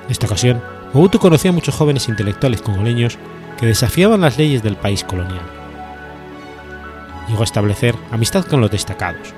En 0.05 0.11
esta 0.11 0.27
ocasión, 0.27 0.61
Mobutu 0.93 1.19
conocía 1.19 1.51
a 1.51 1.53
muchos 1.53 1.75
jóvenes 1.75 2.07
intelectuales 2.07 2.61
congoleños 2.61 3.17
que 3.59 3.65
desafiaban 3.65 4.21
las 4.21 4.37
leyes 4.37 4.63
del 4.63 4.75
país 4.75 5.03
colonial. 5.03 5.41
Llegó 7.27 7.41
a 7.41 7.45
establecer 7.45 7.95
amistad 8.11 8.45
con 8.45 8.61
los 8.61 8.71
destacados. 8.71 9.33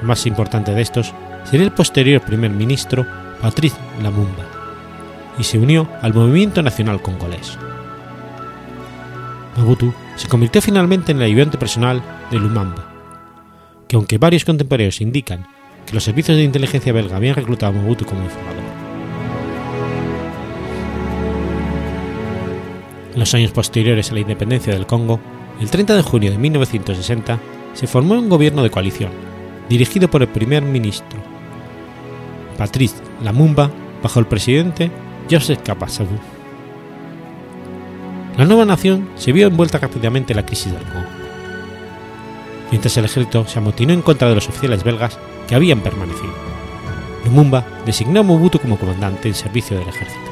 El 0.00 0.06
más 0.06 0.26
importante 0.26 0.72
de 0.72 0.82
estos 0.82 1.14
sería 1.44 1.66
el 1.66 1.72
posterior 1.72 2.20
primer 2.20 2.50
ministro 2.50 3.06
Patrice 3.40 3.76
Lumumba, 4.02 4.44
y 5.38 5.44
se 5.44 5.58
unió 5.58 5.88
al 6.02 6.14
movimiento 6.14 6.62
nacional 6.62 7.00
congolés. 7.00 7.56
Mobutu 9.56 9.92
se 10.16 10.28
convirtió 10.28 10.60
finalmente 10.60 11.12
en 11.12 11.18
el 11.18 11.24
ayudante 11.24 11.58
personal 11.58 12.02
de 12.30 12.38
Lumumba, 12.38 12.84
que 13.86 13.96
aunque 13.96 14.18
varios 14.18 14.44
contemporáneos 14.44 15.00
indican 15.00 15.46
que 15.86 15.94
los 15.94 16.04
servicios 16.04 16.36
de 16.36 16.44
inteligencia 16.44 16.92
belga 16.92 17.16
habían 17.16 17.36
reclutado 17.36 17.72
a 17.72 17.80
Mobutu 17.80 18.04
como 18.04 18.24
informador. 18.24 18.67
En 23.18 23.22
los 23.22 23.34
años 23.34 23.50
posteriores 23.50 24.12
a 24.12 24.14
la 24.14 24.20
independencia 24.20 24.72
del 24.72 24.86
Congo, 24.86 25.18
el 25.60 25.68
30 25.68 25.96
de 25.96 26.02
junio 26.02 26.30
de 26.30 26.38
1960 26.38 27.40
se 27.74 27.88
formó 27.88 28.14
un 28.14 28.28
gobierno 28.28 28.62
de 28.62 28.70
coalición, 28.70 29.10
dirigido 29.68 30.08
por 30.08 30.22
el 30.22 30.28
primer 30.28 30.62
ministro 30.62 31.18
Patrice 32.56 32.94
Lumumba 33.20 33.72
bajo 34.04 34.20
el 34.20 34.26
presidente 34.26 34.92
Joseph 35.28 35.58
Kapasavu. 35.64 36.16
La 38.36 38.44
nueva 38.44 38.64
nación 38.64 39.08
se 39.16 39.32
vio 39.32 39.48
envuelta 39.48 39.78
rápidamente 39.78 40.32
en 40.32 40.36
la 40.36 40.46
crisis 40.46 40.72
del 40.72 40.84
Congo. 40.84 41.08
Mientras 42.70 42.96
el 42.98 43.06
ejército 43.06 43.48
se 43.48 43.58
amotinó 43.58 43.94
en 43.94 44.02
contra 44.02 44.28
de 44.28 44.36
los 44.36 44.48
oficiales 44.48 44.84
belgas 44.84 45.18
que 45.48 45.56
habían 45.56 45.80
permanecido, 45.80 46.34
Lumumba 47.24 47.66
designó 47.84 48.20
a 48.20 48.22
Mobutu 48.22 48.60
como 48.60 48.78
comandante 48.78 49.26
en 49.26 49.34
servicio 49.34 49.76
del 49.76 49.88
ejército. 49.88 50.27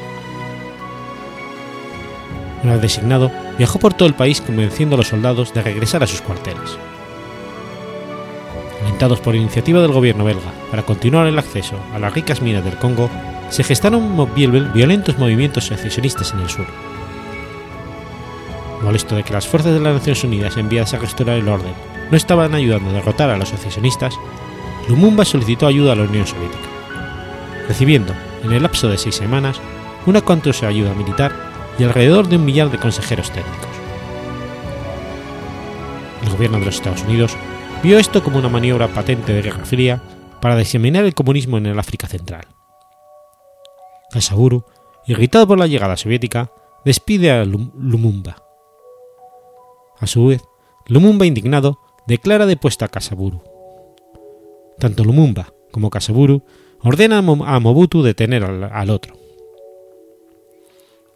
Una 2.63 2.73
vez 2.73 2.81
designado, 2.81 3.31
viajó 3.57 3.79
por 3.79 3.93
todo 3.93 4.07
el 4.07 4.15
país 4.15 4.41
convenciendo 4.41 4.95
a 4.95 4.97
los 4.97 5.07
soldados 5.07 5.53
de 5.53 5.61
regresar 5.61 6.03
a 6.03 6.07
sus 6.07 6.21
cuarteles. 6.21 6.77
Alentados 8.81 9.19
por 9.19 9.35
iniciativa 9.35 9.81
del 9.81 9.91
gobierno 9.91 10.23
belga 10.23 10.51
para 10.71 10.83
continuar 10.83 11.27
el 11.27 11.37
acceso 11.37 11.75
a 11.93 11.99
las 11.99 12.13
ricas 12.13 12.41
minas 12.41 12.63
del 12.63 12.77
Congo, 12.77 13.09
se 13.49 13.63
gestaron 13.63 14.27
violentos 14.35 15.17
movimientos 15.17 15.67
secesionistas 15.67 16.33
en 16.33 16.39
el 16.39 16.49
sur. 16.49 16.65
Molesto 18.81 19.15
de 19.15 19.23
que 19.23 19.33
las 19.33 19.47
fuerzas 19.47 19.73
de 19.73 19.79
las 19.79 19.93
Naciones 19.95 20.23
Unidas 20.23 20.57
enviadas 20.57 20.93
a 20.93 20.99
restaurar 20.99 21.37
el 21.37 21.47
orden 21.47 21.73
no 22.11 22.17
estaban 22.17 22.53
ayudando 22.53 22.89
a 22.89 22.93
derrotar 22.93 23.29
a 23.29 23.37
los 23.37 23.49
secesionistas, 23.49 24.15
Lumumba 24.87 25.25
solicitó 25.25 25.67
ayuda 25.67 25.93
a 25.93 25.95
la 25.95 26.03
Unión 26.03 26.25
Soviética, 26.25 26.69
recibiendo, 27.67 28.13
en 28.43 28.53
el 28.53 28.63
lapso 28.63 28.87
de 28.87 28.97
seis 28.97 29.15
semanas, 29.15 29.59
una 30.05 30.21
cuantiosa 30.21 30.67
ayuda 30.67 30.93
militar 30.93 31.46
y 31.79 31.83
alrededor 31.83 32.27
de 32.27 32.37
un 32.37 32.45
millar 32.45 32.71
de 32.71 32.77
consejeros 32.77 33.31
técnicos. 33.31 33.69
El 36.23 36.29
gobierno 36.31 36.59
de 36.59 36.65
los 36.65 36.75
Estados 36.75 37.03
Unidos 37.03 37.37
vio 37.83 37.99
esto 37.99 38.23
como 38.23 38.39
una 38.39 38.49
maniobra 38.49 38.87
patente 38.87 39.33
de 39.33 39.41
Guerra 39.41 39.65
Fría 39.65 40.01
para 40.41 40.55
diseminar 40.55 41.05
el 41.05 41.13
comunismo 41.13 41.57
en 41.57 41.67
el 41.67 41.79
África 41.79 42.07
Central. 42.07 42.47
Kasaburu, 44.11 44.65
irritado 45.05 45.47
por 45.47 45.57
la 45.57 45.67
llegada 45.67 45.97
soviética, 45.97 46.51
despide 46.85 47.31
a 47.31 47.45
Lumumba. 47.45 48.43
A 49.99 50.07
su 50.07 50.27
vez, 50.27 50.41
Lumumba, 50.87 51.25
indignado, 51.25 51.79
declara 52.07 52.45
depuesta 52.45 52.85
a 52.85 52.87
Kasaburu. 52.87 53.41
Tanto 54.79 55.03
Lumumba 55.03 55.53
como 55.71 55.89
Kasaburu 55.89 56.43
ordenan 56.81 57.27
a 57.45 57.59
Mobutu 57.59 58.03
detener 58.03 58.43
al, 58.43 58.63
al 58.63 58.89
otro. 58.89 59.26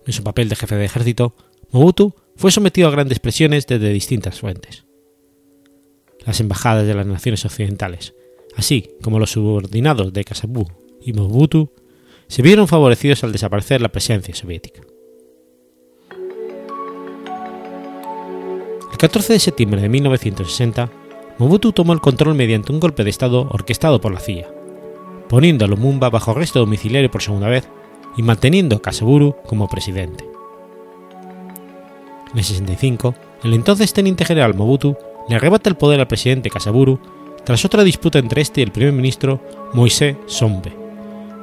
En 0.06 0.14
su 0.14 0.24
papel 0.24 0.49
de 0.49 0.56
jefe 0.56 0.76
de 0.76 0.86
ejército, 0.86 1.36
Mobutu 1.72 2.16
fue 2.36 2.52
sometido 2.52 2.88
a 2.88 2.91
grandes 2.91 3.20
presiones 3.20 3.68
desde 3.68 3.93
distintas 3.93 4.39
fuentes. 4.39 4.86
Las 6.26 6.39
embajadas 6.39 6.88
de 6.88 6.93
las 6.93 7.06
naciones 7.06 7.45
occidentales, 7.45 8.14
así 8.56 8.89
como 9.02 9.20
los 9.20 9.32
subordinados 9.32 10.12
de 10.12 10.24
Kasaburu 10.24 10.72
y 11.02 11.14
Mobutu, 11.14 11.72
se 12.28 12.41
vieron 12.41 12.68
favorecidos 12.68 13.24
al 13.24 13.32
desaparecer 13.32 13.82
la 13.82 13.91
presencia 13.91 14.34
soviética. 14.34 14.82
El 18.91 18.97
14 18.97 19.34
de 19.34 19.39
septiembre 19.39 19.82
de 19.82 19.89
1960, 19.89 20.91
Mobutu 21.38 21.74
tomó 21.74 21.93
el 21.93 22.02
control 22.02 22.36
mediante 22.36 22.72
un 22.72 22.80
golpe 22.80 23.04
de 23.04 23.10
Estado 23.10 23.47
orquestado 23.52 24.02
por 24.02 24.14
la 24.14 24.20
CIA, 24.20 24.54
poniendo 25.28 25.66
a 25.66 25.68
Lumumba 25.68 26.10
bajo 26.10 26.32
arresto 26.32 26.60
domiciliario 26.60 27.10
por 27.10 27.22
segunda 27.22 27.47
vez 27.47 27.68
y 28.18 28.24
manteniendo 28.24 28.78
a 28.78 28.82
Kasaburu 28.82 29.36
como 29.47 29.68
presidente. 29.68 30.26
En 32.32 32.38
el 32.38 32.43
65, 32.43 33.16
el 33.43 33.53
entonces 33.53 33.93
teniente 33.93 34.26
general 34.26 34.53
Mobutu 34.53 34.95
le 35.28 35.36
arrebata 35.36 35.70
el 35.70 35.76
poder 35.76 35.99
al 35.99 36.07
presidente 36.07 36.49
Kasaburu 36.49 36.99
tras 37.43 37.66
otra 37.66 37.84
disputa 37.84 38.20
entre 38.20 38.41
este 38.41 38.62
y 38.62 38.64
el 38.64 38.72
primer 38.72 38.93
ministro 38.93 39.41
Moisés 39.74 40.16
Sombe, 40.28 40.74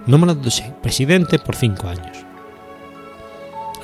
nombrándose 0.07 0.73
presidente 0.83 1.39
por 1.39 1.57
cinco 1.57 1.89
años. 1.89 2.25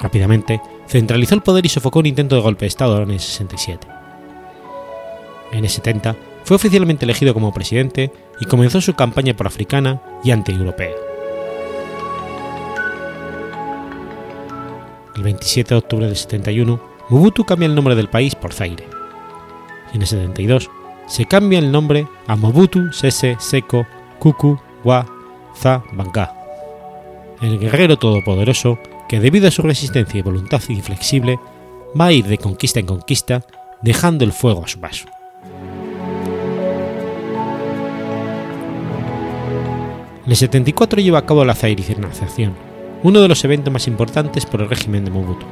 Rápidamente, 0.01 0.61
centralizó 0.87 1.35
el 1.35 1.43
poder 1.43 1.67
y 1.67 1.69
sofocó 1.69 1.99
un 2.01 2.07
intento 2.07 2.37
de 2.37 2.43
golpe 2.43 2.65
de 2.65 2.69
Estado 2.69 3.03
en 3.03 3.11
el 3.11 3.21
67. 3.21 3.87
En 5.53 5.65
el 5.65 5.71
70, 5.71 6.17
fue 6.45 6.57
oficialmente 6.57 7.05
elegido 7.05 7.33
como 7.33 7.53
presidente 7.53 8.13
y 8.41 8.45
comenzó 8.45 8.81
su 8.81 8.95
campaña 8.95 9.35
pro-africana 9.35 10.03
y 10.23 10.31
anti-europea. 10.31 11.14
El 15.17 15.23
27 15.23 15.75
de 15.75 15.79
octubre 15.79 16.07
del 16.07 16.17
71, 16.17 16.81
Mobutu 17.09 17.45
cambia 17.45 17.67
el 17.67 17.75
nombre 17.75 17.95
del 17.95 18.09
país 18.09 18.35
por 18.35 18.53
Zaire. 18.53 18.85
En 19.93 20.01
el 20.01 20.07
72, 20.07 20.71
se 21.07 21.27
cambia 21.27 21.59
el 21.59 21.71
nombre 21.71 22.09
a 22.27 22.37
Mobutu 22.37 22.93
Sese 22.93 23.37
Seko 23.39 23.87
Kuku 24.19 24.59
Wa 24.83 25.07
Za 25.57 25.85
Banga, 25.93 26.35
el 27.41 27.59
guerrero 27.59 27.97
todopoderoso 27.97 28.79
que 29.09 29.21
debido 29.21 29.49
a 29.49 29.51
su 29.51 29.63
resistencia 29.63 30.19
y 30.19 30.23
voluntad 30.23 30.63
inflexible 30.69 31.39
va 31.99 32.07
a 32.07 32.13
ir 32.13 32.27
de 32.27 32.39
conquista 32.39 32.81
en 32.81 32.87
conquista 32.87 33.45
dejando 33.83 34.25
el 34.25 34.33
fuego 34.33 34.65
a 34.65 34.69
su 34.69 34.81
paso. 34.81 35.07
En 40.25 40.31
el 40.31 40.37
74 40.37 41.03
lleva 41.03 41.19
a 41.19 41.27
cabo 41.27 41.45
la 41.45 41.55
zairización, 41.55 42.55
uno 43.05 43.21
de 43.21 43.29
los 43.29 43.45
eventos 43.45 43.73
más 43.73 43.87
importantes 43.87 44.47
por 44.47 44.63
el 44.63 44.71
régimen 44.71 45.05
de 45.05 45.11
Mobutu. 45.11 45.45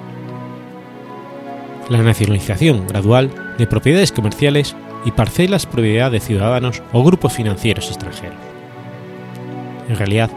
La 1.90 1.98
nacionalización 1.98 2.86
gradual 2.86 3.30
de 3.58 3.66
propiedades 3.66 4.10
comerciales 4.10 4.74
y 5.04 5.10
parcelas 5.10 5.66
propiedad 5.66 6.10
de 6.10 6.20
ciudadanos 6.20 6.82
o 6.92 7.04
grupos 7.04 7.34
financieros 7.34 7.88
extranjeros. 7.88 8.38
En 9.86 9.96
realidad, 9.96 10.30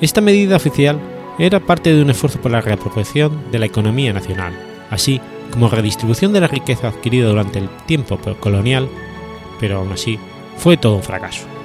esta 0.00 0.22
medida 0.22 0.56
oficial 0.56 0.98
era 1.38 1.60
parte 1.60 1.92
de 1.92 2.00
un 2.00 2.08
esfuerzo 2.08 2.40
por 2.40 2.50
la 2.50 2.62
reapropiación 2.62 3.50
de 3.52 3.58
la 3.58 3.66
economía 3.66 4.14
nacional, 4.14 4.54
así 4.88 5.20
como 5.50 5.68
redistribución 5.68 6.32
de 6.32 6.40
la 6.40 6.48
riqueza 6.48 6.88
adquirida 6.88 7.28
durante 7.28 7.58
el 7.58 7.68
tiempo 7.84 8.18
colonial, 8.40 8.88
pero 9.60 9.78
aún 9.78 9.92
así 9.92 10.18
fue 10.56 10.78
todo 10.78 10.96
un 10.96 11.02
fracaso. 11.02 11.55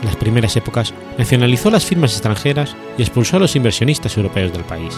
En 0.00 0.06
las 0.06 0.16
primeras 0.16 0.56
épocas 0.56 0.92
nacionalizó 1.18 1.70
las 1.70 1.84
firmas 1.84 2.12
extranjeras 2.12 2.76
y 2.98 3.02
expulsó 3.02 3.36
a 3.36 3.40
los 3.40 3.56
inversionistas 3.56 4.16
europeos 4.16 4.52
del 4.52 4.64
país. 4.64 4.96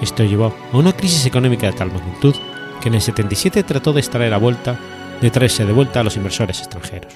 Esto 0.00 0.24
llevó 0.24 0.54
a 0.72 0.76
una 0.76 0.92
crisis 0.92 1.26
económica 1.26 1.66
de 1.66 1.74
tal 1.74 1.92
magnitud 1.92 2.34
que 2.80 2.88
en 2.88 2.94
el 2.94 3.02
77 3.02 3.62
trató 3.62 3.92
de 3.92 4.00
extraer 4.00 4.34
a 4.34 4.38
vuelta, 4.38 4.78
de 5.20 5.30
traerse 5.30 5.64
de 5.64 5.72
vuelta 5.72 6.00
a 6.00 6.02
los 6.02 6.16
inversores 6.16 6.58
extranjeros. 6.58 7.14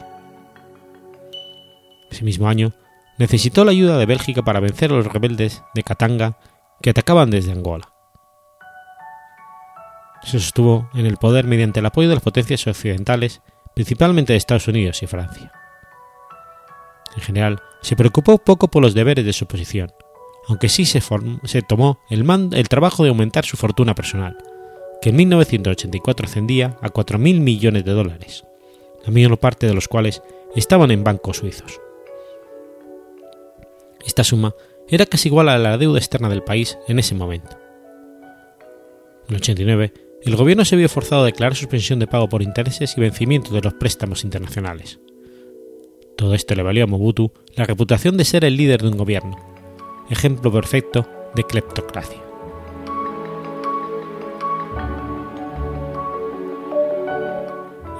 Ese 2.10 2.24
mismo 2.24 2.48
año 2.48 2.72
necesitó 3.18 3.64
la 3.64 3.72
ayuda 3.72 3.98
de 3.98 4.06
Bélgica 4.06 4.42
para 4.42 4.60
vencer 4.60 4.92
a 4.92 4.94
los 4.94 5.06
rebeldes 5.06 5.62
de 5.74 5.82
Katanga 5.82 6.38
que 6.80 6.90
atacaban 6.90 7.30
desde 7.30 7.52
Angola. 7.52 7.88
Se 10.22 10.38
sostuvo 10.38 10.88
en 10.94 11.06
el 11.06 11.16
poder 11.16 11.46
mediante 11.46 11.80
el 11.80 11.86
apoyo 11.86 12.08
de 12.08 12.14
las 12.14 12.24
potencias 12.24 12.66
occidentales, 12.66 13.42
principalmente 13.74 14.32
de 14.32 14.36
Estados 14.36 14.68
Unidos 14.68 15.02
y 15.02 15.06
Francia. 15.06 15.52
En 17.16 17.22
general, 17.22 17.60
se 17.80 17.96
preocupó 17.96 18.38
poco 18.38 18.68
por 18.68 18.82
los 18.82 18.94
deberes 18.94 19.24
de 19.24 19.32
su 19.32 19.46
posición, 19.46 19.92
aunque 20.48 20.68
sí 20.68 20.84
se, 20.84 21.00
tomó 21.62 21.98
el, 22.10 22.28
el 22.52 22.68
trabajo 22.68 23.02
de 23.02 23.08
aumentar 23.08 23.44
su 23.44 23.56
fortuna 23.56 23.94
personal, 23.94 24.36
que 25.00 25.10
en 25.10 25.16
1984 25.16 26.26
ascendía 26.26 26.76
a 26.80 26.90
4.000 26.90 27.40
millones 27.40 27.84
de 27.84 27.92
dólares, 27.92 28.44
la 29.04 29.12
mayor 29.12 29.38
parte 29.38 29.66
de 29.66 29.74
los 29.74 29.88
cuales 29.88 30.22
estaban 30.54 30.90
en 30.90 31.04
bancos 31.04 31.38
suizos. 31.38 31.80
Esta 34.04 34.24
suma 34.24 34.54
era 34.88 35.06
casi 35.06 35.28
igual 35.28 35.48
a 35.48 35.58
la 35.58 35.78
deuda 35.78 35.98
externa 35.98 36.28
del 36.28 36.44
país 36.44 36.78
en 36.86 36.98
ese 36.98 37.14
momento. 37.14 37.58
En 39.28 39.34
el 39.34 39.36
89, 39.36 39.92
el 40.22 40.36
gobierno 40.36 40.64
se 40.64 40.76
vio 40.76 40.88
forzado 40.88 41.22
a 41.22 41.26
declarar 41.26 41.56
suspensión 41.56 41.98
de 41.98 42.06
pago 42.06 42.28
por 42.28 42.42
intereses 42.42 42.96
y 42.96 43.00
vencimiento 43.00 43.52
de 43.52 43.62
los 43.62 43.74
préstamos 43.74 44.22
internacionales. 44.22 45.00
Todo 46.16 46.34
esto 46.34 46.54
le 46.54 46.62
valió 46.62 46.84
a 46.84 46.86
Mobutu 46.86 47.30
la 47.56 47.64
reputación 47.64 48.16
de 48.16 48.24
ser 48.24 48.46
el 48.46 48.56
líder 48.56 48.80
de 48.80 48.88
un 48.88 48.96
gobierno, 48.96 49.36
ejemplo 50.08 50.50
perfecto 50.50 51.06
de 51.34 51.44
cleptocracia. 51.44 52.22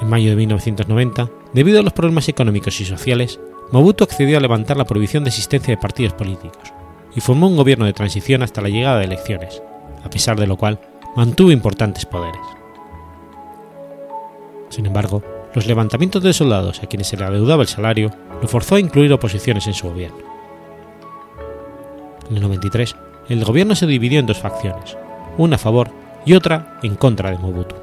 En 0.01 0.09
mayo 0.09 0.31
de 0.31 0.37
1990, 0.37 1.31
debido 1.53 1.81
a 1.81 1.83
los 1.83 1.93
problemas 1.93 2.27
económicos 2.31 2.81
y 2.81 2.87
sociales, 2.87 3.39
Mobutu 3.71 4.05
accedió 4.05 4.39
a 4.39 4.41
levantar 4.41 4.79
la 4.79 4.87
prohibición 4.87 5.25
de 5.25 5.31
existencia 5.31 5.75
de 5.75 5.81
partidos 5.81 6.15
políticos 6.15 6.73
y 7.15 7.21
formó 7.21 7.49
un 7.49 7.57
gobierno 7.57 7.85
de 7.85 7.93
transición 7.93 8.43
hasta 8.43 8.63
la 8.63 8.71
llegada 8.71 8.99
de 8.99 9.05
elecciones, 9.05 9.63
a 10.03 10.09
pesar 10.09 10.41
de 10.41 10.47
lo 10.47 10.57
cual 10.57 10.81
mantuvo 11.17 11.51
importantes 11.51 12.07
poderes. 12.07 12.41
Sin 14.71 14.87
embargo, 14.87 15.23
los 15.57 15.67
levantamientos 15.67 16.23
de 16.23 16.35
soldados 16.35 16.83
a 16.83 16.87
quienes 16.87 17.09
se 17.09 17.17
le 17.17 17.25
adeudaba 17.25 17.63
el 17.63 17.69
salario 17.69 18.11
lo 18.43 18.47
forzó 18.47 18.75
a 18.75 18.81
incluir 18.81 19.11
oposiciones 19.15 19.67
en 19.67 19.73
su 19.73 19.89
gobierno. 19.89 20.19
En 22.29 22.37
el 22.37 22.43
93, 22.43 22.95
el 23.31 23.43
gobierno 23.43 23.75
se 23.75 23.87
dividió 23.87 24.21
en 24.21 24.27
dos 24.27 24.39
facciones, 24.39 24.99
una 25.39 25.57
a 25.57 25.59
favor 25.59 25.91
y 26.27 26.35
otra 26.35 26.79
en 26.83 26.95
contra 26.97 27.31
de 27.31 27.39
Mobutu. 27.39 27.75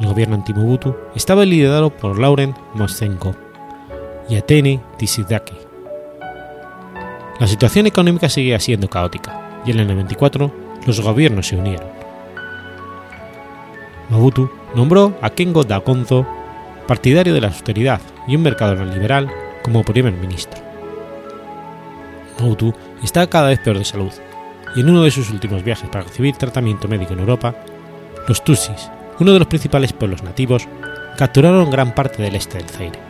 El 0.00 0.08
gobierno 0.08 0.34
anti-Mobutu 0.34 0.96
estaba 1.14 1.44
liderado 1.44 1.90
por 1.90 2.18
Laurent 2.18 2.56
Moscenko, 2.74 3.36
y 4.28 4.34
Atene 4.34 4.80
Tisidaki. 4.96 5.54
La 7.38 7.46
situación 7.46 7.86
económica 7.86 8.28
seguía 8.28 8.58
siendo 8.58 8.90
caótica 8.90 9.62
y 9.64 9.70
en 9.70 9.78
el 9.78 9.86
94 9.86 10.52
los 10.86 11.00
gobiernos 11.00 11.46
se 11.46 11.56
unieron. 11.56 11.86
Mobutu 14.08 14.50
nombró 14.74 15.16
a 15.22 15.30
Kengo 15.30 15.64
Dakonzo, 15.64 16.26
partidario 16.86 17.34
de 17.34 17.40
la 17.40 17.48
austeridad 17.48 18.00
y 18.26 18.36
un 18.36 18.42
mercado 18.42 18.84
liberal, 18.84 19.30
como 19.62 19.84
primer 19.84 20.12
ministro. 20.12 20.60
Mobutu 22.38 22.72
estaba 23.02 23.26
cada 23.26 23.48
vez 23.48 23.58
peor 23.60 23.78
de 23.78 23.84
salud 23.84 24.12
y 24.76 24.80
en 24.80 24.90
uno 24.90 25.02
de 25.02 25.10
sus 25.10 25.30
últimos 25.30 25.64
viajes 25.64 25.88
para 25.88 26.04
recibir 26.04 26.36
tratamiento 26.36 26.88
médico 26.88 27.12
en 27.12 27.20
Europa, 27.20 27.54
los 28.26 28.44
Tutsis, 28.44 28.90
uno 29.18 29.32
de 29.32 29.38
los 29.38 29.48
principales 29.48 29.92
pueblos 29.92 30.22
nativos, 30.22 30.68
capturaron 31.16 31.70
gran 31.70 31.94
parte 31.94 32.22
del 32.22 32.36
este 32.36 32.58
del 32.58 32.68
Zaire 32.68 33.08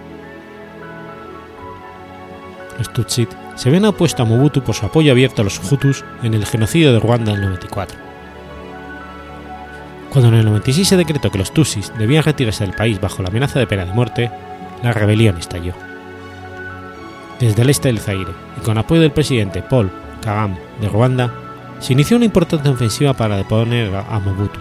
los 2.79 2.93
Tutsit 2.93 3.29
se 3.57 3.71
ven 3.71 3.85
opuesto 3.85 4.23
a 4.23 4.27
Mobutu 4.27 4.63
por 4.63 4.75
su 4.75 4.87
apoyo 4.87 5.11
abierto 5.11 5.43
a 5.43 5.45
los 5.45 5.61
Hutus 5.61 6.05
en 6.23 6.33
el 6.33 6.47
genocidio 6.47 6.93
de 6.93 7.01
Ruanda 7.01 7.33
en 7.33 7.39
el 7.39 7.45
94. 7.47 8.08
Cuando 10.11 10.29
en 10.29 10.35
el 10.35 10.45
96 10.47 10.89
se 10.89 10.97
decretó 10.97 11.31
que 11.31 11.39
los 11.39 11.53
Tutsis 11.53 11.93
debían 11.99 12.25
retirarse 12.25 12.65
del 12.65 12.75
país 12.75 13.01
bajo 13.01 13.23
la 13.23 13.29
amenaza 13.29 13.59
de 13.59 13.67
pena 13.67 13.85
de 13.85 13.93
muerte, 13.93 14.31
la 14.83 14.93
rebelión 14.93 15.37
estalló. 15.37 15.75
Desde 17.39 17.63
el 17.63 17.71
este 17.71 17.89
del 17.89 18.01
Zaire 18.01 18.33
y 18.57 18.61
con 18.61 18.79
apoyo 18.79 19.01
del 19.01 19.13
presidente 19.13 19.63
Paul 19.63 19.91
Kagame 20.23 20.59
de 20.81 20.89
Ruanda, 20.89 21.33
se 21.79 21.93
inició 21.93 22.17
una 22.17 22.27
importante 22.27 22.69
ofensiva 22.69 23.13
para 23.13 23.37
deponer 23.37 23.95
a 23.95 24.19
Mobutu, 24.19 24.59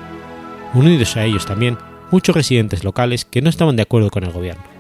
unidos 0.74 1.18
a 1.18 1.24
ellos 1.24 1.46
también 1.46 1.78
muchos 2.12 2.36
residentes 2.36 2.84
locales 2.84 3.26
que 3.26 3.42
no 3.42 3.50
estaban 3.50 3.76
de 3.76 3.82
acuerdo 3.82 4.12
con 4.12 4.24
el 4.24 4.32
gobierno 4.32 4.78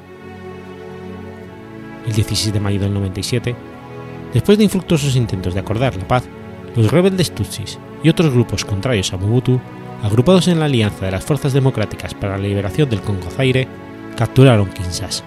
el 2.07 2.13
16 2.13 2.53
de 2.53 2.59
mayo 2.59 2.79
del 2.79 2.93
97, 2.93 3.55
después 4.33 4.57
de 4.57 4.63
infructuosos 4.63 5.15
intentos 5.15 5.53
de 5.53 5.59
acordar 5.59 5.95
la 5.95 6.07
paz, 6.07 6.23
los 6.75 6.91
rebeldes 6.91 7.33
Tutsis 7.33 7.77
y 8.03 8.09
otros 8.09 8.33
grupos 8.33 8.65
contrarios 8.65 9.11
a 9.13 9.17
Mobutu, 9.17 9.59
agrupados 10.03 10.47
en 10.47 10.59
la 10.59 10.65
Alianza 10.65 11.05
de 11.05 11.11
las 11.11 11.23
Fuerzas 11.23 11.53
Democráticas 11.53 12.13
para 12.13 12.37
la 12.37 12.43
Liberación 12.43 12.89
del 12.89 13.01
Congo 13.01 13.29
Zaire, 13.29 13.67
capturaron 14.15 14.69
Kinshasa. 14.69 15.23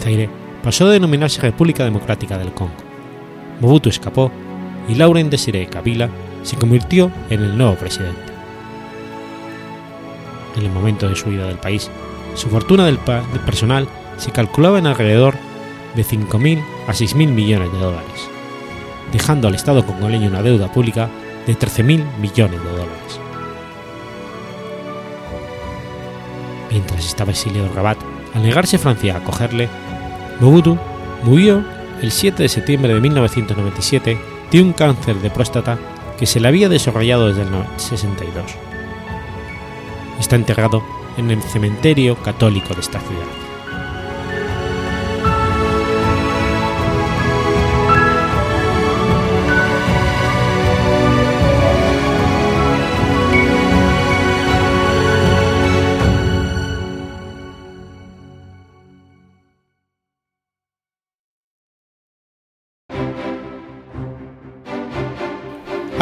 Zaire 0.00 0.28
pasó 0.62 0.86
a 0.86 0.90
denominarse 0.90 1.40
República 1.40 1.84
Democrática 1.84 2.38
del 2.38 2.52
Congo. 2.52 2.74
Mobutu 3.60 3.88
escapó 3.88 4.30
y 4.88 4.94
Laurent 4.94 5.30
Desiré 5.30 5.66
Kabila 5.66 6.08
se 6.42 6.56
convirtió 6.56 7.10
en 7.30 7.42
el 7.42 7.56
nuevo 7.56 7.74
presidente. 7.74 8.32
En 10.56 10.64
el 10.64 10.70
momento 10.70 11.08
de 11.08 11.16
su 11.16 11.28
huida 11.28 11.46
del 11.46 11.58
país, 11.58 11.90
su 12.34 12.48
fortuna 12.48 12.86
del, 12.86 12.98
personal 12.98 13.88
se 14.16 14.30
calculaba 14.30 14.78
en 14.78 14.86
alrededor 14.86 15.34
de 15.94 16.04
5.000 16.04 16.62
a 16.86 16.92
6.000 16.92 17.28
millones 17.28 17.72
de 17.72 17.78
dólares, 17.78 18.28
dejando 19.12 19.48
al 19.48 19.54
Estado 19.54 19.84
congoleño 19.84 20.28
una 20.28 20.42
deuda 20.42 20.72
pública 20.72 21.08
de 21.46 21.58
13.000 21.58 22.04
millones 22.18 22.62
de 22.62 22.70
dólares. 22.70 23.20
Mientras 26.70 27.06
estaba 27.06 27.30
exiliado 27.30 27.68
en 27.68 27.74
Rabat, 27.74 27.98
al 28.34 28.42
negarse 28.42 28.78
Francia 28.78 29.14
a 29.14 29.18
acogerle, 29.18 29.68
Mobutu 30.40 30.78
murió 31.22 31.64
el 32.02 32.12
7 32.12 32.42
de 32.42 32.48
septiembre 32.48 32.92
de 32.92 33.00
1997 33.00 34.18
de 34.50 34.62
un 34.62 34.72
cáncer 34.72 35.16
de 35.16 35.30
próstata 35.30 35.78
que 36.18 36.26
se 36.26 36.40
le 36.40 36.48
había 36.48 36.68
desarrollado 36.68 37.28
desde 37.28 37.42
el 37.42 37.48
62. 37.76 38.44
Está 40.18 40.36
enterrado 40.36 40.82
en 41.16 41.30
el 41.30 41.42
cementerio 41.42 42.16
católico 42.16 42.74
de 42.74 42.80
esta 42.80 43.00
ciudad. 43.00 43.45